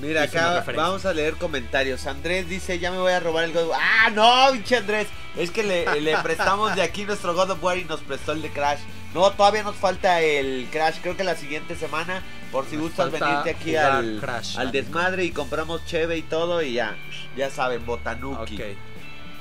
Mira, 0.00 0.24
hice 0.24 0.38
una 0.38 0.58
acá 0.58 0.72
vamos 0.76 1.04
a 1.06 1.12
leer 1.12 1.34
comentarios. 1.34 2.06
Andrés 2.06 2.48
dice, 2.48 2.78
ya 2.78 2.90
me 2.92 2.98
voy 2.98 3.12
a 3.12 3.20
robar 3.20 3.44
el 3.44 3.52
God 3.52 3.62
of 3.64 3.70
War. 3.70 3.80
Ah, 3.82 4.10
no, 4.10 4.52
pinche 4.52 4.76
Andrés. 4.76 5.08
Es 5.36 5.50
que 5.50 5.62
le, 5.64 6.00
le 6.00 6.16
prestamos 6.22 6.74
de 6.76 6.82
aquí 6.82 7.04
nuestro 7.04 7.34
God 7.34 7.50
of 7.50 7.62
War 7.62 7.78
y 7.78 7.84
nos 7.84 8.00
prestó 8.00 8.32
el 8.32 8.42
de 8.42 8.50
Crash. 8.50 8.78
No, 9.14 9.30
todavía 9.32 9.62
nos 9.62 9.74
falta 9.76 10.20
el 10.20 10.68
Crash. 10.70 10.98
Creo 11.02 11.16
que 11.16 11.24
la 11.24 11.34
siguiente 11.34 11.74
semana, 11.74 12.22
por 12.52 12.66
si 12.66 12.76
Nos 12.76 12.84
gustas 12.86 13.10
venirte 13.10 13.50
aquí 13.50 13.74
al, 13.74 14.18
Crash, 14.20 14.56
al 14.58 14.70
desmadre 14.70 15.24
y 15.24 15.30
compramos 15.32 15.84
cheve 15.86 16.16
y 16.16 16.22
todo 16.22 16.62
y 16.62 16.74
ya. 16.74 16.94
Ya 17.36 17.50
saben, 17.50 17.84
Botanuki. 17.84 18.54
Ok. 18.54 18.62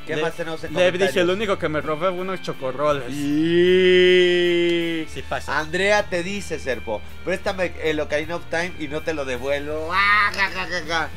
¿Qué 0.07 0.15
Le- 0.15 0.21
más 0.21 0.33
tenemos 0.35 0.63
en 0.63 0.73
Lev 0.73 0.85
comentarios? 0.85 1.09
dice, 1.09 1.19
el 1.21 1.29
único 1.29 1.59
que 1.59 1.69
me 1.69 1.81
robé 1.81 2.09
fue 2.09 2.11
unos 2.21 2.41
chocorroles. 2.41 3.11
Y... 3.11 5.05
Sí 5.13 5.21
pasa. 5.27 5.59
Andrea 5.59 6.03
te 6.03 6.23
dice, 6.23 6.59
Serpo, 6.59 7.01
préstame 7.25 7.73
el 7.83 7.99
Ocarina 7.99 8.35
of 8.37 8.43
Time 8.49 8.71
y 8.79 8.87
no 8.87 9.01
te 9.01 9.13
lo 9.13 9.25
devuelvo. 9.25 9.89
Ah, 9.93 10.31
ja, 10.33 10.49
ja, 10.49 10.65
ja, 10.67 10.81
ja. 10.87 11.09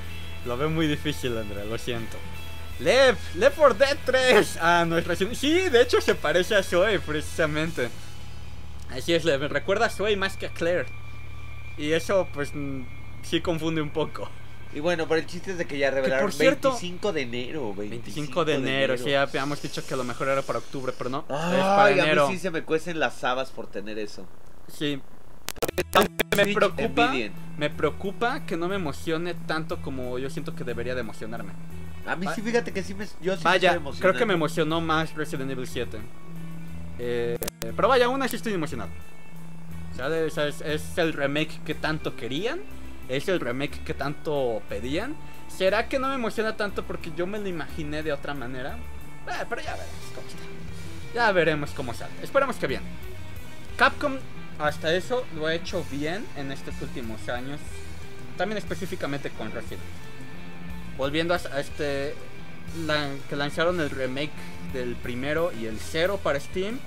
Lo 0.47 0.57
veo 0.57 0.71
muy 0.71 0.87
difícil, 0.87 1.37
Andrea, 1.37 1.65
lo 1.65 1.79
siento. 1.79 2.17
Lev, 2.81 3.17
Lev 3.37 3.53
for 3.53 3.77
Dead 3.77 3.97
3. 4.05 4.59
Ah, 4.61 4.85
no 4.89 4.97
es 4.99 5.07
recién. 5.07 5.35
Sí, 5.37 5.69
de 5.69 5.83
hecho 5.83 6.01
se 6.01 6.15
parece 6.15 6.55
a 6.57 6.63
Zoe, 6.63 6.99
precisamente. 7.01 7.89
Así 8.91 9.13
es, 9.15 9.25
Lev. 9.25 9.41
Me 9.41 9.49
recuerda 9.49 9.87
a 9.87 9.91
Zoe 9.91 10.17
más 10.17 10.37
que 10.37 10.47
a 10.47 10.51
Claire. 10.51 10.87
Y 11.77 11.93
eso, 11.93 12.27
pues, 12.33 12.53
mm, 12.55 12.83
sí 13.23 13.41
confunde 13.41 13.83
un 13.83 13.91
poco. 13.91 14.31
Y 14.73 14.81
bueno, 14.81 15.07
pero 15.09 15.21
el 15.21 15.27
chiste 15.27 15.51
es 15.53 15.59
de 15.59 15.67
que 15.67 15.79
ya 15.79 15.91
revelaron 15.91 16.27
por 16.27 16.33
cierto- 16.33 16.69
25 16.71 17.13
de 17.13 17.23
enero. 17.23 17.75
25 17.75 18.45
de 18.45 18.55
enero, 18.55 18.97
sí, 18.97 19.11
ya 19.11 19.23
habíamos 19.23 19.61
dicho 19.61 19.85
que 19.85 19.95
a 19.95 19.97
lo 19.97 20.05
mejor 20.05 20.29
era 20.29 20.43
para 20.43 20.61
octubre, 20.61 20.93
pero 20.97 21.11
no. 21.11 21.19
es 21.29 21.35
Ay, 21.35 21.61
para 21.61 21.91
enero. 21.91 22.27
a 22.27 22.29
mí 22.29 22.35
sí 22.35 22.41
se 22.41 22.51
me 22.51 22.63
cuecen 22.63 23.01
las 23.01 23.25
habas 23.25 23.51
por 23.51 23.67
tener 23.67 23.99
eso. 23.99 24.27
Sí. 24.69 25.01
Me 26.37 26.47
preocupa, 26.55 27.13
me 27.59 27.71
preocupa 27.71 28.47
que 28.47 28.57
no 28.57 28.69
me 28.69 28.77
emocione 28.77 29.35
tanto 29.35 29.83
como 29.83 30.19
yo 30.19 30.31
siento 30.31 30.55
que 30.55 30.63
debería 30.63 30.95
de 30.95 31.01
emocionarme. 31.01 31.53
A 32.07 32.15
mí 32.17 32.27
sí, 32.35 32.41
fíjate 32.41 32.73
que 32.73 32.83
sí 32.85 32.95
me. 32.95 33.07
Yo 33.21 33.37
sí 33.37 33.43
Vaya, 33.43 33.79
me 33.79 33.91
creo 33.99 34.15
que 34.15 34.25
me 34.25 34.35
emocionó 34.35 34.81
más 34.81 35.15
Resident 35.15 35.51
Evil 35.51 35.67
7. 35.67 35.99
Eh, 36.99 37.37
pero 37.77 37.89
vaya, 37.89 38.07
aún 38.07 38.23
así 38.23 38.37
estoy 38.37 38.53
emocionado. 38.53 38.91
De- 39.97 40.25
o 40.25 40.31
sea, 40.31 40.47
es, 40.47 40.61
es 40.63 40.97
el 40.97 41.13
remake 41.13 41.61
que 41.65 41.75
tanto 41.75 42.17
querían. 42.17 42.61
Es 43.11 43.29
el 43.29 43.41
remake 43.41 43.83
que 43.85 43.93
tanto 43.95 44.63
pedían. 44.69 45.15
¿Será 45.49 45.89
que 45.89 45.99
no 45.99 46.09
me 46.09 46.15
emociona 46.15 46.57
tanto 46.57 46.85
porque 46.85 47.11
yo 47.17 47.27
me 47.27 47.39
lo 47.39 47.49
imaginé 47.49 48.03
de 48.03 48.13
otra 48.13 48.35
manera? 48.35 48.77
Eh, 49.29 49.45
pero 49.49 49.61
ya 49.61 49.73
veremos 49.75 50.13
cómo 50.15 50.29
está. 50.29 50.43
Ya 51.15 51.33
veremos 51.33 51.71
cómo 51.73 51.95
sale. 51.95 52.13
Esperamos 52.23 52.57
que 52.57 52.67
bien. 52.69 52.83
Capcom 53.77 54.17
hasta 54.59 54.95
eso 54.95 55.27
lo 55.35 55.47
ha 55.47 55.55
hecho 55.55 55.85
bien 55.91 56.25
en 56.37 56.53
estos 56.53 56.81
últimos 56.83 57.29
años. 57.29 57.59
También 58.37 58.59
específicamente 58.59 59.31
con 59.31 59.51
Resident. 59.51 59.83
Volviendo 60.97 61.35
a, 61.35 61.39
a 61.39 61.61
este... 61.61 62.15
la- 62.87 63.11
que 63.29 63.37
lanzaron 63.37 63.81
el 63.81 63.91
remake 63.91 64.31
del 64.73 64.95
primero 64.97 65.51
y 65.53 65.67
el 65.67 65.79
cero 65.81 66.21
para 66.23 66.39
Steam. 66.39 66.79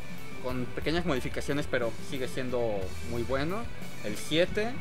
Con 0.43 0.65
pequeñas 0.65 1.05
modificaciones, 1.05 1.67
pero 1.69 1.91
sigue 2.09 2.27
siendo 2.27 2.79
muy 3.09 3.23
bueno. 3.23 3.57
El 4.03 4.15
7. 4.17 4.71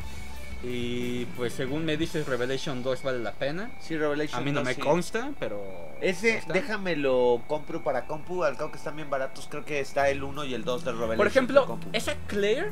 Y 0.65 1.25
pues 1.37 1.53
según 1.55 1.85
me 1.85 1.97
dices, 1.97 2.27
Revelation 2.27 2.83
2 2.85 3.03
vale 3.03 3.19
la 3.19 3.33
pena. 3.33 3.71
Sí, 3.81 3.97
Revelation 3.97 4.41
A 4.41 4.45
mí 4.45 4.53
no 4.53 4.61
2, 4.61 4.65
me 4.69 4.75
sí. 4.75 4.81
consta, 4.81 5.31
pero... 5.41 5.61
Ese, 6.01 6.37
¿está? 6.39 6.53
déjame 6.53 6.95
lo 6.97 7.43
compro 7.49 7.83
para 7.83 8.07
compu, 8.07 8.45
al 8.45 8.57
cabo 8.57 8.71
que 8.71 8.79
están 8.79 8.95
bien 8.97 9.11
baratos, 9.11 9.49
creo 9.51 9.65
que 9.65 9.81
está 9.81 10.09
el 10.09 10.23
1 10.23 10.45
y 10.45 10.55
el 10.55 10.65
2 10.65 10.85
de 10.85 10.91
Revelation. 10.93 11.17
Por 11.17 11.27
ejemplo, 11.27 11.67
compu. 11.67 11.89
esa 11.93 12.15
Claire, 12.29 12.71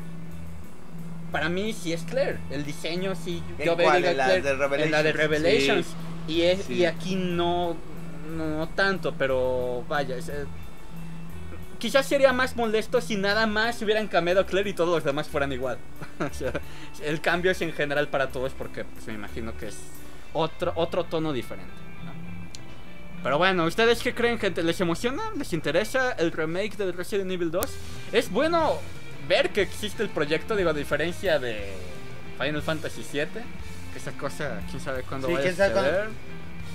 para 1.31 1.49
mí 1.49 1.73
sí 1.73 1.91
es 1.93 2.03
Claire. 2.03 2.39
El 2.49 2.65
diseño 2.65 3.13
sí, 3.15 3.43
¿En 3.57 3.65
yo 3.65 3.75
veo 3.75 3.91
la 3.91 3.99
Claire, 3.99 4.41
de 4.41 4.53
Revelations? 4.55 4.91
la 4.91 5.03
de 5.03 5.11
Revelations. 5.13 5.87
Y, 6.27 6.41
es, 6.43 6.63
Sí. 6.65 6.73
y 6.75 6.85
aquí 6.85 7.15
no, 7.15 7.75
no 8.37 8.69
tanto, 8.69 9.13
pero 9.17 9.83
vaya. 9.89 10.15
es, 10.15 10.29
eh, 10.29 10.45
quizás 11.81 12.05
sería 12.05 12.31
más 12.31 12.55
molesto 12.55 13.01
si 13.01 13.15
nada 13.15 13.47
más 13.47 13.81
hubieran 13.81 14.07
cambiado 14.07 14.41
a 14.41 14.45
Claire 14.45 14.69
y 14.69 14.73
todos 14.73 14.89
los 14.89 15.03
demás 15.03 15.27
fueran 15.27 15.51
igual. 15.51 15.79
O 16.19 16.33
sea, 16.33 16.53
el 17.03 17.19
cambio 17.19 17.49
es 17.49 17.61
en 17.63 17.73
general 17.73 18.07
para 18.07 18.29
todos 18.29 18.53
porque 18.53 18.85
pues, 18.85 19.07
me 19.07 19.13
imagino 19.13 19.57
que 19.57 19.69
es 19.69 19.77
otro, 20.33 20.71
otro 20.75 21.05
tono 21.05 21.33
diferente. 21.33 21.73
¿no? 22.05 22.13
Pero 23.23 23.39
bueno, 23.39 23.65
¿ustedes 23.65 24.03
qué 24.03 24.13
creen, 24.13 24.37
gente? 24.37 24.61
¿Les 24.61 24.79
emociona? 24.79 25.23
¿Les 25.35 25.51
interesa 25.53 26.11
el 26.11 26.31
remake 26.31 26.77
de 26.77 26.91
Resident 26.91 27.31
Evil 27.31 27.49
2? 27.49 27.65
Es 28.11 28.29
bueno 28.29 28.77
ver 29.27 29.49
que 29.49 29.63
existe 29.63 30.03
el 30.03 30.09
proyecto, 30.09 30.55
digo, 30.55 30.69
a 30.69 30.73
diferencia 30.73 31.39
de 31.39 31.73
Final 32.37 32.61
Fantasy 32.61 33.03
VII. 33.11 33.25
Que 33.91 33.97
esa 33.97 34.11
cosa, 34.11 34.61
quién 34.69 34.79
sabe 34.79 35.01
cuándo 35.01 35.27
Sí, 35.27 35.33
va 35.33 35.39
a 35.39 35.43
suceder. 35.43 36.09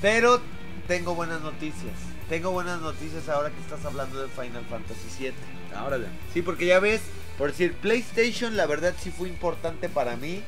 Pero 0.03 0.41
tengo 0.89 1.15
buenas 1.15 1.41
noticias. 1.41 1.95
Tengo 2.29 2.51
buenas 2.51 2.81
noticias 2.81 3.29
ahora 3.29 3.51
que 3.51 3.61
estás 3.61 3.85
hablando 3.85 4.21
de 4.21 4.29
Final 4.29 4.65
Fantasy 4.69 5.09
7. 5.17 5.35
Ahora 5.77 5.99
Sí, 6.33 6.43
porque 6.43 6.67
ya 6.67 6.81
ves, 6.81 7.01
por 7.39 7.51
decir, 7.51 7.75
PlayStation 7.75 8.57
la 8.57 8.67
verdad 8.67 8.95
sí 9.01 9.11
fue 9.11 9.29
importante 9.29 9.89
para 9.89 10.17
mí. 10.17 10.43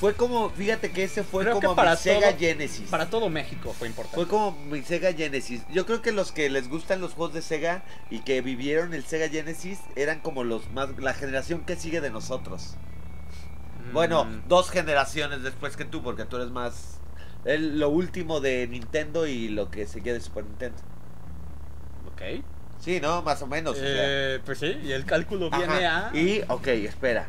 Fue 0.00 0.14
como, 0.14 0.50
fíjate 0.50 0.92
que 0.92 1.02
ese 1.04 1.24
fue 1.24 1.42
Creo 1.42 1.54
como 1.60 1.74
para 1.74 1.92
mi 1.92 1.96
Sega 1.96 2.32
Genesis. 2.36 2.88
Para 2.88 3.10
todo 3.10 3.30
México 3.30 3.74
fue 3.76 3.88
importante. 3.88 4.14
Fue 4.16 4.28
como 4.28 4.52
mi 4.70 4.82
Sega 4.82 5.12
Genesis. 5.12 5.62
Yo 5.72 5.86
creo 5.86 6.02
que 6.02 6.12
los 6.12 6.30
que 6.30 6.48
les 6.50 6.68
gustan 6.68 7.00
los 7.00 7.14
juegos 7.14 7.34
de 7.34 7.42
Sega 7.42 7.82
y 8.10 8.20
que 8.20 8.40
vivieron 8.42 8.94
el 8.94 9.04
Sega 9.04 9.28
Genesis 9.28 9.80
eran 9.96 10.20
como 10.20 10.44
los 10.44 10.70
más 10.70 10.90
la 10.98 11.14
generación 11.14 11.62
que 11.62 11.74
sigue 11.74 12.00
de 12.00 12.10
nosotros. 12.10 12.74
Bueno, 13.92 14.24
Mm, 14.24 14.42
dos 14.48 14.70
generaciones 14.70 15.42
después 15.42 15.76
que 15.76 15.84
tú, 15.86 16.02
porque 16.02 16.24
tú 16.26 16.36
eres 16.36 16.50
más 16.50 17.00
el- 17.44 17.80
lo 17.80 17.88
último 17.88 18.40
de 18.40 18.68
Nintendo 18.68 19.26
y 19.26 19.48
lo 19.48 19.70
que 19.70 19.86
seguía 19.86 20.12
de 20.12 20.20
Super 20.20 20.44
Nintendo. 20.44 20.78
Ok. 22.18 22.44
Sí, 22.80 23.00
¿no? 23.00 23.22
Más 23.22 23.42
o 23.42 23.46
menos. 23.46 23.76
o 23.76 23.80
sea. 23.80 23.86
Eh, 23.86 24.40
pues 24.44 24.58
sí, 24.58 24.76
y 24.84 24.92
el 24.92 25.04
cálculo 25.04 25.48
Ajá, 25.52 25.58
viene 25.58 25.86
a... 25.86 26.10
Y, 26.14 26.42
ok, 26.48 26.66
espera. 26.68 27.26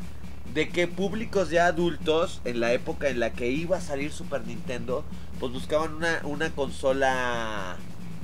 De 0.53 0.69
que 0.69 0.87
públicos 0.87 1.49
ya 1.49 1.67
adultos, 1.67 2.41
en 2.45 2.59
la 2.59 2.73
época 2.73 3.09
en 3.09 3.19
la 3.19 3.31
que 3.31 3.47
iba 3.49 3.77
a 3.77 3.81
salir 3.81 4.11
Super 4.11 4.45
Nintendo, 4.45 5.03
pues 5.39 5.51
buscaban 5.51 5.93
una, 5.95 6.19
una 6.23 6.49
consola 6.51 7.77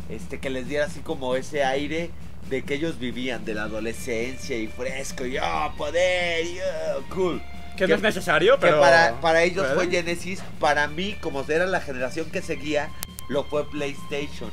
este 0.09 0.39
que 0.39 0.49
les 0.49 0.68
diera 0.68 0.86
así 0.86 0.99
como 0.99 1.36
ese 1.36 1.63
aire 1.63 2.11
de 2.49 2.63
que 2.63 2.76
ellos 2.76 2.99
vivían, 2.99 3.43
de 3.43 3.55
la 3.55 3.63
adolescencia 3.63 4.55
y 4.57 4.68
fresco, 4.68 5.26
y 5.26 5.38
oh, 5.38 5.74
poder, 5.78 6.45
y 6.45 6.59
oh, 6.59 7.01
cool. 7.13 7.41
Que 7.76 7.86
que- 7.86 7.88
no 7.88 7.95
es 7.95 8.01
necesario, 8.01 8.55
Que 8.55 8.68
pero... 8.68 8.80
para, 8.80 9.20
para 9.20 9.43
ellos 9.43 9.66
fue 9.74 9.89
Genesis, 9.89 10.41
para 10.59 10.88
mí, 10.88 11.16
como 11.22 11.43
era 11.47 11.66
la 11.66 11.82
generación 11.82 12.30
que 12.30 12.41
seguía, 12.41 12.89
lo 13.30 13.43
fue 13.43 13.70
PlayStation. 13.70 14.51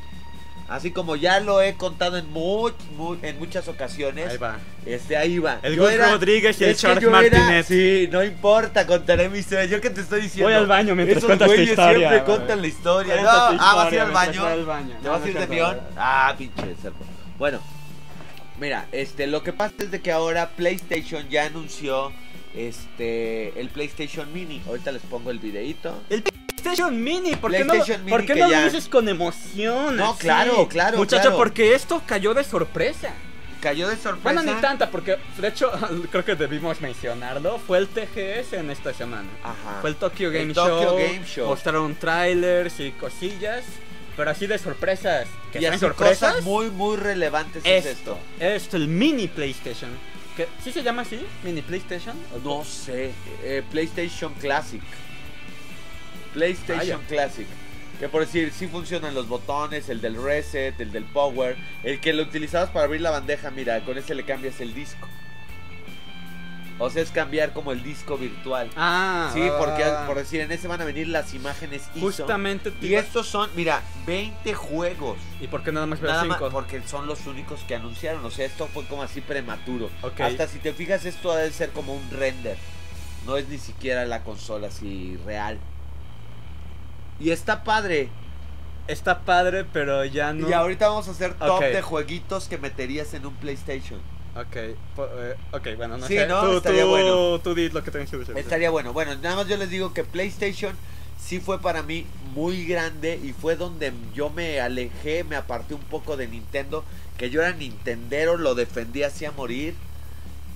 Así 0.75 0.91
como 0.91 1.17
ya 1.17 1.41
lo 1.41 1.61
he 1.63 1.75
contado 1.75 2.17
en, 2.17 2.33
much- 2.33 2.75
mu- 2.97 3.17
en 3.23 3.39
muchas 3.39 3.69
ocasiones. 3.69 4.31
Ahí 4.31 4.37
va. 4.39 4.59
Este, 4.87 5.17
ahí 5.17 5.39
va. 5.39 5.59
El 5.63 5.77
Gus 5.79 5.97
Rodríguez 5.97 6.61
y 6.61 6.65
el 6.65 6.77
era- 6.83 7.11
Martínez. 7.11 7.67
sí, 7.67 8.09
no 8.11 8.23
importa, 8.25 8.87
contaré 8.87 9.29
mi 9.29 9.39
historia. 9.39 9.65
Yo 9.67 9.81
que 9.81 9.91
te 9.91 10.01
estoy 10.01 10.23
diciendo. 10.23 10.47
Voy 10.49 10.55
al 10.55 10.67
baño 10.67 10.95
mientras 10.95 11.19
Esos 11.19 11.29
cuentas 11.29 11.47
tu 11.47 11.53
güeyes 11.55 11.71
historia, 11.71 12.09
siempre 12.09 12.25
cuentan 12.25 12.61
la 12.61 12.67
historia. 12.67 13.17
No, 13.23 13.29
ah, 13.29 13.73
vas 13.77 13.93
a 13.93 13.95
ir 13.95 14.01
al 14.01 14.11
baño. 14.11 14.43
voy 14.43 14.53
al 14.53 14.65
baño. 14.65 14.97
¿Te 15.01 15.05
No, 15.05 15.11
vas 15.11 15.21
no 15.21 15.27
a 15.27 15.29
ir 15.29 15.39
de 15.39 15.47
cierto. 15.47 15.83
Ah, 15.97 16.35
pinche 16.39 16.63
cerdo. 16.81 16.97
Bueno, 17.39 17.61
mira, 18.59 18.87
este, 18.93 19.27
lo 19.27 19.43
que 19.43 19.53
pasa 19.53 19.75
es 19.81 19.91
de 19.91 20.01
que 20.01 20.13
ahora 20.13 20.51
PlayStation 20.51 21.29
ya 21.29 21.47
anunció 21.47 22.13
este 22.55 23.59
el 23.61 23.69
PlayStation 23.69 24.33
Mini. 24.33 24.63
Ahorita 24.67 24.93
les 24.93 25.03
pongo 25.03 25.31
el 25.31 25.39
videito. 25.39 26.03
PlayStation 26.09 27.03
Mini, 27.03 27.35
¿por 27.37 27.51
qué 27.51 27.65
PlayStation 27.65 27.99
no, 27.99 28.05
Mini 28.05 28.11
¿por 28.11 28.27
qué 28.27 28.35
no 28.37 28.49
ya- 28.51 28.61
lo 28.61 28.65
dices 28.67 28.89
con 28.89 29.09
emoción? 29.09 29.97
No, 29.97 30.11
así? 30.11 30.21
claro, 30.21 30.69
claro, 30.69 30.99
Muchacho, 30.99 31.23
claro. 31.23 31.37
porque 31.37 31.75
esto 31.75 32.03
cayó 32.07 32.35
de 32.35 32.45
sorpresa. 32.45 33.13
Cayó 33.61 33.89
de 33.89 33.97
sorpresa. 33.97 34.23
Bueno, 34.23 34.43
ni 34.43 34.61
tanta, 34.61 34.91
porque 34.91 35.19
de 35.39 35.49
hecho 35.49 35.71
creo 36.11 36.25
que 36.25 36.35
debimos 36.35 36.81
mencionarlo. 36.81 37.59
Fue 37.59 37.79
el 37.79 37.89
TGS 37.89 38.55
en 38.55 38.71
esta 38.71 38.93
semana. 38.93 39.29
Ajá. 39.43 39.79
Fue 39.81 39.91
el 39.91 39.97
Tokyo 39.97 40.29
El 40.29 40.35
Game, 40.35 40.55
Tokyo 40.55 40.83
Show. 40.83 40.97
Game 40.99 41.25
Show. 41.27 41.47
Mostraron 41.49 41.95
trailers 41.95 42.81
y 42.81 42.91
cosillas. 42.93 43.65
Pero 44.17 44.31
así 44.31 44.47
de 44.47 44.59
sorpresas. 44.59 45.27
Que 45.53 45.61
y 45.61 45.65
así 45.67 45.79
sorpresas. 45.79 46.33
cosas 46.33 46.45
muy, 46.45 46.71
muy 46.71 46.97
relevantes 46.97 47.63
es 47.65 47.87
esto, 47.87 48.19
esto. 48.39 48.45
esto, 48.45 48.77
el 48.77 48.89
mini 48.89 49.27
PlayStation. 49.29 49.91
Que, 50.37 50.49
¿Sí 50.65 50.73
se 50.73 50.83
llama 50.83 51.03
así? 51.03 51.21
¿Mini 51.45 51.63
PlayStation? 51.63 52.17
¿O 52.35 52.39
No 52.39 52.65
sé, 52.65 53.13
eh, 53.43 53.63
PlayStation 53.71 54.33
Classic. 54.35 54.83
PlayStation. 56.33 57.01
Classic. 57.09 57.47
Que 58.01 58.09
por 58.09 58.23
decir, 58.23 58.53
sí 58.53 58.67
funcionan 58.67 59.15
los 59.15 59.29
botones, 59.29 59.89
el 59.89 60.01
del 60.01 60.21
reset, 60.21 60.81
el 60.81 60.91
del 60.91 61.05
power. 61.05 61.57
El 61.85 62.01
que 62.01 62.13
lo 62.13 62.23
utilizabas 62.23 62.71
para 62.71 62.87
abrir 62.87 63.01
la 63.01 63.11
bandeja, 63.11 63.51
mira, 63.51 63.85
con 63.85 63.99
ese 63.99 64.15
le 64.15 64.25
cambias 64.25 64.61
el 64.61 64.75
disco. 64.75 65.07
O 66.79 66.91
sea, 66.91 67.03
es 67.03 67.11
cambiar 67.11 67.53
como 67.53 67.73
el 67.73 67.83
disco 67.83 68.17
virtual. 68.19 68.71
Ah, 68.77 69.31
sí, 69.33 69.43
porque 69.59 69.85
va. 69.85 70.07
por 70.07 70.17
decir, 70.17 70.41
en 70.41 70.51
ese 70.51 70.69
van 70.69 70.81
a 70.81 70.85
venir 70.85 71.09
las 71.09 71.35
imágenes 71.35 71.83
ISO. 71.95 72.07
Justamente 72.07 72.71
te 72.71 72.87
Y 72.87 72.95
estos 72.95 73.29
son, 73.29 73.51
mira, 73.55 73.83
20 74.07 74.55
juegos. 74.55 75.19
¿Y 75.41 75.47
por 75.47 75.63
qué 75.63 75.71
nada 75.73 75.87
más 75.87 76.01
Nada 76.01 76.25
más 76.25 76.39
5? 76.39 76.51
porque 76.51 76.83
son 76.87 77.07
los 77.07 77.27
únicos 77.27 77.61
que 77.69 77.75
anunciaron. 77.75 78.25
O 78.25 78.31
sea, 78.31 78.47
esto 78.47 78.67
fue 78.67 78.85
como 78.87 79.03
así 79.03 79.21
prematuro. 79.21 79.91
Ok. 80.03 80.21
Hasta 80.21 80.49
si 80.49 80.59
te 80.59 80.73
fijas, 80.73 81.05
esto 81.05 81.35
debe 81.35 81.53
ser 81.53 81.71
como 81.71 81.95
un 81.95 82.11
render. 82.11 82.57
No 83.27 83.37
es 83.37 83.49
ni 83.49 83.59
siquiera 83.59 84.05
la 84.05 84.25
consola 84.25 84.69
así 84.69 85.17
real. 85.25 85.59
Y 87.21 87.31
está 87.31 87.63
padre. 87.63 88.09
Está 88.89 89.21
padre, 89.21 89.65
pero 89.65 90.05
ya 90.05 90.33
no. 90.33 90.49
Y 90.49 90.53
ahorita 90.53 90.89
vamos 90.89 91.07
a 91.07 91.13
hacer 91.13 91.35
top 91.35 91.61
de 91.61 91.83
jueguitos 91.83 92.49
que 92.49 92.59
meterías 92.59 93.15
en 93.15 93.27
un 93.27 93.35
PlayStation. 93.35 94.01
Ok, 94.35 94.57
po- 94.97 95.09
eh, 95.19 95.37
ok, 95.53 95.69
bueno, 95.77 95.99
no 95.99 96.07
Sí, 96.07 96.15
sé. 96.17 96.27
¿no? 96.27 96.41
Tú, 96.43 96.57
Estaría 96.57 96.83
tú- 96.85 96.89
bueno. 96.89 97.39
Tú 97.41 97.55
di 97.55 97.69
lo 97.69 97.85
que 97.85 97.91
tengas 97.91 98.11
que 98.11 98.17
decir. 98.17 98.39
Estaría 98.39 98.71
bueno. 98.71 98.93
Bueno, 98.93 99.15
nada 99.17 99.37
más 99.37 99.47
yo 99.49 99.57
les 99.59 99.69
digo 99.69 99.93
que 99.93 100.05
PlayStation 100.05 100.75
sí 101.23 101.39
fue 101.39 101.61
para 101.61 101.83
mí 101.83 102.07
muy 102.35 102.65
grande 102.65 103.21
y 103.23 103.33
fue 103.33 103.57
donde 103.57 103.93
yo 104.15 104.31
me 104.31 104.61
alejé, 104.61 105.23
me 105.25 105.37
aparté 105.37 105.75
un 105.75 105.83
poco 105.83 106.17
de 106.17 106.29
Nintendo, 106.29 106.83
que 107.19 107.29
yo 107.29 107.41
era 107.43 107.53
Nintendero, 107.53 108.39
lo 108.39 108.55
defendía 108.55 109.09
así 109.09 109.25
a 109.27 109.33
morir. 109.33 109.75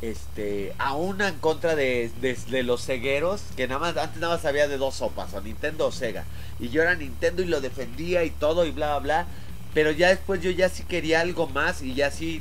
Este, 0.03 0.75
aún 0.79 1.23
en 1.23 1.39
contra 1.39 1.75
de, 1.75 2.11
de- 2.21 2.35
de 2.51 2.63
los 2.63 2.85
cegueros, 2.85 3.43
que 3.57 3.67
nada 3.67 3.81
más, 3.81 3.97
antes 3.97 4.21
nada 4.21 4.35
más 4.35 4.43
sabía 4.43 4.69
de 4.69 4.77
dos 4.77 4.97
sopas, 4.97 5.33
o 5.35 5.41
Nintendo 5.41 5.87
o 5.87 5.93
Sega. 5.93 6.25
Y 6.61 6.69
yo 6.69 6.83
era 6.83 6.95
Nintendo 6.95 7.43
y 7.43 7.47
lo 7.47 7.61
defendía 7.63 8.23
y 8.25 8.31
todo 8.31 8.65
y 8.67 8.71
bla 8.73 8.99
bla 8.99 9.23
bla. 9.25 9.27
Pero 9.75 9.91
ya 9.91 10.09
después 10.09 10.41
yo 10.43 10.51
ya 10.51 10.69
sí 10.71 10.83
quería 10.85 11.21
algo 11.21 11.47
más 11.49 11.83
y 11.83 11.95
ya 11.95 12.11
sí. 12.11 12.41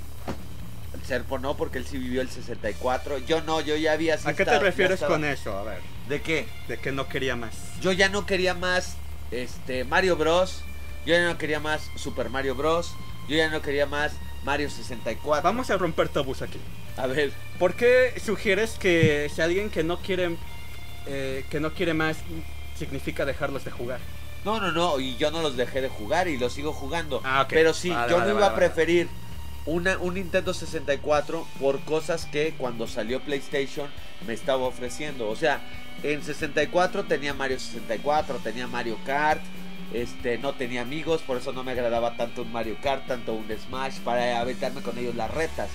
Serpo 1.06 1.38
no, 1.40 1.56
porque 1.56 1.78
él 1.78 1.86
sí 1.86 1.98
vivió 1.98 2.22
el 2.22 2.30
64. 2.30 3.20
Yo 3.20 3.42
no, 3.42 3.62
yo 3.62 3.76
ya 3.76 3.94
había 3.94 4.16
así 4.16 4.28
¿A 4.28 4.34
qué 4.34 4.46
te 4.46 4.60
refieres 4.60 4.96
estaba- 4.96 5.14
con 5.16 5.26
eso? 5.26 5.58
A 5.58 5.64
ver, 5.64 5.80
¿De 6.10 6.22
qué? 6.22 6.48
de 6.68 6.78
que 6.78 6.92
no 6.92 7.08
quería 7.08 7.36
más. 7.36 7.54
Yo 7.82 7.92
ya 7.92 8.10
no 8.10 8.26
quería 8.26 8.54
más 8.54 8.96
este 9.32 9.84
Mario 9.84 10.18
Bros. 10.18 10.62
Yo 11.06 11.14
ya 11.16 11.26
no 11.28 11.38
quería 11.38 11.60
más 11.60 11.90
Super 11.96 12.30
Mario 12.30 12.56
Bros. 12.56 12.94
Yo 13.30 13.36
ya 13.36 13.50
no 13.50 13.62
quería 13.62 13.86
más 13.86 14.14
Mario 14.44 14.70
64. 14.70 15.44
Vamos 15.44 15.70
a 15.70 15.78
romper 15.78 16.10
tabús 16.10 16.42
aquí. 16.42 16.60
a 16.98 17.08
ver. 17.08 17.32
¿Por 17.60 17.74
qué 17.76 18.14
sugieres 18.24 18.72
que 18.80 19.30
si 19.34 19.42
alguien 19.42 19.70
que 19.70 19.84
no 19.84 19.98
quiere 20.00 20.36
eh, 21.08 21.46
que 21.50 21.60
no 21.60 21.72
quiere 21.74 21.94
más 21.94 22.18
significa 22.78 23.26
dejarlos 23.26 23.64
de 23.66 23.72
jugar? 23.72 24.00
No, 24.44 24.60
no, 24.60 24.72
no, 24.72 25.00
y 25.00 25.16
yo 25.18 25.32
no 25.32 25.42
los 25.42 25.58
dejé 25.58 25.82
de 25.82 25.90
jugar 25.90 26.28
y 26.28 26.38
los 26.38 26.54
sigo 26.54 26.72
jugando. 26.74 27.22
Ah, 27.24 27.42
ok. 27.42 27.48
Pero 27.50 27.74
sí, 27.74 27.90
Vale, 27.90 28.12
yo 28.12 28.18
vale, 28.18 28.32
no 28.32 28.38
iba 28.38 28.48
vale, 28.50 28.54
a 28.54 28.56
preferir 28.56 29.10
una, 29.66 29.98
un 29.98 30.14
Nintendo 30.16 30.54
64 30.54 31.48
por 31.60 31.80
cosas 31.82 32.26
que 32.26 32.54
cuando 32.58 32.88
salió 32.88 33.20
PlayStation 33.22 33.90
me 34.28 34.34
estaba 34.34 34.64
ofreciendo. 34.64 35.30
O 35.30 35.36
sea, 35.36 35.62
en 36.04 36.24
64 36.24 37.06
tenía 37.06 37.34
Mario 37.34 37.60
64, 37.60 38.40
tenía 38.44 38.68
Mario 38.68 38.98
Kart, 39.06 39.42
Este, 39.94 40.38
no 40.40 40.54
tenía 40.54 40.82
amigos, 40.82 41.22
por 41.22 41.38
eso 41.38 41.54
no 41.54 41.64
me 41.64 41.72
agradaba 41.72 42.18
tanto 42.18 42.42
un 42.42 42.52
Mario 42.52 42.76
Kart, 42.82 43.06
tanto 43.08 43.34
un 43.34 43.46
Smash, 43.48 44.00
para 44.00 44.40
aventarme 44.40 44.82
con 44.82 44.98
ellos 44.98 45.16
las 45.16 45.32
retas. 45.32 45.70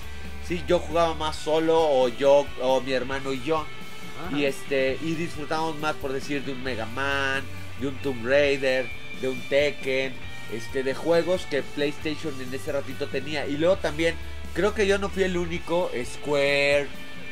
Sí, 0.47 0.61
yo 0.67 0.79
jugaba 0.79 1.15
más 1.15 1.37
solo, 1.37 1.79
o 1.79 2.07
yo, 2.09 2.45
o 2.61 2.81
mi 2.81 2.91
hermano 2.91 3.33
y 3.33 3.41
yo. 3.41 3.57
Ajá. 3.57 4.37
Y 4.37 4.45
este, 4.45 4.97
y 5.01 5.15
disfrutamos 5.15 5.77
más 5.79 5.95
por 5.95 6.11
decir 6.11 6.43
de 6.43 6.51
un 6.51 6.61
Mega 6.61 6.85
Man, 6.87 7.43
de 7.79 7.87
un 7.87 7.95
Tomb 7.95 8.25
Raider, 8.25 8.85
de 9.21 9.29
un 9.29 9.39
Tekken, 9.49 10.13
este, 10.51 10.83
de 10.83 10.93
juegos 10.93 11.45
que 11.49 11.63
PlayStation 11.63 12.33
en 12.41 12.53
ese 12.53 12.71
ratito 12.71 13.07
tenía. 13.07 13.45
Y 13.47 13.57
luego 13.57 13.77
también, 13.77 14.15
creo 14.53 14.73
que 14.73 14.87
yo 14.87 14.97
no 14.97 15.09
fui 15.09 15.23
el 15.23 15.37
único, 15.37 15.89
Square, 16.03 16.87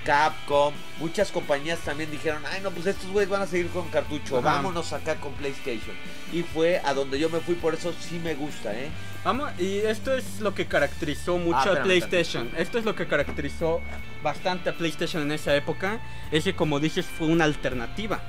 Capcom, 0.05 0.73
muchas 0.99 1.31
compañías 1.31 1.79
también 1.79 2.09
dijeron, 2.09 2.41
ay 2.49 2.61
no, 2.61 2.71
pues 2.71 2.87
estos 2.87 3.09
güeyes 3.11 3.29
van 3.29 3.41
a 3.41 3.47
seguir 3.47 3.67
con 3.67 3.89
cartucho, 3.89 4.37
Ajá. 4.39 4.53
vámonos 4.55 4.93
acá 4.93 5.15
con 5.15 5.33
PlayStation. 5.33 5.95
Y 6.31 6.43
fue 6.43 6.81
a 6.83 6.93
donde 6.93 7.19
yo 7.19 7.29
me 7.29 7.39
fui, 7.41 7.55
por 7.55 7.73
eso 7.73 7.93
sí 7.99 8.19
me 8.23 8.33
gusta, 8.35 8.73
¿eh? 8.73 8.89
Vamos, 9.23 9.51
y 9.59 9.79
esto 9.79 10.13
es 10.15 10.39
lo 10.39 10.55
que 10.55 10.65
caracterizó 10.65 11.37
mucho 11.37 11.57
Ah, 11.57 11.61
a 11.61 11.65
espérame, 11.65 11.83
PlayStation. 11.85 12.51
Esto 12.57 12.77
es 12.79 12.85
lo 12.85 12.95
que 12.95 13.05
caracterizó 13.07 13.81
bastante 14.23 14.69
a 14.69 14.73
PlayStation 14.77 15.21
en 15.23 15.33
esa 15.33 15.53
época. 15.55 15.99
Es 16.31 16.45
que, 16.45 16.55
como 16.55 16.79
dices, 16.79 17.05
fue 17.05 17.27
una 17.27 17.43
alternativa. 17.43 18.21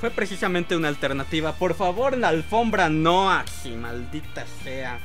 Fue 0.00 0.10
precisamente 0.10 0.76
una 0.76 0.88
alternativa. 0.88 1.52
Por 1.52 1.74
favor, 1.74 2.16
la 2.16 2.28
alfombra 2.28 2.88
no 2.88 3.30
así, 3.30 3.70
maldita 3.70 4.44
sea. 4.62 5.00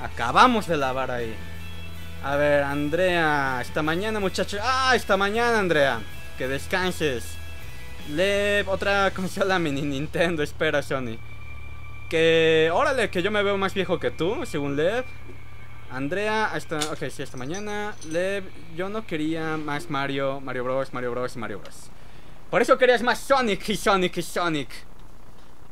Acabamos 0.00 0.66
de 0.66 0.76
lavar 0.78 1.10
ahí. 1.10 1.34
A 2.24 2.36
ver, 2.36 2.62
Andrea, 2.62 3.58
esta 3.60 3.82
mañana, 3.82 4.20
muchachos. 4.20 4.60
Ah, 4.62 4.92
esta 4.94 5.16
mañana, 5.16 5.58
Andrea. 5.58 6.00
Que 6.38 6.48
descanses. 6.48 7.36
Le 8.10 8.62
otra 8.62 9.10
consola 9.14 9.58
mini 9.58 9.82
Nintendo, 9.82 10.42
espera, 10.42 10.82
Sony. 10.82 11.18
Que, 12.08 12.70
órale, 12.72 13.10
que 13.10 13.22
yo 13.22 13.30
me 13.30 13.42
veo 13.42 13.58
más 13.58 13.74
viejo 13.74 13.98
que 13.98 14.10
tú, 14.10 14.46
según 14.46 14.76
Lev. 14.76 15.04
Andrea, 15.90 16.46
hasta, 16.46 16.78
ok, 16.78 17.10
sí, 17.10 17.22
hasta 17.22 17.36
mañana. 17.36 17.94
Lev, 18.08 18.44
yo 18.76 18.88
no 18.88 19.06
quería 19.06 19.58
más 19.58 19.90
Mario, 19.90 20.40
Mario 20.40 20.64
Bros, 20.64 20.94
Mario 20.94 21.10
Bros 21.10 21.36
y 21.36 21.38
Mario 21.38 21.58
Bros. 21.58 21.90
Por 22.52 22.60
eso 22.60 22.76
querías 22.76 23.02
más 23.02 23.18
Sonic 23.18 23.66
y 23.70 23.76
Sonic 23.76 24.18
y 24.18 24.22
Sonic. 24.22 24.68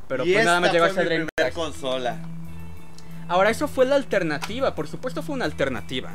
Pero 0.09 0.25
y 0.25 0.33
pues 0.33 0.47
nada 0.47 0.61
más 0.61 0.73
llegó 0.73 0.87
a 0.87 0.89
fue 0.89 1.03
mi 1.03 1.09
ser 1.11 1.27
primer 1.29 1.53
consola. 1.53 2.17
Ahora, 3.29 3.51
eso 3.51 3.69
fue 3.69 3.85
la 3.85 3.97
alternativa, 3.97 4.75
por 4.75 4.89
supuesto 4.89 5.23
fue 5.23 5.35
una 5.35 5.45
alternativa. 5.45 6.13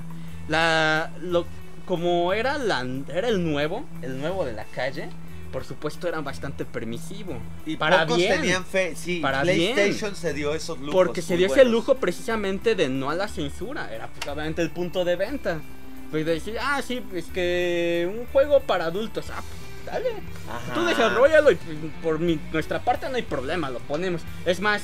La, 0.47 1.11
lo, 1.21 1.45
como 1.85 2.33
era, 2.33 2.57
la, 2.57 2.83
era 3.13 3.27
el 3.27 3.43
nuevo, 3.43 3.85
el 4.01 4.19
nuevo 4.19 4.43
de 4.43 4.53
la 4.53 4.63
calle, 4.63 5.09
por 5.51 5.65
supuesto 5.65 6.07
era 6.07 6.21
bastante 6.21 6.65
permisivo. 6.65 7.37
Y 7.67 7.77
para 7.77 8.07
pocos 8.07 8.17
bien. 8.17 8.41
tenían 8.41 8.65
fe, 8.65 8.95
sí, 8.95 9.19
Para 9.19 9.43
PlayStation 9.43 10.15
se 10.15 10.33
dio 10.33 10.55
esos 10.55 10.79
lujos. 10.79 10.95
Porque 10.95 11.21
se 11.21 11.37
dio 11.37 11.45
ese 11.45 11.63
lujo 11.63 11.97
precisamente 11.97 12.73
de 12.73 12.89
no 12.89 13.11
a 13.11 13.15
la 13.15 13.27
censura. 13.27 13.93
Era 13.93 14.07
pues 14.07 14.27
obviamente 14.27 14.63
el 14.63 14.71
punto 14.71 15.05
de 15.05 15.15
venta. 15.15 15.61
Pues 16.09 16.25
de 16.25 16.33
decir, 16.33 16.57
ah, 16.59 16.81
sí, 16.81 17.03
es 17.13 17.25
que 17.25 18.11
un 18.11 18.25
juego 18.33 18.61
para 18.61 18.85
adultos. 18.85 19.27
Ah, 19.29 19.43
pues, 19.47 19.64
dale. 19.85 20.09
Ajá. 20.49 20.73
Tú 20.73 20.85
desarrollalo 20.85 21.51
y 21.51 21.55
por 22.03 22.19
mi- 22.19 22.39
nuestra 22.51 22.79
parte 22.83 23.09
no 23.09 23.15
hay 23.15 23.21
problema, 23.23 23.69
lo 23.69 23.79
ponemos. 23.79 24.21
Es 24.45 24.59
más, 24.59 24.81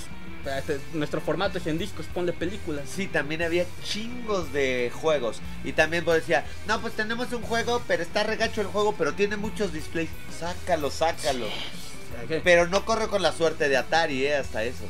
nuestro 0.93 1.22
formato 1.22 1.58
es 1.60 1.68
en 1.68 1.78
discos, 1.78 2.06
ponle 2.14 2.34
películas. 2.34 2.84
Sí, 2.89 3.08
también 3.08 3.41
había 3.43 3.66
chingos 3.84 4.52
de 4.54 4.91
juegos. 4.93 5.39
Y 5.64 5.74
también 5.74 6.04
pues 6.04 6.22
decía, 6.22 6.45
no, 6.68 6.82
pues 6.82 6.93
tenemos 6.93 7.32
un 7.34 7.41
juego, 7.43 7.82
pero 7.88 8.02
está 8.04 8.24
regacho 8.24 8.62
el 8.62 8.68
juego, 8.68 8.95
pero 8.97 9.14
tiene 9.14 9.38
muchos 9.38 9.72
displays. 9.74 10.10
Sácalo, 10.39 10.89
sácalo. 10.89 11.47
Pero 12.43 12.68
no 12.68 12.86
corre 12.86 13.08
con 13.08 13.22
la 13.22 13.32
suerte 13.32 13.70
de 13.70 13.78
Atari, 13.78 14.26
eh, 14.26 14.36
hasta 14.38 14.64
eso. 14.64 14.84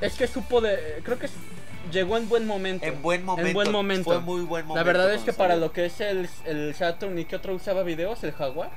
Es 0.00 0.14
que 0.14 0.26
supo 0.26 0.60
de. 0.60 1.00
Creo 1.04 1.18
que 1.18 1.28
llegó 1.94 2.18
en 2.18 2.28
buen 2.28 2.46
momento. 2.46 2.84
En 2.84 3.00
buen 3.00 3.24
momento. 3.24 3.48
En 3.48 3.54
buen 3.54 3.72
momento. 3.72 4.04
Fue 4.04 4.20
muy 4.20 4.42
buen 4.42 4.66
momento. 4.66 4.74
La 4.74 4.82
verdad 4.82 5.14
es 5.14 5.22
que 5.22 5.32
para 5.32 5.54
salió. 5.54 5.66
lo 5.66 5.72
que 5.72 5.86
es 5.86 6.00
el, 6.00 6.28
el 6.44 6.74
Saturn 6.74 7.18
y 7.18 7.24
que 7.24 7.36
otro 7.36 7.54
usaba 7.54 7.82
videos, 7.82 8.22
el 8.24 8.32
Jaguar. 8.32 8.70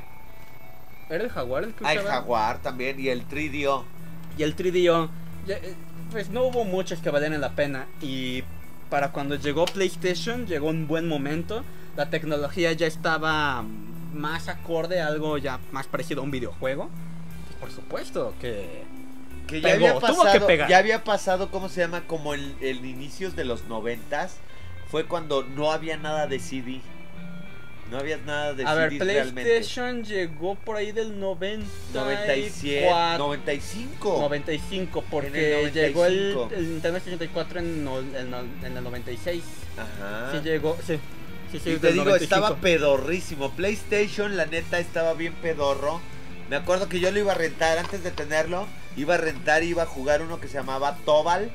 ¿Era 1.10 1.24
el 1.24 1.30
Jaguar 1.30 1.64
el 1.66 1.74
que 1.74 1.86
Ah, 1.86 1.94
el 1.94 2.00
usaba? 2.00 2.16
Jaguar 2.16 2.62
también 2.62 3.00
y 3.00 3.10
el 3.10 3.28
3DO. 3.28 3.84
y 4.38 4.44
el 4.44 4.56
3DO, 4.56 5.10
ya, 5.48 5.56
eh, 5.56 5.74
pues 6.12 6.30
no 6.30 6.44
hubo 6.44 6.64
muchos 6.64 7.00
que 7.00 7.10
valieran 7.10 7.42
la 7.42 7.52
pena. 7.52 7.88
Y 8.02 8.44
para 8.90 9.12
cuando 9.12 9.36
llegó 9.36 9.66
PlayStation, 9.66 10.46
llegó 10.48 10.68
un 10.70 10.88
buen 10.88 11.08
momento. 11.08 11.64
La 11.96 12.10
tecnología 12.10 12.72
ya 12.74 12.88
estaba 12.88 13.64
más 14.14 14.48
acorde 14.48 15.02
a 15.02 15.08
algo 15.08 15.38
ya 15.38 15.60
más 15.72 15.88
parecido 15.88 16.22
a 16.22 16.24
un 16.24 16.32
videojuego. 16.32 16.90
Por 17.60 17.72
supuesto 17.72 18.34
que... 18.40 18.84
Que 19.48 19.62
ya 19.62 19.70
Pegó, 19.70 19.88
había 19.88 20.00
tuvo 20.00 20.02
que 20.02 20.24
pasado, 20.26 20.48
pegar. 20.48 20.70
ya 20.70 20.78
había 20.78 21.04
pasado, 21.04 21.50
¿cómo 21.52 21.70
se 21.70 21.82
llama? 21.82 22.06
Como 22.06 22.34
el, 22.34 22.56
el 22.62 22.86
inicios 22.86 23.36
de 23.36 23.46
los 23.46 23.64
noventas. 23.66 24.38
Fue 24.92 25.06
cuando 25.06 25.44
no 25.44 25.72
había 25.72 25.98
nada 25.98 26.28
de 26.28 26.40
CD. 26.40 26.82
No 27.92 27.98
había 28.00 28.18
nada 28.18 28.54
de 28.54 28.66
A 28.66 28.74
ver, 28.74 28.90
realmente. 29.00 29.44
PlayStation 29.44 30.04
llegó 30.04 30.56
por 30.56 30.76
ahí 30.76 30.92
del 30.92 31.18
90 31.20 31.66
97, 31.94 32.86
95. 33.18 34.18
95, 34.20 35.04
porque 35.10 35.64
el 35.64 35.72
llegó 35.74 36.06
el, 36.06 36.34
95. 36.34 36.50
el 36.58 36.70
Nintendo 36.74 37.00
64 37.00 37.60
en, 37.60 37.84
no- 37.86 38.00
en 38.00 38.34
en 38.66 38.78
el 38.78 38.84
96. 38.84 39.42
Ajá. 39.78 40.32
Sí 40.34 40.40
llegó, 40.44 40.78
sí. 40.86 41.00
Sí, 41.52 41.60
sí, 41.64 41.70
Y 41.72 41.78
te 41.78 41.94
digo, 41.94 42.04
95. 42.04 42.24
estaba 42.24 42.56
pedorrísimo. 42.58 43.52
PlayStation, 43.52 44.36
la 44.36 44.46
neta, 44.46 44.80
estaba 44.80 45.14
bien 45.14 45.34
pedorro. 45.42 46.02
Me 46.50 46.58
acuerdo 46.58 46.90
que 46.90 47.00
yo 47.00 47.10
lo 47.12 47.20
iba 47.20 47.32
a 47.32 47.36
rentar 47.36 47.78
antes 47.78 48.04
de 48.04 48.12
tenerlo. 48.12 48.68
Iba 48.98 49.14
a 49.14 49.18
rentar 49.18 49.64
y 49.64 49.68
iba 49.68 49.84
a 49.84 49.86
jugar 49.86 50.22
uno 50.22 50.42
que 50.42 50.48
se 50.48 50.56
llamaba 50.56 50.98
Tobal. 51.06 51.50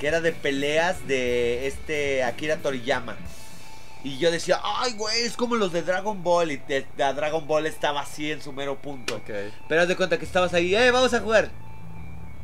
Que 0.00 0.08
era 0.08 0.20
de 0.20 0.32
peleas 0.32 1.06
de 1.06 1.68
este 1.68 2.24
Akira 2.24 2.56
Toriyama. 2.56 3.16
Y 4.02 4.18
yo 4.18 4.30
decía, 4.30 4.60
ay, 4.62 4.94
güey, 4.94 5.22
es 5.22 5.36
como 5.36 5.54
los 5.54 5.72
de 5.72 5.82
Dragon 5.82 6.22
Ball. 6.22 6.50
Y 6.50 6.56
de, 6.56 6.86
de 6.96 7.14
Dragon 7.14 7.46
Ball 7.46 7.66
estaba 7.66 8.00
así 8.00 8.32
en 8.32 8.42
su 8.42 8.52
mero 8.52 8.76
punto. 8.76 9.16
Ok. 9.16 9.30
Pero 9.68 9.82
haz 9.82 9.88
de 9.88 9.96
cuenta 9.96 10.18
que 10.18 10.24
estabas 10.24 10.52
ahí, 10.52 10.74
eh, 10.74 10.90
vamos 10.90 11.14
a 11.14 11.20
jugar. 11.20 11.50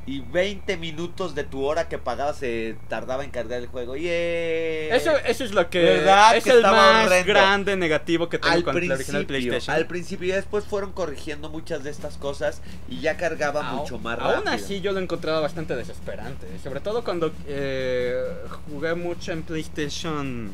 Y 0.06 0.20
20 0.20 0.76
minutos 0.78 1.34
de 1.34 1.44
tu 1.44 1.62
hora 1.64 1.86
que 1.88 1.98
pagabas 1.98 2.38
se 2.38 2.74
tardaba 2.88 3.22
en 3.22 3.30
cargar 3.30 3.60
el 3.60 3.66
juego. 3.68 3.96
Y 3.96 4.08
Eso, 4.08 5.12
eso 5.24 5.44
es 5.44 5.52
lo 5.52 5.68
que 5.70 5.80
¿Verdad 5.82 6.36
es 6.36 6.44
que 6.44 6.50
el 6.50 6.62
más 6.62 7.06
horrendo? 7.06 7.28
grande 7.32 7.76
negativo 7.76 8.28
que 8.28 8.38
tengo 8.38 8.54
al 8.54 8.64
con 8.64 8.74
la 8.74 8.78
original 8.78 9.04
principio, 9.26 9.26
PlayStation. 9.26 9.76
al 9.76 9.86
principio 9.86 10.28
y 10.28 10.32
después 10.32 10.64
fueron 10.64 10.92
corrigiendo 10.92 11.48
muchas 11.50 11.84
de 11.84 11.90
estas 11.90 12.16
cosas 12.16 12.60
y 12.88 13.00
ya 13.00 13.16
cargaba 13.16 13.62
mucho 13.74 13.98
más 13.98 14.18
rápido. 14.18 14.38
Aún 14.38 14.48
así 14.48 14.80
yo 14.80 14.92
lo 14.92 15.00
encontraba 15.00 15.40
bastante 15.40 15.76
desesperante. 15.76 16.46
Sobre 16.64 16.80
todo 16.80 17.04
cuando 17.04 17.30
eh, 17.46 18.24
jugué 18.70 18.94
mucho 18.94 19.32
en 19.32 19.42
PlayStation 19.42 20.50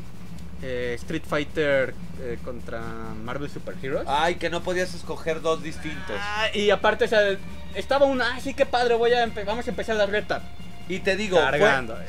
eh, 0.61 0.93
Street 0.99 1.23
Fighter 1.27 1.93
eh, 2.21 2.37
contra 2.43 2.81
Marvel 3.23 3.49
Super 3.49 3.75
Heroes. 3.81 4.05
Ay, 4.07 4.35
que 4.35 4.49
no 4.49 4.63
podías 4.63 4.93
escoger 4.93 5.41
dos 5.41 5.63
distintos. 5.63 6.15
Ah, 6.19 6.47
y 6.53 6.69
aparte, 6.69 7.05
o 7.05 7.07
sea, 7.07 7.37
estaba 7.75 8.05
una, 8.05 8.35
ah, 8.35 8.39
sí, 8.39 8.53
qué 8.53 8.65
padre, 8.65 8.95
voy 8.95 9.13
a 9.13 9.25
vamos 9.45 9.67
a 9.67 9.69
empezar 9.69 9.95
la 9.95 10.05
reta. 10.05 10.41
Y 10.89 10.99
te 10.99 11.17
digo, 11.17 11.37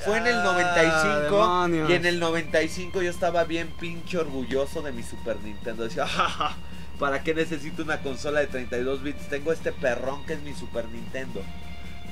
fue, 0.04 0.18
en 0.18 0.26
el 0.28 0.36
Ah, 0.36 0.44
95 0.44 1.22
demonios. 1.24 1.90
y 1.90 1.94
en 1.94 2.06
el 2.06 2.20
95 2.20 3.02
yo 3.02 3.10
estaba 3.10 3.42
bien 3.44 3.68
pinche 3.80 4.18
orgulloso 4.18 4.82
de 4.82 4.92
mi 4.92 5.02
Super 5.02 5.36
Nintendo. 5.40 5.82
Decía, 5.84 6.06
jaja, 6.06 6.56
¿para 6.98 7.22
qué 7.24 7.34
necesito 7.34 7.82
una 7.82 7.98
consola 8.00 8.38
de 8.40 8.46
32 8.46 9.02
bits? 9.02 9.28
Tengo 9.28 9.52
este 9.52 9.72
perrón 9.72 10.24
que 10.26 10.34
es 10.34 10.42
mi 10.42 10.54
Super 10.54 10.86
Nintendo. 10.88 11.42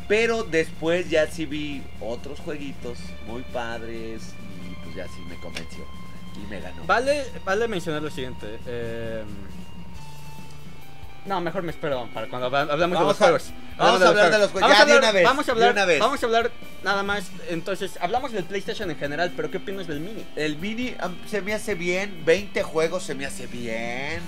Pero 0.08 0.42
después 0.42 1.08
ya 1.08 1.26
sí 1.28 1.46
vi 1.46 1.82
otros 2.00 2.40
jueguitos 2.40 2.98
muy 3.26 3.42
padres 3.42 4.22
y 4.70 4.84
pues 4.84 4.94
ya 4.96 5.06
sí 5.06 5.20
me 5.28 5.36
convenció 5.36 5.84
y 6.36 6.46
me 6.50 6.60
ganó. 6.60 6.84
Vale, 6.84 7.24
vale 7.44 7.68
mencionar 7.68 8.02
lo 8.02 8.10
siguiente. 8.10 8.58
eh, 8.66 9.22
no, 11.26 11.40
mejor 11.40 11.62
me 11.64 11.72
espero 11.72 12.08
para 12.14 12.28
cuando 12.28 12.46
habla- 12.46 12.72
hablamos 12.72 12.98
Vamos 12.98 13.18
de 13.18 13.24
a- 13.24 13.30
los 13.30 13.42
juegos. 13.42 13.64
vamos 13.76 14.00
a 14.02 14.08
hablar 14.08 14.30
de 14.30 14.38
los 14.38 14.50
juegos. 14.52 14.70
Ya, 14.70 14.84
de 14.84 14.96
una 14.98 15.10
vez, 15.10 15.24
Vamos 15.24 15.48
a 15.48 15.52
hablar, 15.52 15.72
una 15.72 15.84
vez. 15.84 15.98
Vamos 15.98 16.22
a 16.22 16.26
hablar 16.26 16.50
nada 16.84 17.02
más. 17.02 17.24
Entonces, 17.48 17.98
hablamos 18.00 18.30
del 18.30 18.44
PlayStation 18.44 18.88
en 18.92 18.96
general, 18.96 19.32
pero 19.34 19.50
¿qué 19.50 19.56
opinas 19.56 19.88
del 19.88 19.98
Mini? 19.98 20.24
El 20.36 20.56
mini 20.56 20.94
se 21.28 21.42
me 21.42 21.52
hace 21.52 21.74
bien, 21.74 22.22
20 22.24 22.62
juegos 22.62 23.02
se 23.02 23.16
me 23.16 23.26
hace 23.26 23.48
bien. 23.48 24.20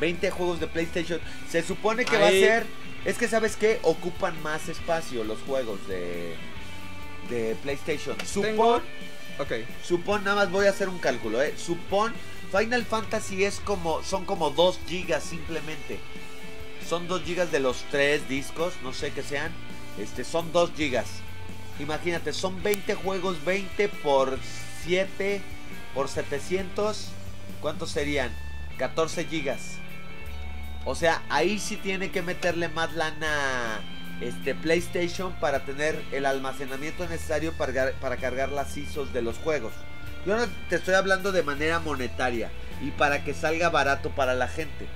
20 0.00 0.30
juegos 0.30 0.58
de 0.58 0.66
PlayStation. 0.66 1.20
Se 1.50 1.62
supone 1.62 2.06
que 2.06 2.16
va 2.16 2.28
a 2.28 2.30
ser. 2.30 2.64
Es 3.04 3.18
que, 3.18 3.28
¿sabes 3.28 3.56
qué? 3.56 3.78
Ocupan 3.82 4.42
más 4.42 4.68
espacio 4.70 5.24
los 5.24 5.38
juegos 5.42 5.86
de, 5.88 6.34
de 7.28 7.54
PlayStation. 7.62 8.16
Tengo- 8.16 8.80
Ok. 9.38 9.52
supón, 9.84 10.24
nada 10.24 10.36
más 10.36 10.50
voy 10.50 10.66
a 10.66 10.70
hacer 10.70 10.88
un 10.88 10.98
cálculo, 10.98 11.42
¿eh? 11.42 11.54
Supón, 11.58 12.12
Final 12.50 12.84
Fantasy 12.84 13.44
es 13.44 13.60
como. 13.60 14.02
Son 14.02 14.24
como 14.24 14.50
2 14.50 14.80
gigas 14.88 15.22
simplemente. 15.22 15.98
Son 16.88 17.08
2 17.08 17.22
gigas 17.22 17.52
de 17.52 17.60
los 17.60 17.84
3 17.90 18.28
discos, 18.28 18.74
no 18.82 18.92
sé 18.92 19.12
qué 19.12 19.22
sean. 19.22 19.52
Este, 19.98 20.24
son 20.24 20.52
2 20.52 20.70
gigas. 20.76 21.06
Imagínate, 21.78 22.32
son 22.32 22.62
20 22.62 22.94
juegos, 22.94 23.44
20 23.44 23.88
por 23.88 24.38
7 24.84 25.42
por 25.94 26.08
700. 26.08 27.08
¿Cuántos 27.60 27.90
serían? 27.90 28.30
14 28.78 29.24
gigas. 29.24 29.78
O 30.84 30.94
sea, 30.94 31.22
ahí 31.28 31.58
sí 31.58 31.76
tiene 31.76 32.10
que 32.10 32.22
meterle 32.22 32.68
más 32.68 32.94
lana 32.94 33.80
este 34.20 34.54
PlayStation 34.54 35.32
para 35.40 35.64
tener 35.64 36.00
el 36.12 36.26
almacenamiento 36.26 37.06
necesario 37.08 37.52
para, 37.52 37.92
para 38.00 38.16
cargar 38.16 38.50
las 38.50 38.76
ISOs 38.76 39.12
de 39.12 39.22
los 39.22 39.36
juegos. 39.38 39.72
Yo 40.24 40.36
no 40.36 40.46
te 40.68 40.76
estoy 40.76 40.94
hablando 40.94 41.32
de 41.32 41.42
manera 41.42 41.78
monetaria 41.80 42.50
y 42.82 42.90
para 42.92 43.24
que 43.24 43.34
salga 43.34 43.68
barato 43.70 44.10
para 44.10 44.34
la 44.34 44.48
gente. 44.48 44.86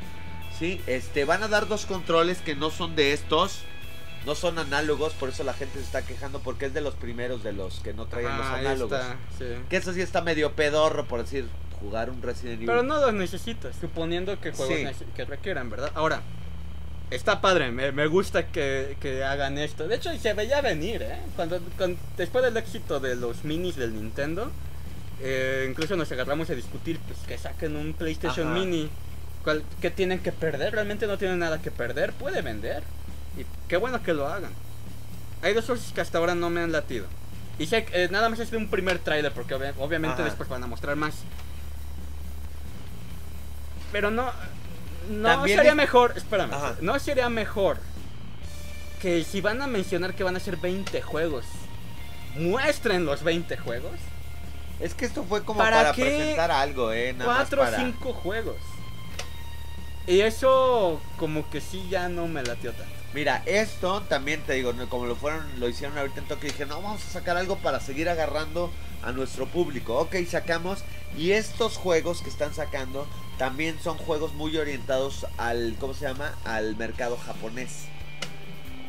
Sí, 0.58 0.80
este 0.86 1.24
van 1.24 1.42
a 1.42 1.48
dar 1.48 1.68
dos 1.68 1.86
controles 1.86 2.38
que 2.38 2.54
no 2.56 2.70
son 2.70 2.96
de 2.96 3.12
estos, 3.12 3.62
no 4.26 4.34
son 4.34 4.58
análogos, 4.58 5.12
por 5.14 5.28
eso 5.30 5.44
la 5.44 5.54
gente 5.54 5.78
se 5.78 5.84
está 5.84 6.02
quejando 6.02 6.40
porque 6.40 6.66
es 6.66 6.74
de 6.74 6.80
los 6.82 6.94
primeros 6.94 7.42
de 7.42 7.52
los 7.52 7.80
que 7.80 7.94
no 7.94 8.06
traían 8.06 8.36
los 8.36 8.46
Ah, 8.46 8.56
análogos. 8.56 9.00
está, 9.00 9.16
sí. 9.38 9.44
Que 9.70 9.76
eso 9.76 9.92
sí 9.94 10.00
está 10.02 10.20
medio 10.20 10.52
pedorro 10.52 11.06
por 11.06 11.20
decir 11.22 11.46
jugar 11.80 12.10
un 12.10 12.20
Resident 12.20 12.56
Evil. 12.56 12.66
Pero 12.66 12.82
no 12.82 13.00
los 13.00 13.14
necesitas, 13.14 13.74
suponiendo 13.80 14.38
que 14.40 14.52
juegos 14.52 14.96
Sí. 14.98 15.04
que 15.16 15.24
requieran, 15.24 15.70
¿verdad? 15.70 15.90
Ahora, 15.94 16.20
está 17.10 17.40
padre, 17.40 17.70
me, 17.72 17.92
me 17.92 18.06
gusta 18.06 18.46
que, 18.46 18.96
que 19.00 19.24
hagan 19.24 19.58
esto. 19.58 19.88
De 19.88 19.96
hecho, 19.96 20.16
se 20.18 20.32
veía 20.34 20.60
venir, 20.60 21.02
¿eh? 21.02 21.18
Cuando, 21.36 21.60
con- 21.76 21.96
después 22.16 22.44
del 22.44 22.56
éxito 22.56 23.00
de 23.00 23.16
los 23.16 23.44
minis 23.44 23.76
del 23.76 23.94
Nintendo, 23.94 24.50
eh, 25.20 25.66
incluso 25.68 25.96
nos 25.96 26.10
agarramos 26.12 26.48
a 26.50 26.54
discutir 26.54 26.98
pues, 27.00 27.18
que 27.26 27.36
saquen 27.36 27.76
un 27.76 27.92
PlayStation 27.94 28.48
Ajá. 28.48 28.58
Mini. 28.58 28.88
¿Cuál- 29.44 29.64
¿Qué 29.80 29.90
tienen 29.90 30.20
que 30.20 30.32
perder? 30.32 30.72
Realmente 30.74 31.06
no 31.06 31.18
tienen 31.18 31.38
nada 31.38 31.60
que 31.60 31.70
perder, 31.70 32.12
puede 32.12 32.42
vender. 32.42 32.82
Y 33.38 33.44
qué 33.68 33.76
bueno 33.76 34.02
que 34.02 34.12
lo 34.14 34.26
hagan. 34.28 34.52
Hay 35.42 35.54
dos 35.54 35.64
cosas 35.64 35.92
que 35.92 36.00
hasta 36.00 36.18
ahora 36.18 36.34
no 36.34 36.50
me 36.50 36.60
han 36.60 36.72
latido. 36.72 37.06
Y 37.58 37.66
sé 37.66 37.86
eh, 37.92 38.08
nada 38.10 38.28
más 38.28 38.38
es 38.40 38.50
de 38.50 38.56
un 38.56 38.68
primer 38.70 38.98
tráiler, 38.98 39.32
porque 39.32 39.54
obvia- 39.54 39.74
obviamente 39.78 40.14
Ajá. 40.16 40.24
después 40.24 40.48
van 40.48 40.62
a 40.62 40.66
mostrar 40.66 40.96
más. 40.96 41.14
Pero 43.92 44.10
no. 44.10 44.30
No 45.10 45.28
También 45.28 45.58
sería 45.58 45.72
es- 45.72 45.76
mejor. 45.76 46.14
Espérame. 46.16 46.52
Ajá. 46.54 46.76
No 46.80 46.98
sería 46.98 47.28
mejor 47.28 47.78
que 49.02 49.24
si 49.24 49.40
van 49.40 49.60
a 49.60 49.66
mencionar 49.66 50.14
que 50.14 50.22
van 50.22 50.36
a 50.36 50.40
ser 50.40 50.56
20 50.56 51.02
juegos, 51.02 51.44
muestren 52.36 53.04
los 53.04 53.22
20 53.22 53.56
juegos. 53.56 53.92
Es 54.78 54.94
que 54.94 55.04
esto 55.04 55.24
fue 55.24 55.42
como 55.44 55.58
¿Para 55.58 55.76
para, 55.76 55.92
qué 55.92 56.02
presentar 56.04 56.50
algo, 56.50 56.92
eh, 56.92 57.12
nada 57.12 57.34
4 57.34 57.62
o 57.62 57.66
5 57.66 58.12
juegos. 58.12 58.56
Y 60.06 60.20
eso, 60.20 61.00
como 61.18 61.48
que 61.50 61.60
sí, 61.60 61.86
ya 61.90 62.08
no 62.08 62.26
me 62.28 62.42
latió 62.42 62.72
tanto. 62.72 62.99
Mira, 63.12 63.42
esto 63.44 64.02
también 64.02 64.40
te 64.42 64.52
digo, 64.54 64.72
como 64.88 65.06
lo 65.06 65.16
fueron, 65.16 65.44
lo 65.58 65.68
hicieron 65.68 65.98
ahorita 65.98 66.20
en 66.20 66.26
Tokio, 66.28 66.48
dije, 66.50 66.64
no, 66.64 66.80
vamos 66.80 67.04
a 67.04 67.10
sacar 67.10 67.36
algo 67.36 67.56
para 67.56 67.80
seguir 67.80 68.08
agarrando 68.08 68.70
a 69.02 69.10
nuestro 69.10 69.46
público. 69.46 69.98
Ok, 69.98 70.14
sacamos. 70.28 70.80
Y 71.18 71.32
estos 71.32 71.76
juegos 71.76 72.22
que 72.22 72.30
están 72.30 72.54
sacando 72.54 73.08
también 73.36 73.80
son 73.82 73.98
juegos 73.98 74.32
muy 74.34 74.56
orientados 74.56 75.26
al, 75.38 75.74
¿cómo 75.80 75.92
se 75.92 76.06
llama? 76.06 76.34
Al 76.44 76.76
mercado 76.76 77.16
japonés. 77.16 77.86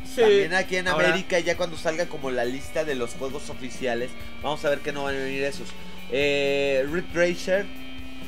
Sí. 0.06 0.22
También 0.22 0.54
aquí 0.54 0.76
en 0.76 0.88
ahora- 0.88 1.08
América, 1.08 1.40
ya 1.40 1.58
cuando 1.58 1.78
salga 1.78 2.06
como 2.08 2.30
la 2.30 2.46
lista 2.46 2.84
de 2.86 2.94
los 2.96 3.14
juegos 3.16 3.50
oficiales, 3.50 4.12
vamos 4.44 4.64
a 4.66 4.70
ver 4.70 4.80
que 4.82 4.92
no 4.92 5.04
van 5.06 5.16
a 5.16 5.20
venir 5.20 5.44
esos. 5.44 5.70
Eh, 6.12 6.86
Ridge 6.92 7.14
Racer 7.14 7.66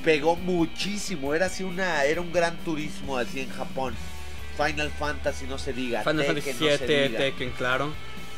pegó 0.03 0.35
muchísimo, 0.37 1.35
era 1.35 1.47
así 1.47 1.63
una, 1.63 2.03
era 2.05 2.21
un 2.21 2.31
gran 2.33 2.57
turismo 2.59 3.17
así 3.17 3.41
en 3.41 3.49
Japón. 3.49 3.93
Final 4.57 4.91
Fantasy 4.91 5.45
no 5.45 5.57
se 5.57 5.73
diga, 5.73 6.03
Final 6.03 6.25
Tekken 6.25 6.35
Fantasy 6.43 6.63
no 6.63 6.69
se 6.71 6.77
7, 6.77 7.07
diga. 7.07 7.19
Tekken, 7.19 7.49
claro. 7.51 7.93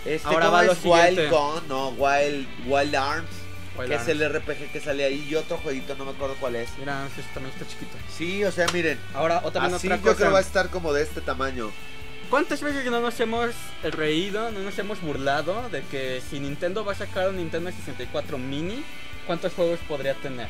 Este, 0.05 0.27
Ahora 0.27 0.45
¿cómo 0.45 0.57
va 0.57 0.65
es? 0.65 0.83
Wild. 0.83 1.29
Gun, 1.29 1.67
no, 1.67 1.89
Wild, 1.89 2.47
Wild 2.67 2.95
Arms, 2.95 3.27
Wild 3.77 3.89
que 3.89 3.95
Arms. 3.95 4.07
es 4.07 4.21
el 4.21 4.29
RPG 4.33 4.71
que 4.71 4.79
sale 4.79 5.03
ahí, 5.03 5.27
y 5.29 5.35
otro 5.35 5.57
jueguito, 5.57 5.95
no 5.95 6.05
me 6.05 6.11
acuerdo 6.11 6.35
cuál 6.39 6.55
es. 6.55 6.69
Mira, 6.77 7.05
este 7.07 7.23
también 7.33 7.53
está 7.53 7.67
chiquito. 7.67 7.97
Sí, 8.15 8.43
o 8.43 8.51
sea, 8.51 8.67
miren, 8.73 8.99
Ahora, 9.13 9.41
o 9.43 9.51
también 9.51 9.73
así 9.75 9.87
otra 9.87 9.97
yo 9.97 10.03
cosa. 10.03 10.15
creo 10.17 10.31
va 10.31 10.37
a 10.39 10.41
estar 10.41 10.69
como 10.69 10.93
de 10.93 11.03
este 11.03 11.21
tamaño. 11.21 11.71
¿Cuántas 12.29 12.61
veces 12.61 12.83
que 12.83 12.89
no 12.89 13.01
nos 13.01 13.19
hemos 13.19 13.51
reído, 13.83 14.51
no 14.51 14.59
nos 14.59 14.77
hemos 14.79 14.99
burlado 15.01 15.69
de 15.69 15.81
que 15.83 16.21
si 16.27 16.39
Nintendo 16.39 16.83
va 16.83 16.93
a 16.93 16.95
sacar 16.95 17.29
un 17.29 17.37
Nintendo 17.37 17.71
64 17.71 18.37
mini, 18.39 18.83
¿cuántos 19.27 19.53
juegos 19.53 19.79
podría 19.87 20.15
tener? 20.15 20.47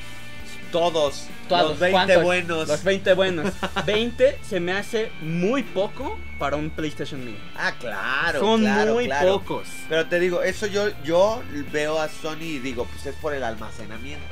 Todos, 0.71 1.27
Todos, 1.47 1.71
los 1.71 1.79
20 1.79 1.91
¿cuántos? 1.91 2.23
buenos. 2.23 2.67
Los 2.67 2.83
20 2.83 3.13
buenos. 3.13 3.53
20 3.85 4.39
se 4.41 4.59
me 4.59 4.73
hace 4.73 5.11
muy 5.21 5.63
poco 5.63 6.17
para 6.39 6.55
un 6.55 6.69
PlayStation 6.69 7.23
Mini. 7.23 7.37
Ah, 7.55 7.73
claro. 7.79 8.39
Son 8.39 8.61
claro, 8.61 8.93
muy 8.93 9.05
claro. 9.05 9.39
pocos. 9.39 9.67
Pero 9.89 10.05
te 10.07 10.19
digo, 10.19 10.41
eso 10.41 10.67
yo, 10.67 10.89
yo 11.03 11.41
veo 11.71 11.99
a 11.99 12.09
Sony 12.09 12.41
y 12.41 12.59
digo, 12.59 12.85
pues 12.85 13.05
es 13.05 13.15
por 13.15 13.33
el 13.33 13.43
almacenamiento. 13.43 14.25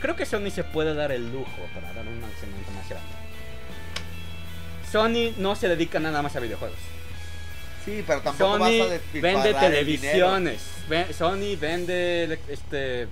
Creo 0.00 0.16
que 0.16 0.24
Sony 0.24 0.50
se 0.50 0.64
puede 0.64 0.94
dar 0.94 1.12
el 1.12 1.30
lujo 1.30 1.50
para 1.74 1.92
dar 1.92 2.06
un 2.06 2.14
almacenamiento 2.14 2.70
más 2.72 2.88
grande. 2.88 3.20
Sony 4.90 5.34
no 5.38 5.54
se 5.54 5.68
dedica 5.68 6.00
nada 6.00 6.22
más 6.22 6.34
a 6.36 6.40
videojuegos. 6.40 6.78
Sí, 7.84 8.02
pero 8.06 8.20
tampoco 8.20 8.58
Sony 8.58 8.58
vas 8.58 8.70
a 8.70 9.20
vende 9.20 9.54
televisiones. 9.54 10.62
Sony 11.16 11.56
vende 11.58 12.38
este 12.48 13.08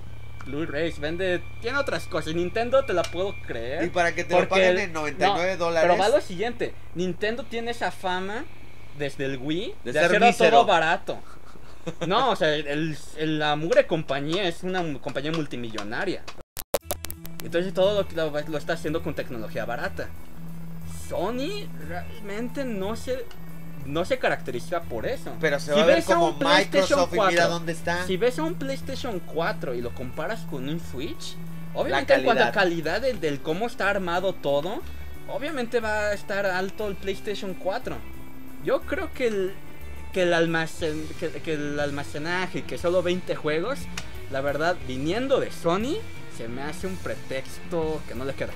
Blu-rays, 0.49 0.99
vende 0.99 1.41
tiene 1.61 1.77
otras 1.77 2.05
cosas. 2.07 2.33
Nintendo 2.35 2.83
te 2.85 2.93
la 2.93 3.03
puedo 3.03 3.35
creer. 3.45 3.83
Y 3.85 3.89
para 3.89 4.13
que 4.15 4.23
te 4.23 4.39
lo 4.39 4.47
paguen 4.49 4.69
el- 4.71 4.79
en 4.79 4.93
99 4.93 5.51
no, 5.53 5.65
dólares. 5.65 5.89
Pero 5.89 6.01
va 6.01 6.09
lo 6.09 6.21
siguiente, 6.21 6.73
Nintendo 6.95 7.43
tiene 7.43 7.71
esa 7.71 7.91
fama 7.91 8.45
desde 8.97 9.25
el 9.25 9.37
Wii 9.37 9.75
De 9.83 9.93
de, 9.93 9.99
hacerlo 9.99 10.25
mísero. 10.27 10.49
todo 10.51 10.65
barato. 10.65 11.19
No, 12.07 12.31
o 12.31 12.35
sea, 12.35 12.53
el- 12.53 12.95
el- 13.17 13.39
la 13.39 13.55
mugre 13.55 13.87
compañía 13.87 14.47
es 14.47 14.63
una 14.63 14.83
compañía 14.99 15.31
multimillonaria. 15.31 16.23
Entonces 17.43 17.73
todo 17.73 18.05
lo, 18.15 18.29
lo, 18.31 18.41
lo 18.47 18.57
está 18.57 18.73
haciendo 18.73 19.01
con 19.01 19.13
tecnología 19.15 19.65
barata. 19.65 20.09
Sony 21.07 21.67
realmente 21.87 22.65
no 22.65 22.95
se 22.95 23.25
no 23.89 24.05
se 24.05 24.17
caracteriza 24.17 24.81
por 24.81 25.05
eso. 25.05 25.33
Pero 25.41 25.59
se 25.59 25.73
Si 25.73 25.77
va 25.77 25.83
a 25.83 25.85
ver 25.85 25.95
ves 25.97 26.09
a 26.09 26.13
como 26.13 26.29
un 26.29 26.39
PlayStation 26.39 26.99
Microsoft 26.99 27.13
y 27.13 27.19
mira 27.19 27.43
4, 27.43 27.49
dónde 27.49 27.71
está. 27.71 28.05
Si 28.05 28.17
ves 28.17 28.39
a 28.39 28.43
un 28.43 28.55
PlayStation 28.55 29.19
4 29.19 29.75
y 29.75 29.81
lo 29.81 29.93
comparas 29.93 30.41
con 30.41 30.69
un 30.69 30.79
Switch, 30.79 31.35
obviamente 31.73 32.13
en 32.13 32.23
cuanto 32.23 32.43
a 32.43 32.51
calidad 32.51 33.01
del, 33.01 33.19
del 33.19 33.41
cómo 33.41 33.67
está 33.67 33.89
armado 33.89 34.33
todo, 34.33 34.81
obviamente 35.27 35.79
va 35.79 36.07
a 36.07 36.13
estar 36.13 36.45
alto 36.45 36.87
el 36.87 36.95
PlayStation 36.95 37.53
4. 37.53 37.97
Yo 38.63 38.81
creo 38.81 39.11
que 39.13 39.27
el, 39.27 39.53
que 40.13 40.23
el, 40.23 40.33
almacen, 40.33 41.07
que, 41.19 41.29
que 41.29 41.53
el 41.53 41.79
almacenaje, 41.79 42.63
que 42.63 42.77
solo 42.77 43.01
20 43.01 43.35
juegos, 43.35 43.79
la 44.31 44.41
verdad, 44.41 44.77
viniendo 44.87 45.39
de 45.39 45.51
Sony, 45.51 45.97
se 46.37 46.47
me 46.47 46.61
hace 46.61 46.87
un 46.87 46.95
pretexto 46.97 48.01
que 48.07 48.15
no 48.15 48.25
le 48.25 48.33
queda. 48.33 48.53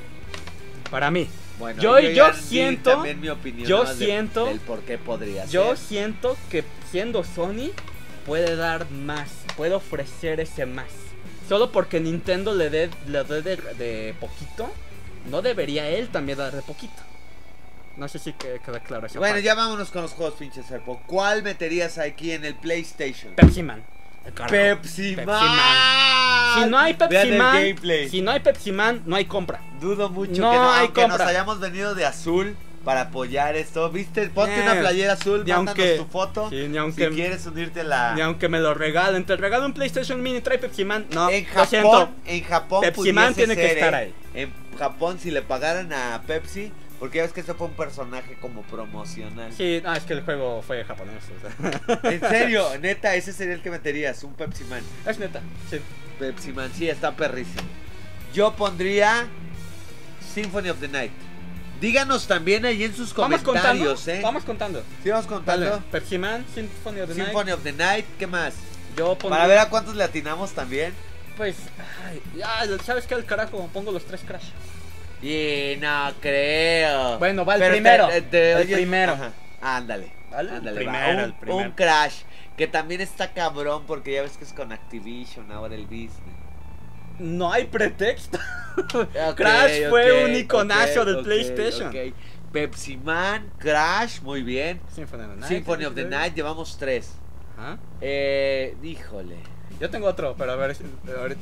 Para 0.93 1.09
mí. 1.09 1.27
Bueno, 1.57 1.81
yo- 1.81 1.99
yo 1.99 2.31
di 2.31 2.37
siento- 2.39 2.91
también 2.91 3.19
mi 3.19 3.29
opinión 3.29 3.67
yo 3.67 3.83
de- 3.83 3.95
siento- 4.05 4.45
del 4.45 4.59
por 4.59 4.81
qué 4.81 4.99
podría 4.99 5.43
Yo 5.45 5.69
ser. 5.75 5.77
siento 5.77 6.37
que 6.51 6.63
siendo 6.91 7.23
Sony 7.23 7.71
puede 8.27 8.55
dar 8.55 8.87
más, 8.91 9.29
puede 9.57 9.73
ofrecer 9.73 10.39
ese 10.39 10.67
más. 10.67 10.85
Solo 11.49 11.71
porque 11.71 11.99
Nintendo 11.99 12.53
le 12.53 12.69
dé 12.69 12.91
le 13.07 13.23
dé 13.23 13.41
de, 13.41 13.55
de 13.57 14.15
poquito, 14.19 14.71
no 15.31 15.41
debería 15.41 15.89
él 15.89 16.09
también 16.09 16.37
dar 16.37 16.51
de 16.53 16.61
poquito. 16.61 17.01
No 17.97 18.07
sé 18.07 18.19
si 18.19 18.33
que- 18.33 18.59
queda 18.63 18.79
claro 18.79 19.07
eso. 19.07 19.17
Bueno, 19.17 19.39
ya 19.39 19.55
vámonos 19.55 19.89
con 19.89 20.03
los 20.03 20.11
juegos, 20.11 20.35
pinche 20.35 20.61
Serpo. 20.61 21.01
¿Cuál 21.07 21.41
meterías 21.41 21.97
aquí 21.97 22.33
en 22.33 22.45
el 22.45 22.53
PlayStation? 22.53 23.33
Pepsi 23.33 23.63
Man. 23.63 23.83
Pepsi, 24.31 25.15
Pepsi 25.15 25.25
Man. 25.25 26.55
Si 26.63 26.69
no 26.69 26.77
hay 26.79 26.93
Pepsi 26.93 27.31
Man, 27.31 27.75
si 28.09 28.21
no 28.21 28.31
hay 28.31 28.39
Pepsi 28.39 28.71
Man, 28.71 29.01
no 29.05 29.15
hay 29.15 29.25
compra. 29.25 29.61
Dudo 29.81 30.09
mucho 30.09 30.41
No 30.41 30.51
que 30.51 30.57
no, 30.57 30.71
hay 30.71 30.87
compra. 30.89 31.07
nos 31.17 31.21
hayamos 31.21 31.59
venido 31.59 31.93
de 31.95 32.05
azul 32.05 32.55
para 32.85 33.01
apoyar 33.01 33.55
esto. 33.55 33.89
¿Viste? 33.89 34.27
Ponte 34.29 34.57
Eh, 34.59 34.61
una 34.63 34.79
playera 34.79 35.13
azul, 35.13 35.39
mándanos 35.39 35.67
aunque- 35.69 35.95
tu 35.97 36.05
foto. 36.05 36.49
sí, 36.49 36.67
ni 36.69 36.77
aunque- 36.77 37.09
si 37.09 37.15
quieres 37.15 37.45
unirte 37.45 37.81
a 37.81 37.83
la... 37.83 38.13
Ni 38.15 38.21
aunque 38.21 38.49
me 38.49 38.59
lo 38.59 38.73
regalen, 38.73 39.25
te 39.25 39.35
regalo 39.35 39.65
un 39.65 39.73
PlayStation 39.73 40.21
Mini, 40.21 40.41
trae 40.41 40.57
Pepsi 40.57 40.85
Man. 40.85 41.05
No, 41.11 41.29
en 41.29 41.45
lo 41.55 41.65
siento. 41.65 41.91
Japón, 41.91 42.15
en 42.25 42.43
Japón 42.43 42.81
Pepsi 42.81 43.13
Man 43.13 43.33
tiene 43.33 43.55
que 43.55 43.73
estar 43.73 43.93
¿eh? 43.93 43.97
ahí. 43.97 44.13
En 44.33 44.53
Japón 44.77 45.19
si 45.19 45.31
le 45.31 45.41
pagaran 45.41 45.91
a 45.93 46.21
Pepsi, 46.25 46.71
porque 47.03 47.17
ya 47.17 47.23
ves 47.23 47.33
que 47.33 47.41
ese 47.41 47.53
fue 47.53 47.67
un 47.67 47.73
personaje 47.73 48.37
como 48.39 48.61
promocional. 48.61 49.51
Sí, 49.51 49.81
no, 49.83 49.93
es 49.93 50.03
que 50.03 50.13
el 50.13 50.21
juego 50.23 50.61
fue 50.61 50.85
japonés. 50.85 51.21
o 51.35 51.41
sea. 51.41 51.99
En 52.11 52.21
serio, 52.21 52.65
neta, 52.81 53.13
ese 53.13 53.33
sería 53.33 53.55
el 53.55 53.61
que 53.61 53.69
meterías, 53.69 54.23
un 54.23 54.33
Pepsi 54.33 54.63
Man. 54.63 54.81
es 55.05 55.19
neta, 55.19 55.41
sí. 55.69 55.81
Pepsi 56.17 56.53
Man, 56.53 56.71
sí, 56.73 56.87
está 56.87 57.13
perrísimo. 57.13 57.67
Yo 58.33 58.53
pondría 58.53 59.27
Symphony 60.33 60.69
of 60.69 60.79
the 60.79 60.87
Night. 60.87 61.11
Díganos 61.81 62.25
también 62.25 62.65
ahí 62.65 62.85
en 62.85 62.95
sus 62.95 63.13
Vamos 63.13 63.41
contando. 63.41 63.69
comentarios, 63.69 64.07
¿eh? 64.07 64.21
Vamos 64.23 64.45
contando. 64.45 64.83
Sí, 65.03 65.09
vamos 65.09 65.25
contando. 65.27 65.83
Pepsi 65.91 66.17
Man, 66.17 66.45
Symphony 66.55 67.01
of 67.01 67.09
the 67.09 67.15
Night. 67.15 67.27
Symphony 67.27 67.51
of 67.51 67.63
the 67.63 67.73
Night, 67.73 68.05
¿qué 68.17 68.27
más? 68.27 68.53
Yo 68.95 69.17
pondría, 69.17 69.29
Para 69.29 69.47
ver 69.47 69.57
a 69.57 69.67
cuántos 69.67 69.97
le 69.97 70.05
atinamos 70.05 70.53
también. 70.53 70.93
Pues, 71.35 71.57
ay, 72.07 72.21
ya, 72.37 72.81
¿sabes 72.85 73.05
qué? 73.07 73.15
El 73.15 73.25
carajo, 73.25 73.69
pongo 73.73 73.91
los 73.91 74.05
tres 74.05 74.21
Crash. 74.25 74.51
Y 75.23 75.77
no 75.79 76.11
creo. 76.19 77.17
Bueno, 77.19 77.45
va 77.45 77.55
el 77.55 77.59
Pero 77.61 77.71
primero. 77.73 78.07
te- 78.07 78.21
te 78.23 78.51
el 78.61 78.67
primero. 78.67 79.13
Ajá. 79.13 79.31
Ándale. 79.61 80.11
Vale, 80.29 80.51
Ándale, 80.51 80.75
primero, 80.77 80.97
va. 81.07 81.13
Un, 81.13 81.19
el 81.19 81.33
primero. 81.33 81.57
un 81.69 81.71
Crash. 81.71 82.21
Que 82.57 82.67
también 82.67 83.01
está 83.01 83.31
cabrón 83.33 83.83
porque 83.87 84.13
ya 84.13 84.21
ves 84.21 84.37
que 84.37 84.43
es 84.43 84.53
con 84.53 84.71
Activision 84.71 85.51
ahora 85.51 85.75
el 85.75 85.85
business. 85.85 86.11
No 87.19 87.51
hay 87.51 87.65
pretexto. 87.65 88.37
Crash 89.35 89.87
fue 89.89 90.25
un 90.25 90.35
iconazo 90.35 91.01
ok, 91.01 91.07
del 91.07 91.23
PlayStation. 91.23 91.93
Pepsi 92.51 92.97
Man, 92.97 93.51
Crash, 93.57 94.19
muy 94.21 94.43
bien. 94.43 94.79
Symphony 94.93 95.23
of 95.23 95.29
the 95.29 95.35
Night. 95.37 95.47
Symphony 95.49 95.85
of 95.85 95.95
the 95.95 96.05
Night, 96.05 96.35
llevamos 96.35 96.77
tres. 96.77 97.13
Eh, 98.01 98.75
híjole. 98.83 99.37
Yo 99.79 99.89
tengo 99.89 100.07
otro, 100.07 100.35
pero 100.37 100.51
a 100.51 100.55
ver, 100.55 100.75
a 101.17 101.21
ver, 101.21 101.37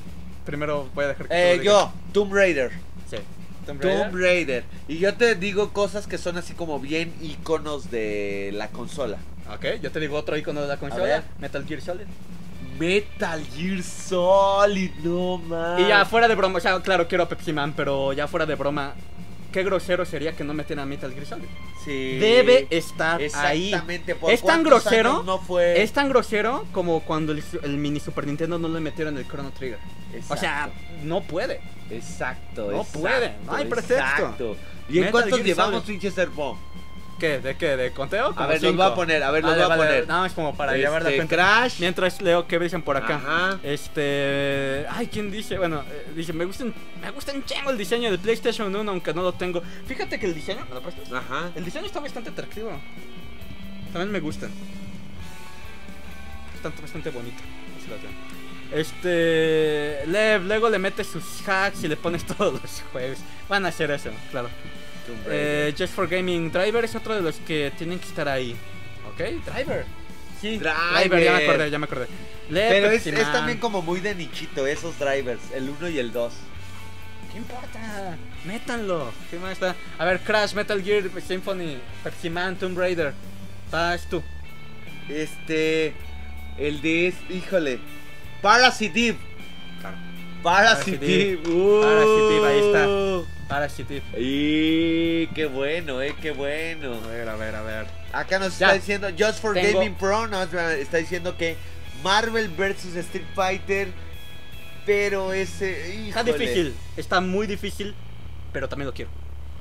primero 0.46 0.90
voy 0.94 1.06
a 1.06 1.08
dejar 1.10 1.28
que 1.28 1.54
Eh, 1.54 1.62
yo, 1.64 1.92
Tomb 2.14 2.34
Raider. 2.34 2.72
Sí. 3.10 3.18
Tomb 3.66 3.80
Tomb 3.80 4.16
Raider. 4.16 4.64
Y 4.88 4.98
yo 4.98 5.14
te 5.16 5.36
digo 5.36 5.72
cosas 5.72 6.08
que 6.08 6.18
son 6.18 6.38
así 6.38 6.54
como 6.54 6.80
bien 6.80 7.14
iconos 7.22 7.92
de 7.92 8.52
la 8.54 8.70
consola. 8.70 9.18
Ok, 9.54 9.82
yo 9.82 9.92
te 9.92 10.00
digo 10.00 10.18
otro 10.18 10.38
icono 10.38 10.62
de 10.62 10.68
la 10.68 10.78
consola, 10.78 11.24
Metal 11.40 11.66
Gear 11.66 11.82
Solid. 11.82 12.06
Metal 12.80 13.44
Gear 13.56 13.84
Solid, 13.84 14.92
no 15.04 15.38
más. 15.38 15.80
Y 15.80 15.88
ya 15.88 16.06
fuera 16.06 16.28
de 16.28 16.36
broma, 16.36 16.58
o 16.58 16.62
sea, 16.62 16.80
claro, 16.80 17.08
quiero 17.08 17.26
a 17.26 17.30
Pepsi 17.30 17.54
Man, 17.54 17.74
pero 17.76 18.14
ya 18.14 18.28
fuera 18.28 18.46
de 18.46 18.56
broma, 18.56 18.94
qué 19.52 19.64
grosero 19.64 20.06
sería 20.06 20.34
que 20.36 20.44
no 20.44 20.54
metieran 20.54 20.84
a 20.84 20.86
Metal 20.86 21.12
Gear 21.14 21.26
Solid. 21.26 21.46
Sí. 21.84 22.18
Debe 22.20 22.68
estar 22.70 23.20
ahí. 23.36 23.66
Exactamente. 23.66 24.16
¿por 24.16 24.32
Es 24.32 24.42
tan 24.42 24.64
cuántos 24.64 24.84
grosero, 24.84 25.12
años 25.12 25.26
No 25.26 25.40
fue. 25.40 25.82
Es 25.82 25.92
tan 25.94 26.10
grosero 26.10 26.66
como 26.72 27.02
cuando 27.02 27.32
el, 27.32 27.44
el 27.64 27.78
mini 27.78 28.00
Super 28.00 28.28
Nintendo 28.28 28.58
no 28.60 28.68
le 28.68 28.80
metieron 28.80 29.18
el 29.18 29.28
Chrono 29.28 29.52
Trigger. 29.52 29.80
O 30.30 30.36
sea, 30.36 30.66
Exacto. 30.66 30.76
no 31.04 31.22
puede. 31.22 31.60
Exacto. 31.90 32.72
No 32.72 32.82
exacto, 32.82 33.00
puede, 33.00 33.36
no 33.46 33.54
hay 33.54 33.66
pretexto. 33.66 34.56
¿Y 34.90 34.98
en 34.98 35.06
Metal 35.06 35.12
cuántos 35.12 35.34
Gear 35.40 35.46
llevamos 35.46 35.82
Solid. 35.84 35.88
pinche 35.88 36.12
Serpo? 36.12 36.58
¿Qué? 37.22 37.38
¿De 37.40 37.56
qué? 37.56 37.78
¿De 37.78 37.92
conteo? 37.92 38.34
A 38.36 38.48
ver, 38.48 38.64
los 38.64 38.76
voy 38.76 38.84
a 38.84 38.96
poner, 38.96 39.22
a 39.22 39.30
ver, 39.30 39.44
los 39.44 39.52
Vale, 39.52 39.64
voy 39.64 39.72
a 39.72 39.78
vale, 39.78 39.90
poner. 39.90 40.08
Nada 40.08 40.22
más 40.22 40.34
como 40.34 40.56
para 40.56 40.72
Este, 40.72 40.82
llevar 40.82 41.04
la 41.04 41.12
cuenta. 41.12 41.36
Crash. 41.36 41.80
Mientras 41.80 42.20
leo 42.20 42.48
que 42.48 42.58
dicen 42.58 42.82
por 42.82 42.98
acá. 42.98 43.18
Ajá. 43.18 43.60
Este. 43.62 44.88
Ay, 44.90 45.06
¿quién 45.06 45.30
dice? 45.30 45.56
Bueno, 45.60 45.84
eh, 45.88 46.08
dice: 46.16 46.34
Me 46.34 46.46
gustan, 46.46 46.74
me 47.00 47.12
gusta 47.12 47.32
un 47.32 47.46
chingo 47.46 47.70
el 47.70 47.78
diseño 47.78 48.10
del 48.10 48.18
PlayStation 48.18 48.76
1, 48.76 48.90
aunque 48.90 49.14
no 49.14 49.22
lo 49.22 49.34
tengo. 49.34 49.62
Fíjate 49.86 50.20
que 50.20 50.26
el 50.26 50.34
diseño. 50.34 50.66
¿Me 50.68 50.74
lo 50.74 50.82
prestas? 50.82 51.14
Ajá. 51.14 51.52
El 51.54 51.64
diseño 51.64 51.86
está 51.86 52.00
bastante 52.00 52.32
atractivo. 52.32 52.72
También 53.94 54.12
me 54.12 54.20
gustan. 54.20 54.50
Está 56.56 56.70
bastante 56.82 57.12
bonito. 57.12 57.38
Así 57.78 57.88
lo 57.88 57.98
tengo. 57.98 58.14
Este. 58.72 60.08
Lev, 60.08 60.42
luego 60.46 60.72
le 60.72 60.80
metes 60.80 61.06
sus 61.06 61.48
hacks 61.48 61.84
y 61.84 61.88
le 61.88 61.98
pones 61.98 62.26
todos 62.38 62.60
los 62.60 62.84
juegos. 62.92 63.20
Van 63.48 63.64
a 63.64 63.70
hacer 63.70 63.92
eso, 63.92 64.10
claro. 64.32 64.50
Eh, 65.28 65.74
Just 65.78 65.94
for 65.94 66.08
Gaming 66.08 66.52
Driver 66.52 66.84
es 66.86 66.96
otro 66.96 67.16
de 67.16 67.22
los 67.22 67.36
que 67.38 67.72
tienen 67.78 68.00
que 68.00 68.08
estar 68.08 68.28
ahí. 68.28 68.56
¿Ok? 69.12 69.20
Driver. 69.46 69.86
Sí, 70.40 70.58
Driver. 70.58 71.24
ya 71.24 71.34
me 71.34 71.44
acordé, 71.44 71.70
ya 71.70 71.80
me 71.80 71.86
acordé. 71.86 72.08
Pero 72.50 72.90
es, 72.90 73.04
también 73.32 73.60
como 73.60 73.82
muy 73.82 74.00
de 74.00 74.16
nichito 74.16 74.66
esos 74.68 74.98
drivers, 75.00 75.42
el 75.54 75.70
1 75.70 75.90
y 75.90 76.00
el 76.00 76.12
2. 76.12 76.34
¿Qué 77.32 77.38
importa? 77.38 78.18
Métanlo. 78.46 79.14
¿Qué 79.30 79.38
más 79.38 79.54
está? 79.54 79.76
A 79.98 80.06
ver, 80.06 80.20
Crash, 80.20 80.54
Metal 80.54 80.84
Gear, 80.84 81.04
Symphony, 81.26 81.78
Pepsi 82.04 82.30
Man, 82.30 82.58
Tomb 82.58 82.78
Raider. 82.78 83.14
Vas 83.72 84.10
tú. 84.10 84.22
Este. 85.08 85.94
El 86.58 86.82
de. 86.82 87.14
Híjole. 87.30 87.80
Parasite. 88.42 89.16
Eve. 90.44 91.40
Uh. 91.48 91.82
Parasite 91.82 92.38
Eve, 92.38 92.48
ahí 92.48 92.60
está. 92.60 92.88
Parasite. 93.48 94.02
Y 94.18 95.28
qué 95.28 95.46
bueno, 95.46 96.02
eh, 96.02 96.16
qué 96.22 96.32
bueno. 96.32 96.94
A 97.04 97.08
ver, 97.08 97.30
a 97.30 97.36
ver, 97.36 97.56
a 97.56 97.62
ver. 97.62 97.86
Acá 98.14 98.40
nos 98.40 98.58
Ya. 98.58 98.68
está 98.68 98.80
diciendo 98.80 99.08
Just 99.18 99.42
for 99.42 99.54
Tengo- 99.54 99.80
Gaming 99.80 99.96
Pro, 99.96 100.28
no, 100.28 100.42
está 100.42 100.98
diciendo 100.98 101.38
que 101.38 101.56
Marvel 102.04 102.50
vs 102.50 102.96
Street 102.96 103.26
Fighter, 103.36 103.90
pero 104.86 105.34
ese, 105.34 106.08
Está 106.08 106.24
difícil. 106.24 106.74
Está 106.98 107.22
muy 107.22 107.48
difícil. 107.48 107.94
Pero 108.54 108.68
también 108.68 108.88
lo 108.88 108.94
quiero. 108.94 109.12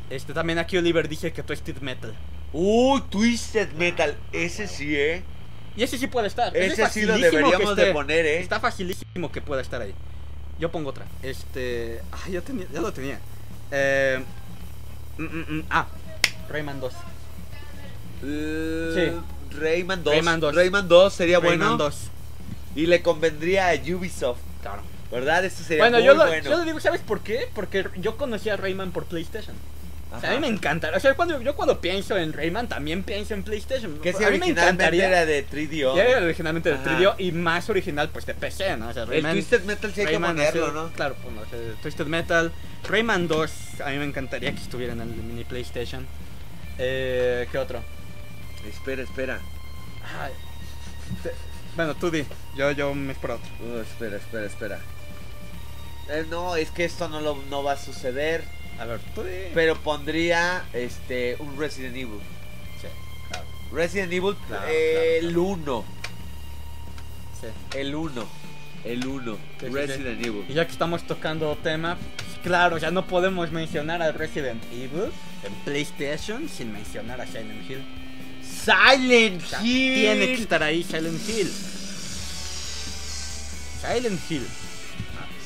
Este 0.09 0.33
también 0.33 0.59
aquí 0.59 0.77
Oliver 0.77 1.09
dice 1.09 1.33
que 1.33 1.43
Twisted 1.43 1.77
Metal. 1.81 2.15
Uy, 2.53 3.01
Twisted 3.11 3.73
Metal, 3.75 4.17
ese 4.33 4.67
sí, 4.67 4.97
eh. 4.97 5.23
Y 5.77 5.85
ese 5.85 5.99
sí 5.99 6.09
puede 6.09 6.27
estar. 6.27 6.57
Ese 6.57 6.83
es 6.83 6.93
sí 6.93 7.03
lo 7.03 7.17
deberíamos 7.17 7.77
de 7.77 7.93
poner, 7.93 8.27
eh. 8.27 8.41
Está 8.41 8.59
facilísimo 8.59 9.31
que 9.31 9.41
pueda 9.41 9.63
estar 9.63 9.81
ahí. 9.81 9.95
Yo 10.61 10.71
pongo 10.71 10.91
otra. 10.91 11.07
Este. 11.23 12.03
Ah, 12.13 12.29
ya, 12.31 12.43
tenía, 12.43 12.67
ya 12.73 12.81
lo 12.83 12.93
tenía. 12.93 13.19
Eh, 13.71 14.23
mm, 15.17 15.23
mm, 15.25 15.45
mm, 15.59 15.63
ah, 15.71 15.87
Rayman 16.51 16.79
2. 16.81 16.93
Eh, 18.25 19.13
Rayman 19.59 20.05
2. 20.05 20.15
Rayman 20.15 20.41
2. 20.41 20.55
Rayman 20.55 20.89
2 20.89 21.13
sería 21.15 21.41
Rayman 21.41 21.59
bueno. 21.59 21.77
2. 21.79 21.97
Y 22.77 22.87
le 22.87 23.03
convendría 23.03 23.71
a 23.71 23.75
Ubisoft, 23.75 24.39
Claro. 24.63 24.83
¿verdad? 25.11 25.45
Eso 25.45 25.65
sería 25.65 25.85
Bueno, 25.85 25.97
muy 25.97 26.07
yo 26.07 26.15
lo, 26.15 26.27
bueno. 26.27 26.45
yo 26.45 26.59
lo 26.59 26.65
digo, 26.65 26.79
¿sabes 26.79 27.01
por 27.01 27.21
qué? 27.21 27.49
Porque 27.55 27.87
yo 27.97 28.17
conocí 28.17 28.51
a 28.51 28.57
Rayman 28.57 28.93
por 28.93 29.07
PlayStation. 29.07 29.57
O 30.13 30.21
sea, 30.21 30.31
a 30.31 30.35
mí 30.35 30.41
me 30.41 30.49
encanta. 30.49 30.91
O 30.95 30.99
sea, 31.01 31.15
cuando, 31.15 31.41
yo 31.41 31.55
cuando 31.55 31.81
pienso 31.81 32.17
en 32.19 32.33
Rayman 32.33 32.69
también 32.69 33.05
pienso 33.05 33.33
en 33.35 33.45
PlayStation. 33.45 33.99
Que 34.01 34.13
si 34.13 34.25
a 34.25 34.31
mí 34.31 34.39
me 34.39 34.49
encantaría. 34.49 35.07
era 35.07 35.25
de 35.25 35.47
3DO. 35.47 35.95
Ya 35.97 36.05
era 36.05 36.25
originalmente 36.25 36.69
de 36.71 36.75
Ajá. 36.77 36.99
3DO 36.99 37.15
y 37.19 37.31
más 37.33 37.71
original 37.71 38.09
pues 38.09 38.27
de 38.27 38.35
PC, 38.35 38.77
¿no? 38.77 38.89
O 38.89 38.93
sea, 38.93 39.05
El 39.05 39.09
Rayman, 39.11 39.33
Twisted 39.35 39.63
Metal 39.65 39.93
sí 39.95 40.01
hay 40.01 40.07
que 40.07 40.13
Rayman 40.15 40.37
ponerlo, 40.37 40.65
así- 40.67 40.75
¿no? 40.75 40.93
Claro, 40.93 41.17
pues, 41.23 41.35
no, 41.35 41.41
o 41.43 41.47
sea, 41.47 41.59
Twisted 41.83 42.07
Metal. 42.07 42.53
Rayman 42.89 43.29
2, 43.29 43.53
a 43.85 43.91
mí 43.91 43.99
me 43.99 44.05
encantaría 44.05 44.51
que 44.53 44.61
estuviera 44.61 44.95
en 44.95 45.01
el 45.03 45.09
mini 45.09 45.45
PlayStation. 45.45 46.07
Eh, 46.79 47.47
¿Qué 47.53 47.59
otro? 47.59 47.81
Espera, 48.69 49.03
espera. 49.03 49.39
Ay, 50.21 50.33
te- 51.23 51.33
bueno, 51.77 51.95
tú 51.95 52.11
di, 52.11 52.25
yo, 52.57 52.73
yo 52.73 52.93
me 52.95 53.13
espero 53.13 53.35
otro. 53.37 53.49
Uh, 53.65 53.79
espera, 53.81 54.17
espera, 54.17 54.47
espera. 54.47 54.79
Eh, 56.11 56.25
no, 56.29 56.57
es 56.57 56.71
que 56.71 56.85
esto 56.85 57.09
no, 57.09 57.21
lo, 57.21 57.37
no 57.49 57.63
va 57.63 57.73
a 57.73 57.77
suceder. 57.77 58.43
A 58.81 58.85
ver, 58.87 58.99
tú 59.15 59.23
di. 59.23 59.31
Pero 59.55 59.77
pondría 59.77 60.65
este 60.73 61.37
un 61.39 61.59
Resident 61.59 61.95
Evil. 61.97 62.19
Sí, 62.81 62.87
claro, 63.29 63.47
Resident 63.73 64.13
Evil, 64.13 64.35
Claro, 64.49 64.65
eh, 64.69 65.19
claro, 65.21 65.29
el 65.31 65.37
1. 65.39 65.85
sí. 67.41 67.79
El 67.79 67.95
1. 67.95 68.27
El 68.85 69.07
1. 69.07 69.35
Sí, 69.35 69.41
sí, 69.61 69.67
Resident 69.73 70.21
Y 70.25 70.27
Evil. 70.29 70.47
ya 70.49 70.65
que 70.65 70.73
estamos 70.73 71.07
tocando 71.07 71.55
tema, 71.63 71.99
pues, 72.17 72.39
claro, 72.43 72.79
ya 72.79 72.91
no 72.91 73.07
podemos 73.07 73.51
mencionar 73.53 74.01
a 74.03 74.13
Resident 74.13 74.63
Evil 74.73 75.13
en 75.45 75.53
PlayStation 75.67 76.49
sin 76.49 76.73
mencionar 76.73 77.21
a 77.21 77.27
Silent 77.27 77.71
Hill. 77.71 77.85
Silent 78.43 79.43
O 79.43 79.47
sea, 79.47 79.63
Hill. 79.63 79.95
Tiene 79.95 80.27
que 80.29 80.35
estar 80.43 80.63
ahí 80.63 80.83
Silent 80.83 81.21
Hill. 81.29 81.53
Silent 83.83 84.21
Hill. 84.31 84.47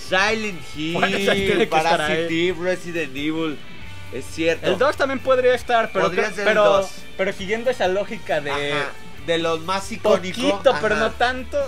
Silent 0.08 0.60
Bueno, 0.92 1.16
Hill. 1.18 1.60
estar. 1.62 2.10
Eve, 2.10 2.54
Resident 2.60 3.10
Evil. 3.16 3.58
Es 4.12 4.24
cierto. 4.26 4.66
El 4.70 4.78
2 4.78 4.96
también 4.96 5.18
podría 5.18 5.54
estar, 5.54 5.90
pero, 5.92 6.04
Podría 6.06 6.24
creo- 6.24 6.34
ser 6.36 6.40
el 6.46 6.54
pero, 6.54 6.64
2. 6.64 6.90
pero 7.16 7.32
siguiendo 7.32 7.70
esa 7.70 7.88
lógica 7.88 8.40
de 8.40 8.50
Ajá, 8.72 8.90
De 9.26 9.38
los 9.38 9.60
más 9.62 9.90
icónicos. 9.90 10.40
poquito, 10.44 10.76
pero 10.82 10.96
no 10.96 11.10
tanto, 11.12 11.58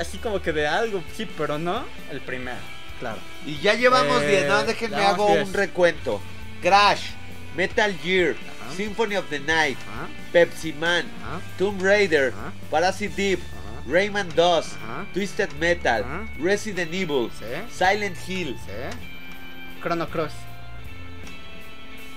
así 0.00 0.16
como 0.18 0.40
que 0.40 0.52
de 0.52 0.66
algo, 0.66 1.04
sí, 1.16 1.28
pero 1.36 1.58
no, 1.58 1.84
el 2.10 2.20
primero, 2.22 2.56
claro. 2.98 3.18
Y 3.46 3.58
ya 3.60 3.74
llevamos 3.74 4.22
Eh, 4.22 4.28
10, 4.28 4.48
no, 4.48 4.64
déjenme 4.64 4.96
hago 4.96 5.26
10. 5.28 5.46
un 5.48 5.52
recuento. 5.54 6.20
Crash, 6.62 7.10
Metal 7.54 7.94
Gear, 8.02 8.30
Ajá. 8.64 8.74
Symphony 8.76 9.16
of 9.16 9.26
the 9.28 9.38
Night, 9.40 9.76
Pepsi 10.32 10.72
Man, 10.72 11.04
Tomb 11.58 11.80
Raider. 11.82 12.32
Parasite 12.70 13.34
ajá, 13.34 13.61
Rayman 13.86 14.28
2, 14.34 14.66
Ajá. 14.84 15.06
Twisted 15.12 15.50
Metal, 15.58 16.02
Ajá. 16.04 16.26
Resident 16.38 16.92
Evil, 16.92 17.30
sí, 17.38 17.44
Silent 17.70 18.16
Hill, 18.28 18.56
sí. 18.64 18.96
Chrono 19.82 20.08
Cross. 20.08 20.32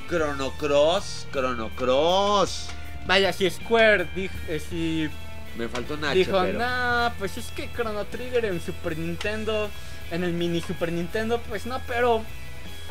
Chrono 0.08 0.52
Cross, 0.52 1.28
Chrono 1.32 1.70
Cross. 1.76 2.70
Vaya, 3.08 3.34
si 3.34 3.50
Square 3.50 4.08
dijo, 4.16 4.36
eh, 4.48 4.60
si 4.60 5.10
Me 5.58 5.68
faltó 5.68 5.98
Nacho, 5.98 6.16
dijo, 6.16 6.40
pero... 6.42 6.60
nah, 6.60 7.10
pues 7.18 7.38
es 7.38 7.48
que 7.52 7.70
Chrono 7.74 8.06
Trigger 8.06 8.46
en 8.46 8.62
Super 8.62 8.98
Nintendo, 8.98 9.70
en 10.12 10.24
el 10.24 10.34
mini 10.34 10.62
Super 10.62 10.92
Nintendo, 10.92 11.40
pues 11.50 11.66
no, 11.66 11.80
pero 11.88 12.24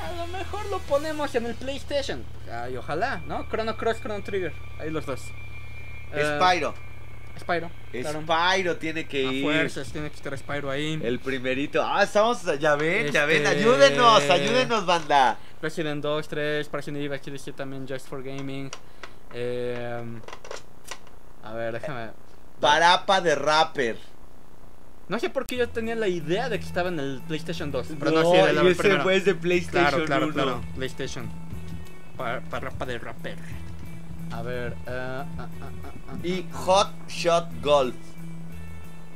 a 0.02 0.12
lo 0.12 0.26
mejor 0.28 0.66
lo 0.66 0.78
ponemos 0.80 1.34
en 1.34 1.46
el 1.46 1.54
PlayStation. 1.54 2.24
Ay, 2.50 2.76
ojalá, 2.76 3.22
¿no? 3.26 3.46
Chrono 3.48 3.76
Cross, 3.76 4.00
Chrono 4.00 4.22
Trigger, 4.24 4.52
ahí 4.80 4.90
los 4.90 5.06
dos. 5.06 5.20
Eh, 6.12 6.38
Spyro. 6.40 6.74
Spyro. 7.38 7.70
claro. 7.90 8.22
Spyro 8.22 8.76
tiene 8.76 9.06
que 9.06 9.26
A 9.26 9.32
ir. 9.32 9.42
fuerzas, 9.42 9.90
tiene 9.92 10.08
que 10.10 10.16
estar 10.16 10.36
Spyro 10.38 10.70
ahí. 10.70 10.98
El 11.02 11.18
primerito. 11.20 11.82
Ah, 11.84 12.02
estamos. 12.04 12.42
Ya 12.58 12.76
ven, 12.76 13.10
ya 13.12 13.24
ven. 13.26 13.44
Este- 13.44 13.58
Ayúdenos, 13.58 14.22
ayúdenos, 14.30 14.86
banda. 14.86 15.36
Resident 15.60 16.02
2, 16.02 16.28
3, 16.28 16.70
Resident 16.70 16.98
Evil, 16.98 17.12
aquí 17.14 17.30
decía 17.30 17.52
también 17.54 17.86
Just 17.88 18.08
for 18.08 18.22
Gaming. 18.22 18.70
Eh, 19.32 20.02
a 21.42 21.52
ver, 21.54 21.72
déjame. 21.74 22.10
Parapa 22.60 23.20
de 23.20 23.34
rapper. 23.34 23.98
No 25.08 25.18
sé 25.18 25.28
por 25.28 25.44
qué 25.44 25.56
yo 25.56 25.68
tenía 25.68 25.94
la 25.96 26.08
idea 26.08 26.48
de 26.48 26.58
que 26.58 26.64
estaba 26.64 26.88
en 26.88 26.98
el 26.98 27.20
PlayStation 27.26 27.70
2. 27.70 27.88
Pero 27.98 28.10
no, 28.10 28.22
no, 28.22 28.30
sí, 28.30 28.36
de 28.38 28.70
ese 28.70 29.00
fue 29.00 29.20
de 29.20 29.34
PlayStation 29.34 29.90
Claro, 29.90 30.04
claro, 30.06 30.24
1. 30.26 30.34
claro. 30.34 30.60
PlayStation. 30.76 31.28
Para, 32.16 32.40
para, 32.42 32.70
para 32.70 32.92
de 32.92 32.98
rapper. 32.98 33.36
A 34.32 34.42
ver. 34.42 34.74
ah, 34.86 35.24
Y. 36.22 36.46
Hot 36.52 36.88
Shot 37.08 37.48
Golf. 37.62 37.94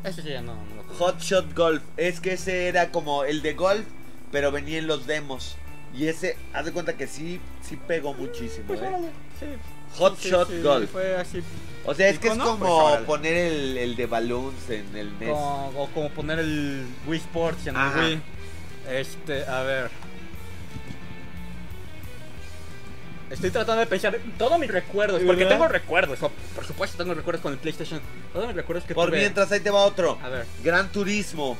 Ese 0.04 0.22
sí 0.22 0.28
ya 0.30 0.42
no, 0.42 0.54
no 0.54 0.82
lo. 0.82 0.94
Hot 0.98 1.20
Shot 1.20 1.54
Golf. 1.54 1.82
Es 1.96 2.20
que 2.20 2.34
ese 2.34 2.68
era 2.68 2.90
como 2.90 3.24
el 3.24 3.42
de 3.42 3.54
golf, 3.54 3.84
pero 4.32 4.50
venía 4.52 4.78
en 4.78 4.86
los 4.86 5.06
demos. 5.06 5.56
Y 5.94 6.06
ese, 6.06 6.36
haz 6.52 6.66
de 6.66 6.72
cuenta 6.72 6.96
que 6.96 7.06
sí, 7.06 7.40
sí 7.62 7.76
pegó 7.76 8.12
muchísimo, 8.14 8.66
Pues 8.66 8.80
¿eh? 8.82 8.86
sí. 9.40 9.46
Hot 9.98 10.18
Sí, 10.18 10.28
Shot 10.30 10.48
sí, 10.48 10.60
Golf. 10.62 10.90
Fue 10.90 11.16
así. 11.16 11.42
O 11.86 11.94
sea, 11.94 12.08
es 12.10 12.18
que 12.18 12.28
es 12.28 12.36
como 12.36 12.58
pues, 12.58 13.00
poner 13.06 13.34
el, 13.34 13.78
el 13.78 13.96
de 13.96 14.06
Balloons 14.06 14.68
en 14.68 14.94
el 14.94 15.18
NES. 15.18 15.30
Como, 15.30 15.68
o 15.76 15.88
como 15.88 16.10
poner 16.10 16.38
el 16.40 16.86
Wii 17.06 17.18
Sports 17.20 17.66
en 17.66 17.76
el 17.76 17.98
Wii. 17.98 18.20
Este, 18.90 19.46
a 19.46 19.62
ver. 19.62 19.90
Estoy 23.30 23.50
tratando 23.50 23.80
de 23.80 23.86
pensar 23.86 24.18
todos 24.38 24.58
mis 24.58 24.70
recuerdos, 24.70 25.20
porque 25.26 25.44
¿Verdad? 25.44 25.56
tengo 25.58 25.68
recuerdos, 25.68 26.22
o, 26.22 26.30
por 26.54 26.64
supuesto 26.64 26.96
tengo 26.96 27.12
recuerdos 27.14 27.42
con 27.42 27.52
el 27.52 27.58
PlayStation. 27.58 28.00
Todos 28.32 28.46
mis 28.46 28.56
recuerdos 28.56 28.84
que 28.86 28.94
Por 28.94 29.08
tuve. 29.10 29.18
mientras, 29.18 29.52
ahí 29.52 29.60
te 29.60 29.70
va 29.70 29.80
otro. 29.84 30.18
A 30.22 30.28
ver. 30.30 30.46
Gran 30.64 30.90
Turismo. 30.90 31.58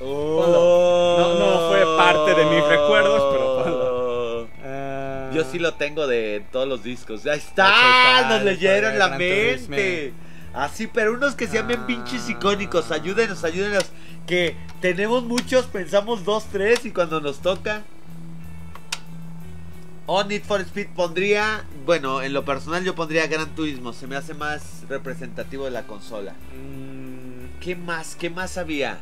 No, 0.00 1.38
no 1.38 1.68
fue 1.68 1.96
parte 1.96 2.34
de 2.34 2.44
mis 2.46 2.64
recuerdos, 2.66 3.22
pero 3.32 3.56
ponlo. 3.64 4.48
Ah, 4.64 5.30
Yo 5.34 5.44
sí 5.44 5.58
lo 5.58 5.74
tengo 5.74 6.06
de 6.06 6.44
todos 6.50 6.66
los 6.66 6.82
discos. 6.82 7.24
Ahí 7.26 7.38
está, 7.38 8.26
nos 8.28 8.42
leyeron 8.42 8.98
la 8.98 9.08
Gran 9.08 9.18
mente. 9.18 10.12
Así, 10.54 10.86
pero 10.86 11.12
unos 11.14 11.34
que 11.34 11.46
sean 11.46 11.66
bien 11.66 11.80
Ah. 11.82 11.86
pinches 11.86 12.28
icónicos. 12.28 12.90
Ayúdenos, 12.90 13.42
ayúdenos. 13.44 13.84
Que 14.26 14.56
tenemos 14.80 15.22
muchos, 15.24 15.66
pensamos 15.66 16.24
dos, 16.24 16.44
tres 16.52 16.84
y 16.84 16.90
cuando 16.90 17.20
nos 17.20 17.40
toca. 17.40 17.82
O 20.06 20.24
Need 20.24 20.42
for 20.42 20.60
Speed 20.60 20.88
pondría, 20.96 21.64
bueno, 21.86 22.22
en 22.22 22.32
lo 22.32 22.44
personal 22.44 22.84
yo 22.84 22.94
pondría 22.94 23.26
Gran 23.28 23.54
Turismo. 23.54 23.92
Se 23.92 24.06
me 24.06 24.16
hace 24.16 24.34
más 24.34 24.82
representativo 24.88 25.64
de 25.64 25.70
la 25.70 25.82
consola. 25.86 26.32
mm, 26.32 27.60
¿Qué 27.60 27.76
más? 27.76 28.16
¿Qué 28.16 28.28
más 28.28 28.58
había? 28.58 28.98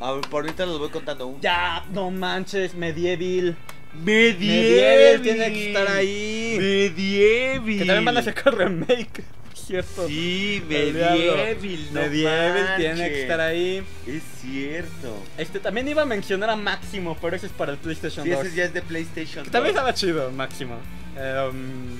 A 0.00 0.12
ver, 0.12 0.20
por 0.28 0.44
ahorita 0.44 0.66
los 0.66 0.78
voy 0.78 0.90
contando. 0.90 1.26
Un... 1.26 1.40
ya, 1.40 1.84
no 1.92 2.10
manches, 2.10 2.74
Medieval. 2.74 3.56
Medieval. 3.94 4.38
Medieval 4.38 5.22
tiene 5.22 5.52
que 5.52 5.68
estar 5.68 5.88
ahí. 5.88 6.56
Medieval. 6.58 7.78
Que 7.78 7.84
también 7.84 8.04
van 8.04 8.16
a 8.18 8.22
sacar 8.22 8.54
remake, 8.56 9.24
cierto. 9.60 10.06
Sí. 10.08 10.62
Medieval. 10.68 11.56
no 11.92 12.00
Medieval 12.00 12.74
tiene 12.76 12.94
manches. 12.94 13.08
que 13.08 13.22
estar 13.22 13.40
ahí. 13.40 13.82
Es 14.06 14.22
cierto. 14.40 15.16
Este 15.38 15.60
también 15.60 15.88
iba 15.88 16.02
a 16.02 16.06
mencionar 16.06 16.50
a 16.50 16.56
Máximo, 16.56 17.16
pero 17.20 17.36
ese 17.36 17.46
es 17.46 17.52
para 17.52 17.72
el 17.72 17.78
PlayStation 17.78 18.24
Sí, 18.24 18.30
2. 18.30 18.44
ese 18.46 18.56
ya 18.56 18.64
es 18.64 18.74
de 18.74 18.82
PlayStation. 18.82 19.44
Que 19.44 19.50
también 19.50 19.74
2. 19.74 19.80
estaba 19.80 19.94
chido, 19.94 20.30
Máximo. 20.30 20.76
Em, 21.16 21.96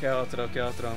¿Qué 0.00 0.08
otro? 0.08 0.50
¿Qué 0.52 0.60
otro? 0.60 0.90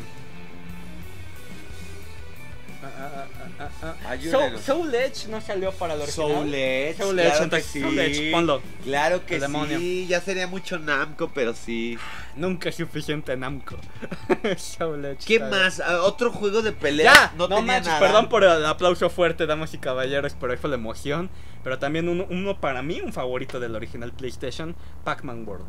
Soul, 4.66 4.94
Edge 4.94 5.28
no 5.30 5.42
salió 5.42 5.72
para 5.72 5.94
el 5.96 6.02
original. 6.02 6.30
Soul 6.32 6.54
Edge, 6.54 6.98
Soul 6.98 7.16
claro 7.16 7.30
Edge, 7.30 7.38
que 7.38 7.44
entonces, 7.44 7.66
sí. 7.72 7.82
Soul 7.82 8.00
Edge, 8.00 8.32
ponlo. 8.32 8.62
Claro 8.84 9.26
que 9.26 9.36
El 9.36 9.42
demonio. 9.42 9.80
sí, 9.80 10.08
ya 10.08 10.22
sería 10.22 10.48
mucho 10.48 10.80
Namco, 10.80 11.32
pero 11.34 11.54
sí. 11.54 11.98
Nunca 12.36 12.70
es 12.70 12.76
suficiente 12.76 13.36
Namco. 13.38 13.78
Soul 14.58 15.06
Edge. 15.06 15.26
¿Qué 15.26 15.40
más? 15.40 15.80
Ah, 15.80 16.02
Otro 16.02 16.32
juego 16.32 16.62
de 16.62 16.72
pelea. 16.72 17.14
Ya, 17.14 17.34
no, 17.38 17.48
no, 17.48 17.56
tenía 17.58 17.74
manches, 17.74 17.88
nada. 17.94 18.00
perdón 18.00 18.30
por 18.30 18.44
el 18.44 18.66
aplauso 18.66 19.10
fuerte, 19.10 19.46
damas 19.46 19.74
y 19.74 19.78
caballeros, 19.78 20.36
pero 20.40 20.52
ahí 20.54 20.58
fue 20.58 20.70
la 20.70 20.76
emoción. 20.76 21.30
Pero 21.64 21.80
también 21.80 22.08
uno, 22.08 22.26
uno 22.30 22.60
para 22.62 22.82
mí, 22.82 23.02
un 23.02 23.12
favorito 23.12 23.60
del 23.60 23.76
original 23.76 24.14
PlayStation, 24.14 24.76
Pac-Man 25.04 25.46
World. 25.48 25.66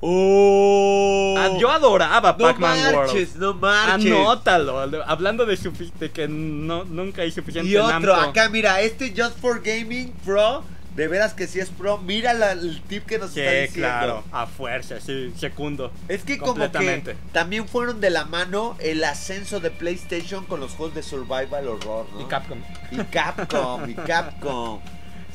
¡Oh! 0.00 1.34
Ah, 1.38 1.56
yo 1.58 1.70
adoraba 1.70 2.32
no 2.32 2.38
Pac-Man 2.38 2.94
World. 2.94 3.36
no 3.36 3.54
marches. 3.54 4.06
Anótalo, 4.12 4.78
hablando 5.06 5.46
de, 5.46 5.56
de 5.98 6.10
que 6.10 6.28
no, 6.28 6.84
nunca 6.84 7.22
hay 7.22 7.30
suficiente 7.30 7.70
Y 7.70 7.76
otro, 7.76 8.14
Namco. 8.16 8.30
acá 8.30 8.48
mira, 8.48 8.80
este 8.80 9.12
Just 9.16 9.38
for 9.38 9.62
Gaming 9.62 10.12
Pro, 10.24 10.62
de 10.94 11.08
veras 11.08 11.34
que 11.34 11.46
sí 11.46 11.60
es 11.60 11.68
pro. 11.70 11.98
Mira 11.98 12.32
la- 12.32 12.52
el 12.52 12.80
tip 12.82 13.04
que 13.04 13.18
nos 13.18 13.28
está 13.36 13.50
Sí, 13.50 13.56
diciendo. 13.66 13.74
claro, 13.88 14.24
a 14.32 14.46
fuerza, 14.46 15.00
sí, 15.00 15.32
segundo. 15.38 15.90
Es 16.08 16.24
que 16.24 16.38
como 16.38 16.70
que 16.70 17.16
también 17.32 17.68
fueron 17.68 18.00
de 18.00 18.10
la 18.10 18.24
mano 18.24 18.76
el 18.80 19.04
ascenso 19.04 19.60
de 19.60 19.70
PlayStation 19.70 20.44
con 20.46 20.60
los 20.60 20.72
juegos 20.72 20.94
de 20.94 21.02
survival 21.02 21.68
horror, 21.68 22.06
¿no? 22.14 22.20
Y 22.20 22.24
Capcom. 22.24 22.58
Y 22.90 22.96
Capcom, 23.04 23.90
y 23.90 23.94
Capcom. 24.06 24.80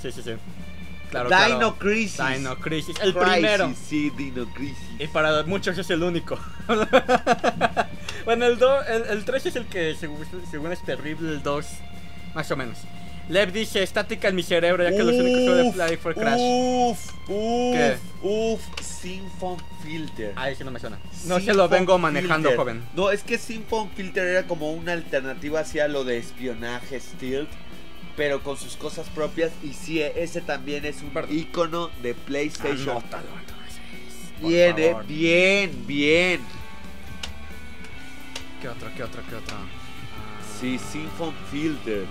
Sí, 0.01 0.12
sí, 0.12 0.22
sí. 0.24 0.32
Claro, 1.12 1.30
Dino 1.30 1.57
claro. 1.59 1.76
Crisis. 1.78 2.22
Dino 2.36 2.55
Crisis, 2.57 2.95
el 3.01 3.14
Crisis, 3.14 3.32
primero. 3.34 3.74
Sí, 3.88 4.09
Dino 4.18 4.45
Crisis. 4.53 4.78
Y 4.97 5.07
para 5.07 5.43
muchos 5.43 5.78
es 5.78 5.89
el 5.89 6.01
único. 6.01 6.39
bueno, 8.26 8.45
el, 8.45 8.57
do- 8.57 8.84
el, 8.84 9.03
el 9.03 9.26
3 9.26 9.45
es 9.47 9.55
el 9.55 9.66
que 9.68 9.95
según, 9.95 10.26
según 10.49 10.72
es 10.72 10.82
terrible, 10.84 11.30
el 11.30 11.43
2 11.43 11.66
más 12.34 12.49
o 12.51 12.55
menos. 12.55 12.78
Lev 13.30 13.51
dice 13.53 13.82
estática 13.84 14.28
en 14.28 14.36
mi 14.36 14.43
cerebro 14.43 14.84
ya 14.84 14.89
que 14.91 15.03
los 15.03 15.14
únicos 15.16 15.41
juegos 15.43 15.66
de 15.66 15.72
Play 15.72 15.97
fue 15.97 16.16
Crash. 16.16 16.39
Uf, 16.39 16.99
uf, 17.30 17.74
¿Qué? 17.76 17.97
uf, 18.24 18.62
Symphon 18.82 19.57
Filter. 19.84 20.34
Ahí 20.36 20.55
sí 20.55 20.64
no 20.64 20.72
me 20.72 20.80
suena. 20.80 20.97
No 21.26 21.39
se 21.39 21.53
lo 21.53 21.70
vengo 21.70 21.97
manejando, 21.97 22.49
Filter. 22.49 22.57
joven. 22.57 22.84
No, 22.95 23.09
es 23.12 23.24
que 23.24 23.38
Symphon 23.38 23.89
Filter 23.95 24.26
era 24.28 24.47
como 24.47 24.72
una 24.74 24.93
alternativa 24.93 25.62
hacia 25.62 25.88
lo 25.88 26.03
de 26.03 26.18
espionaje 26.18 26.99
stealth, 26.99 27.49
pero 28.16 28.41
con 28.41 28.57
sus 28.57 28.76
cosas 28.76 29.07
propias. 29.09 29.51
Y 29.64 29.74
sí, 29.74 30.01
ese 30.01 30.41
también 30.41 30.86
es 30.86 31.01
un 31.01 31.09
Perdón. 31.09 31.36
icono 31.38 31.89
de 32.01 32.14
PlayStation. 32.14 32.97
Anótalo, 32.97 33.28
entonces, 33.39 34.41
Bien, 34.41 34.76
eh, 34.78 34.95
bien, 35.07 35.88
bien. 35.88 36.41
¿Qué 38.62 38.68
otro, 38.70 38.89
qué 38.95 39.03
otro, 39.03 39.22
qué 39.30 39.36
otro? 39.36 39.55
Ah, 39.57 40.41
Sí, 40.59 40.78
Symphon 40.78 41.34
Filter. 41.49 42.05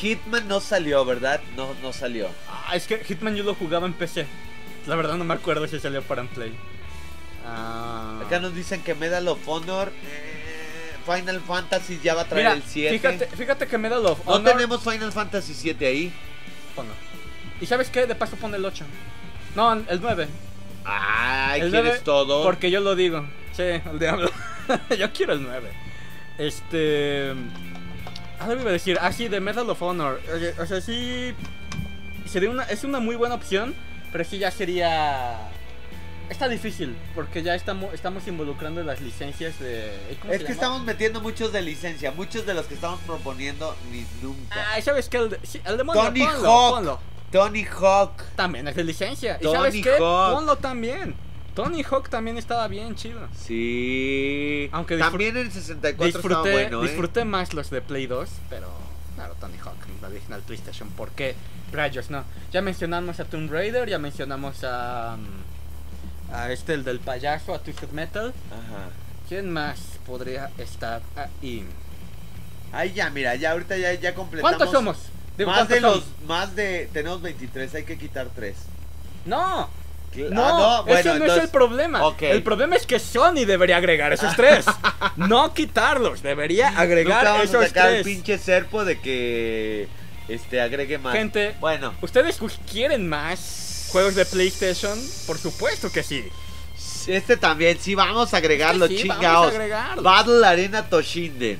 Hitman 0.00 0.48
no 0.48 0.60
salió, 0.60 1.04
¿verdad? 1.04 1.40
No, 1.56 1.74
no 1.82 1.92
salió. 1.92 2.28
Ah, 2.48 2.74
es 2.74 2.86
que 2.86 3.04
Hitman 3.04 3.36
yo 3.36 3.44
lo 3.44 3.54
jugaba 3.54 3.86
en 3.86 3.92
PC. 3.92 4.26
La 4.86 4.96
verdad 4.96 5.16
no 5.16 5.24
me 5.24 5.34
acuerdo 5.34 5.66
si 5.68 5.78
salió 5.78 6.02
para 6.02 6.22
en 6.22 6.28
Play. 6.28 6.54
Ah. 7.46 8.22
Acá 8.24 8.40
nos 8.40 8.54
dicen 8.54 8.82
que 8.82 8.94
Medal 8.94 9.28
of 9.28 9.46
Honor, 9.46 9.92
eh, 10.04 10.31
Final 11.02 11.40
Fantasy 11.40 12.00
ya 12.02 12.14
va 12.14 12.22
a 12.22 12.24
traer 12.24 12.44
Mira, 12.46 12.56
el 12.56 12.62
7. 12.62 12.98
fíjate, 12.98 13.36
fíjate 13.36 13.66
que 13.66 13.78
Medal 13.78 14.04
of 14.06 14.24
no 14.24 14.32
Honor... 14.32 14.52
tenemos 14.52 14.82
Final 14.82 15.12
Fantasy 15.12 15.54
7 15.54 15.86
ahí. 15.86 16.12
Ponlo. 16.74 16.92
¿Y 17.60 17.66
sabes 17.66 17.90
qué? 17.90 18.06
De 18.06 18.14
paso 18.14 18.36
pone 18.36 18.56
el 18.56 18.64
8. 18.64 18.84
No, 19.54 19.72
el 19.72 20.00
9. 20.00 20.28
Ay, 20.84 21.60
el 21.60 21.70
¿quieres 21.70 21.90
9, 21.92 22.00
todo? 22.04 22.42
Porque 22.42 22.70
yo 22.70 22.80
lo 22.80 22.96
digo. 22.96 23.26
Sí, 23.52 23.62
el 23.62 23.98
diablo. 23.98 24.30
yo 24.98 25.12
quiero 25.12 25.34
el 25.34 25.42
9. 25.42 25.70
Este. 26.38 27.32
Algo 28.40 28.60
iba 28.60 28.70
a 28.70 28.72
decir. 28.72 28.98
Ah, 29.00 29.12
sí, 29.12 29.28
de 29.28 29.40
Medal 29.40 29.68
of 29.70 29.80
Honor. 29.82 30.20
O 30.58 30.66
sea, 30.66 30.80
sí. 30.80 31.34
Sería 32.26 32.50
una, 32.50 32.64
es 32.64 32.82
una 32.84 32.98
muy 32.98 33.14
buena 33.14 33.34
opción. 33.34 33.74
Pero 34.10 34.24
sí 34.24 34.38
ya 34.38 34.50
sería. 34.50 35.38
Está 36.30 36.48
difícil. 36.48 36.96
Porque 37.14 37.42
ya 37.42 37.54
estamos, 37.54 37.92
estamos 37.94 38.26
involucrando 38.26 38.82
las 38.82 39.00
licencias 39.00 39.58
de. 39.58 40.16
¿cómo 40.20 40.32
Es 40.32 40.38
se 40.40 40.44
que 40.46 40.52
llama? 40.52 40.54
estamos 40.54 40.82
metiendo 40.84 41.20
muchos 41.20 41.52
de 41.52 41.62
licencia. 41.62 42.10
Muchos 42.12 42.46
de 42.46 42.54
los 42.54 42.66
que 42.66 42.74
estamos 42.74 43.00
proponiendo 43.00 43.76
ni 43.90 44.06
nunca. 44.22 44.56
Ah, 44.74 44.80
¿sabes 44.82 45.08
qué? 45.08 45.18
El, 45.18 45.30
de, 45.30 45.38
el 45.64 45.76
demonio, 45.76 46.02
Tony 46.02 46.20
ponlo, 46.24 46.48
Hawk. 46.50 46.74
ponlo. 46.76 47.00
Tony 47.30 47.64
Hawk. 47.64 48.22
También 48.36 48.68
es 48.68 48.74
de 48.76 48.84
licencia. 48.84 49.38
¿Y 49.40 49.44
sabes 49.44 49.74
qué? 49.82 49.90
Hawk. 49.98 50.34
Ponlo 50.34 50.56
también. 50.56 51.14
Tony 51.54 51.82
Hawk 51.82 52.08
también 52.08 52.38
estaba 52.38 52.66
bien 52.68 52.94
chido. 52.94 53.20
Sí. 53.36 54.70
Aunque 54.72 54.96
También 54.96 55.36
en 55.36 55.46
el 55.46 55.52
64 55.52 56.06
estaba 56.06 56.06
Disfruté, 56.42 56.52
bueno, 56.52 56.80
¿eh? 56.82 56.88
disfruté 56.88 57.24
más 57.26 57.52
los 57.52 57.68
de 57.68 57.82
Play 57.82 58.06
2, 58.06 58.28
pero 58.48 58.68
claro, 59.16 59.34
Tony 59.38 59.58
Hawk, 59.58 59.76
la 60.00 60.08
original 60.08 60.40
PlayStation. 60.40 60.88
¿Por 60.90 61.10
qué? 61.10 61.34
Rayos, 61.70 62.10
no. 62.10 62.24
Ya 62.52 62.62
mencionamos 62.62 63.20
a 63.20 63.24
Tomb 63.26 63.50
Raider, 63.50 63.88
ya 63.88 63.98
mencionamos 63.98 64.64
a, 64.64 65.16
mm, 65.18 65.41
a 66.32 66.50
este, 66.52 66.74
el 66.74 66.84
del 66.84 67.00
payaso, 67.00 67.54
a 67.54 67.58
Twisted 67.58 67.90
Metal. 67.90 68.32
Ajá. 68.50 68.88
¿Quién 69.28 69.50
más 69.50 69.78
podría 70.06 70.50
estar 70.58 71.02
ahí? 71.16 71.64
Ahí 72.72 72.92
ya, 72.92 73.10
mira, 73.10 73.34
ya 73.36 73.52
ahorita 73.52 73.76
ya, 73.76 73.92
ya 73.94 74.14
completamos. 74.14 74.56
¿Cuántos 74.56 74.70
somos? 74.70 74.96
Digo, 75.36 75.50
Más 75.50 75.58
¿cuántos 75.60 75.74
de 75.74 75.80
los, 75.80 75.92
somos? 76.00 76.08
más 76.26 76.56
de, 76.56 76.88
tenemos 76.92 77.22
23, 77.22 77.74
hay 77.74 77.84
que 77.84 77.98
quitar 77.98 78.28
3. 78.34 78.56
No, 79.24 79.68
no, 80.30 80.44
ah, 80.44 80.84
ese 80.88 81.18
no 81.18 81.24
es 81.24 81.42
el 81.42 81.48
problema. 81.48 82.02
El 82.20 82.42
problema 82.42 82.76
es 82.76 82.86
que 82.86 82.98
Sony 82.98 83.44
debería 83.46 83.78
agregar 83.78 84.12
esos 84.12 84.34
tres. 84.36 84.66
no 85.16 85.54
quitarlos, 85.54 86.22
debería 86.22 86.68
agregar 86.78 87.18
Nunca 87.24 87.32
vamos 87.32 87.40
a 87.40 87.44
esos 87.44 87.66
sacar 87.68 87.88
el 87.88 88.02
tres. 88.02 88.06
pinche 88.06 88.38
serpo 88.38 88.84
de 88.84 89.00
que 89.00 89.88
este 90.28 90.60
agregue 90.60 90.98
más. 90.98 91.14
Gente, 91.14 91.54
Bueno, 91.60 91.94
¿Ustedes 92.02 92.38
quieren 92.70 93.08
más 93.08 93.71
juegos 93.92 94.14
de 94.14 94.24
PlayStation? 94.24 94.98
Por 95.26 95.38
supuesto 95.38 95.92
que 95.92 96.02
sí. 96.02 96.24
este 97.06 97.36
también, 97.36 97.78
sí, 97.80 97.94
vamos 97.94 98.32
a 98.34 98.38
agregarlo, 98.38 98.88
Sí, 98.88 98.96
vamos 99.06 99.10
a 99.10 99.18
chingaos. 99.20 99.52
agregarlo. 99.52 100.02
Battle 100.02 100.46
Arena 100.46 100.88
Toshinden. 100.88 101.58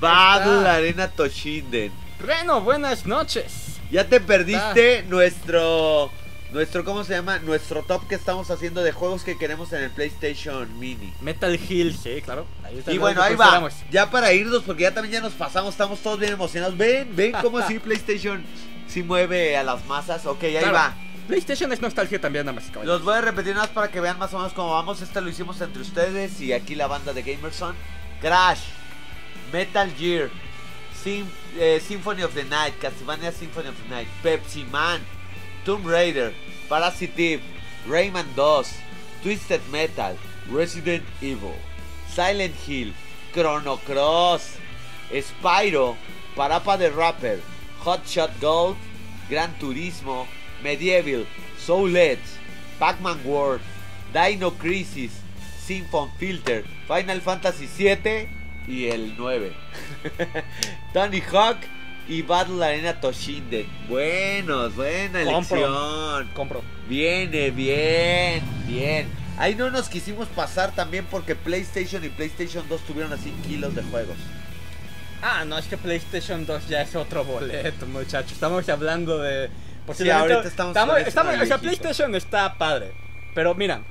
Battle 0.00 0.58
está. 0.58 0.74
Arena 0.74 1.08
Toshinden. 1.08 1.92
Reno, 2.20 2.60
buenas 2.60 3.06
noches. 3.06 3.44
Ya 3.90 4.06
te 4.08 4.20
perdiste 4.20 5.02
nuestro. 5.08 6.10
Nuestro, 6.52 6.84
¿cómo 6.84 7.02
se 7.04 7.12
llama? 7.12 7.38
Nuestro 7.40 7.82
top 7.82 8.06
que 8.06 8.14
estamos 8.14 8.50
haciendo 8.50 8.82
de 8.82 8.92
juegos 8.92 9.24
que 9.24 9.36
queremos 9.36 9.72
en 9.72 9.82
el 9.82 9.90
PlayStation 9.90 10.78
Mini. 10.78 11.12
Metal 11.20 11.58
Hill, 11.68 11.98
sí, 12.00 12.22
claro. 12.24 12.46
Ahí 12.62 12.78
está, 12.78 12.92
Y 12.92 12.98
bueno, 12.98 13.20
ahí 13.20 13.34
va. 13.34 13.68
Ya 13.90 14.10
para 14.10 14.32
irnos, 14.32 14.62
porque 14.62 14.84
ya 14.84 14.94
también 14.94 15.14
ya 15.14 15.20
nos 15.20 15.32
pasamos, 15.34 15.74
estamos 15.74 15.98
todos 16.00 16.20
bien 16.20 16.32
emocionados. 16.32 16.76
Ven, 16.78 17.10
ven 17.16 17.32
cómo 17.42 17.58
así 17.58 17.78
PlayStation 17.80 18.44
sí 18.86 19.02
mueve 19.02 19.56
a 19.56 19.64
las 19.64 19.84
masas. 19.86 20.24
Ok, 20.24 20.44
ahí 20.44 20.52
Claro. 20.58 20.72
va. 20.72 20.94
PlayStation 21.26 21.72
es 21.72 21.80
nostalgia 21.80 22.20
también, 22.20 22.46
nada 22.46 22.58
más. 22.60 22.70
Los 22.84 23.02
voy 23.02 23.14
a 23.14 23.20
repetir 23.20 23.54
más 23.54 23.68
para 23.68 23.90
que 23.90 24.00
vean 24.00 24.18
más 24.18 24.32
o 24.34 24.38
menos 24.38 24.52
cómo 24.52 24.72
vamos. 24.72 25.00
Este 25.02 25.20
lo 25.20 25.28
hicimos 25.28 25.60
entre 25.60 25.82
ustedes 25.82 26.40
y 26.40 26.52
aquí 26.52 26.74
la 26.74 26.86
banda 26.86 27.12
de 27.12 27.22
Gamerson. 27.22 27.74
Crash, 28.20 28.60
Metal 29.52 29.90
Gear, 29.96 30.30
Sym- 31.04 31.28
eh, 31.58 31.80
Symphony 31.86 32.22
of 32.22 32.34
the 32.34 32.44
Night, 32.44 32.74
Castlevania 32.80 33.30
Symphony 33.32 33.68
of 33.68 33.74
the 33.82 33.88
Night, 33.94 34.08
Pepsi 34.22 34.64
Man, 34.70 35.00
Tomb 35.64 35.84
Raider, 35.86 36.32
Parasite 36.68 37.18
Eve, 37.18 37.42
Rayman 37.86 38.26
2, 38.34 38.66
Twisted 39.22 39.60
Metal, 39.70 40.16
Resident 40.50 41.04
Evil, 41.20 41.54
Silent 42.08 42.54
Hill, 42.66 42.92
Chrono 43.32 43.76
Cross, 43.78 44.56
Spyro, 45.12 45.96
Parapa 46.34 46.78
the 46.78 46.90
Rapper, 46.90 47.38
Hot 47.84 48.06
Shot 48.06 48.30
Gold, 48.40 48.76
Gran 49.28 49.54
Turismo, 49.60 50.26
Medieval, 50.62 51.26
Soul 51.58 51.96
Edge, 51.96 52.20
Pac-Man 52.78 53.20
World, 53.24 53.60
Dino 54.12 54.52
Crisis, 54.52 55.12
Symphon 55.64 56.10
Filter, 56.18 56.64
Final 56.86 57.20
Fantasy 57.20 57.66
7 57.66 58.28
y 58.68 58.86
el 58.86 59.16
9. 59.16 59.52
Tony 60.92 61.20
Hawk 61.32 61.58
y 62.08 62.22
Battle 62.22 62.64
Arena 62.64 63.00
Toshinden. 63.00 63.66
Buenos, 63.88 64.74
buena 64.76 65.24
Compro. 65.24 65.56
elección. 65.56 66.28
Compro. 66.34 66.62
Viene, 66.88 67.50
bien, 67.50 68.42
bien. 68.66 69.08
Ahí 69.38 69.54
no 69.54 69.70
nos 69.70 69.88
quisimos 69.88 70.28
pasar 70.28 70.74
también 70.74 71.06
porque 71.10 71.34
PlayStation 71.34 72.04
y 72.04 72.08
PlayStation 72.08 72.66
2 72.68 72.80
tuvieron 72.82 73.12
así 73.12 73.30
kilos 73.46 73.74
de 73.74 73.82
juegos. 73.82 74.16
Ah, 75.20 75.44
no, 75.44 75.58
es 75.58 75.66
que 75.66 75.76
PlayStation 75.76 76.46
2 76.46 76.68
ya 76.68 76.82
es 76.82 76.94
otro 76.94 77.24
boleto, 77.24 77.86
muchachos. 77.86 78.32
Estamos 78.32 78.68
hablando 78.68 79.18
de. 79.18 79.50
Sí, 79.94 80.10
ahorita 80.10 80.48
estamos 80.48 80.76
O 81.42 81.46
sea. 81.46 81.58
PlayStation 81.58 82.14
está 82.14 82.54
padre. 82.58 82.92
Pero 83.34 83.54
mira, 83.54 83.82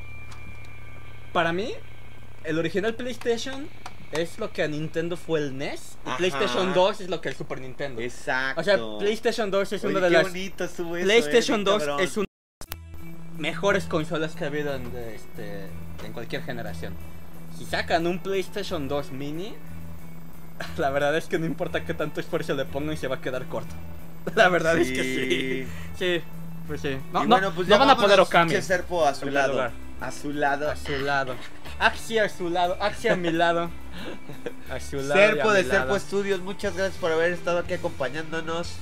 para 1.34 1.54
mí, 1.54 1.72
el 2.44 2.58
original 2.58 2.96
PlayStation 2.96 3.68
es 4.12 4.40
lo 4.40 4.52
que 4.52 4.64
a 4.64 4.68
Nintendo 4.68 5.18
fue 5.18 5.40
el 5.40 5.58
NES. 5.58 5.98
Y 6.06 6.10
Ajá. 6.10 6.18
PlayStation 6.18 6.74
2 6.74 7.02
es 7.02 7.10
lo 7.10 7.22
que 7.22 7.30
el 7.30 7.36
Super 7.36 7.60
Nintendo. 7.62 8.02
Exacto. 8.02 8.62
O 8.62 8.64
sea, 8.64 8.78
PlayStation 9.00 9.52
2 9.52 9.74
es 9.74 9.84
Oye, 9.84 9.96
una 9.96 10.06
de 10.06 10.10
las. 10.12 10.34
eso, 10.34 10.90
PlayStation 10.90 11.62
eh, 11.62 11.64
2 11.66 11.80
cabrón. 11.80 12.00
es 12.00 12.18
una 12.18 12.26
de 12.26 12.72
las 12.72 13.40
mejores 13.40 13.86
consolas 13.86 14.36
que 14.36 14.44
ha 14.46 14.48
habido 14.48 14.74
en, 14.76 14.86
este, 15.14 15.66
en 16.06 16.14
cualquier 16.14 16.44
generación. 16.44 16.94
Si 17.58 17.66
sacan 17.66 18.08
un 18.08 18.20
PlayStation 18.20 18.88
2 18.88 19.12
mini, 19.12 19.54
la 20.78 20.90
verdad 20.90 21.16
es 21.18 21.26
que 21.26 21.40
no 21.40 21.46
importa 21.46 21.86
qué 21.86 21.94
tanto 21.94 22.20
esfuerzo 22.20 22.54
le 22.56 22.66
pongan, 22.66 22.98
se 22.98 23.08
va 23.08 23.16
a 23.16 23.22
quedar 23.22 23.46
corto. 23.46 23.76
La 24.36 24.50
verdad 24.50 24.78
es 24.78 24.92
que 24.92 25.04
sí. 25.04 25.68
Sí, 25.98 26.24
pues 26.68 26.82
sí. 26.82 26.98
No, 27.14 27.26
bueno, 27.26 27.52
pues 27.54 27.68
no 27.68 27.76
ya 27.76 27.78
van 27.80 27.90
a 27.90 27.96
vámonos, 27.96 28.20
Okami. 28.20 28.62
Serpo 28.62 29.06
a 29.06 29.14
su 29.14 29.30
lado. 29.30 29.54
lugar. 29.54 29.72
A 30.02 30.12
su 30.12 30.32
lado. 30.34 30.70
A 30.70 30.76
su 30.76 30.98
lado. 30.98 31.36
Axi 31.80 32.18
a 32.18 32.30
su 32.30 32.50
lado. 32.50 32.78
Axi 32.82 33.08
a 33.08 33.16
mi 33.16 33.32
lado. 33.32 33.70
A 34.70 34.80
su 34.80 34.98
lado. 34.98 35.14
Serpo 35.14 35.54
de 35.54 35.64
Serpo. 35.64 35.98
Studios, 35.98 36.42
muchas 36.42 36.76
gracias 36.76 36.98
por 37.00 37.12
haber 37.12 37.32
estado 37.32 37.60
aquí 37.60 37.74
acompañándonos. 37.74 38.76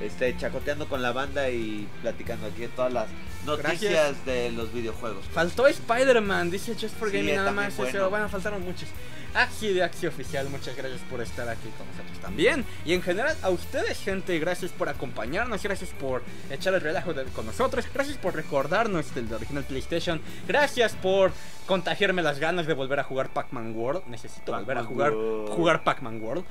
Este, 0.00 0.36
chacoteando 0.36 0.88
con 0.88 1.00
la 1.02 1.12
banda 1.12 1.48
y 1.50 1.88
platicando 2.02 2.46
aquí 2.48 2.62
de 2.62 2.68
todas 2.68 2.92
las 2.92 3.06
noticias 3.46 3.80
Gracias. 3.92 4.24
de 4.26 4.50
los 4.52 4.72
videojuegos. 4.72 5.24
Faltó 5.32 5.66
Spider-Man, 5.66 6.50
dice 6.50 6.74
Just 6.74 6.96
for 6.98 7.10
Sí, 7.10 7.16
Gaming 7.18 7.34
nada 7.36 7.46
también 7.46 7.66
más. 7.68 7.76
bueno. 7.76 7.98
Eso, 7.98 8.10
bueno, 8.10 8.28
faltaron 8.28 8.62
muchos. 8.64 8.88
Axi 9.34 9.74
de 9.74 9.82
Axi 9.82 10.06
Oficial, 10.06 10.48
muchas 10.48 10.74
gracias 10.76 11.00
por 11.10 11.20
estar 11.20 11.46
aquí 11.48 11.68
con 11.76 11.86
nosotros 11.88 12.18
también. 12.20 12.64
Y 12.86 12.94
en 12.94 13.02
general, 13.02 13.36
a 13.42 13.50
ustedes, 13.50 13.98
gente, 13.98 14.38
gracias 14.38 14.70
por 14.70 14.88
acompañarnos, 14.88 15.62
gracias 15.62 15.90
por 15.90 16.22
echar 16.50 16.72
el 16.72 16.80
relajo 16.80 17.12
de- 17.12 17.24
con 17.24 17.44
nosotros, 17.44 17.84
gracias 17.92 18.16
por 18.16 18.34
recordarnos 18.34 19.14
del 19.14 19.30
original 19.32 19.64
PlayStation, 19.64 20.22
gracias 20.48 20.94
por 20.94 21.32
contagiarme 21.66 22.22
las 22.22 22.38
ganas 22.38 22.66
de 22.66 22.72
volver 22.72 22.98
a 23.00 23.04
jugar 23.04 23.28
Pac-Man 23.30 23.74
World. 23.76 24.06
Necesito 24.06 24.52
volver 24.52 24.78
a 24.78 24.84
jugar, 24.84 25.12
World. 25.12 25.50
jugar 25.50 25.84
Pac-Man 25.84 26.22
World. 26.22 26.44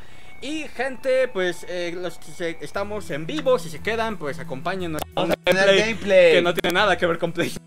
Y 0.45 0.67
gente, 0.67 1.27
pues 1.27 1.65
eh, 1.67 1.91
los 1.99 2.19
que 2.19 2.31
se- 2.31 2.57
estamos 2.61 3.09
en 3.09 3.25
vivo, 3.25 3.57
si 3.57 3.69
se 3.69 3.79
quedan, 3.79 4.17
pues 4.17 4.37
acompáñenos. 4.37 5.01
Vamos 5.15 5.31
a 5.31 5.35
tener 5.37 5.65
gameplay 5.65 5.79
gameplay. 5.93 6.33
que 6.33 6.41
no 6.43 6.53
tiene 6.53 6.73
nada 6.73 6.95
que 6.97 7.07
ver 7.07 7.17
con 7.17 7.31
PlayStation. 7.31 7.65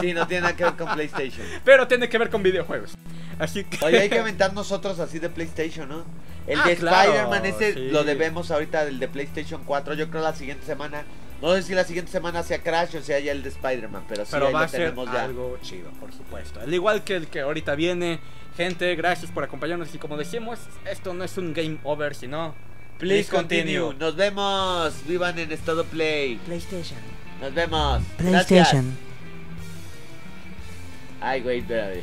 Sí, 0.00 0.12
no 0.14 0.26
tiene 0.28 0.42
nada 0.42 0.54
que 0.56 0.62
ver 0.62 0.74
con 0.76 0.94
PlayStation. 0.94 1.44
Pero 1.64 1.88
tiene 1.88 2.08
que 2.08 2.16
ver 2.18 2.30
con 2.30 2.42
videojuegos. 2.44 2.94
Así 3.40 3.64
que. 3.64 3.84
Oye, 3.84 3.98
hay 3.98 4.08
que 4.08 4.18
aventarnos 4.20 4.70
otros 4.70 5.00
así 5.00 5.18
de 5.18 5.28
PlayStation, 5.28 5.88
¿no? 5.88 6.04
El 6.46 6.60
Ah, 6.60 6.66
de 6.68 6.76
claro, 6.76 7.10
Spider-Man, 7.12 7.46
ese 7.46 7.74
sí. 7.74 7.88
lo 7.90 8.04
debemos 8.04 8.50
ahorita 8.52 8.84
del 8.84 9.00
de 9.00 9.08
PlayStation 9.08 9.64
4. 9.64 9.94
Yo 9.94 10.08
creo 10.08 10.22
la 10.22 10.34
siguiente 10.36 10.64
semana. 10.66 11.02
No 11.40 11.54
sé 11.54 11.62
si 11.62 11.74
la 11.74 11.84
siguiente 11.84 12.10
semana 12.10 12.42
sea 12.42 12.58
Crash 12.60 12.96
o 12.96 13.02
sea 13.02 13.20
ya 13.20 13.32
el 13.32 13.42
de 13.42 13.50
Spider-Man, 13.50 14.04
pero 14.08 14.24
sí 14.24 14.30
pero 14.32 14.48
ahí 14.48 14.52
va 14.52 14.62
lo 14.62 14.70
tenemos 14.70 15.06
ser 15.06 15.14
ya. 15.14 15.24
algo 15.24 15.58
chido, 15.62 15.90
por 15.92 16.12
supuesto. 16.12 16.60
Al 16.60 16.74
igual 16.74 17.04
que 17.04 17.14
el 17.16 17.28
que 17.28 17.40
ahorita 17.40 17.74
viene, 17.76 18.18
gente, 18.56 18.94
gracias 18.96 19.30
por 19.30 19.44
acompañarnos 19.44 19.94
y 19.94 19.98
como 19.98 20.16
decimos, 20.16 20.58
esto 20.90 21.14
no 21.14 21.22
es 21.22 21.38
un 21.38 21.54
game 21.54 21.78
over, 21.84 22.14
sino 22.14 22.54
please, 22.98 23.30
continue. 23.30 23.94
Nos 23.94 24.16
vemos. 24.16 24.94
Vivan 25.06 25.38
en 25.38 25.52
estado 25.52 25.84
play. 25.84 26.36
PlayStation. 26.44 26.98
Nos 27.40 27.54
vemos. 27.54 28.02
PlayStation. 28.16 28.84
Gracias. 28.84 29.08
Ay, 31.20 31.40
güey, 31.40 31.58
espérame. 31.58 32.02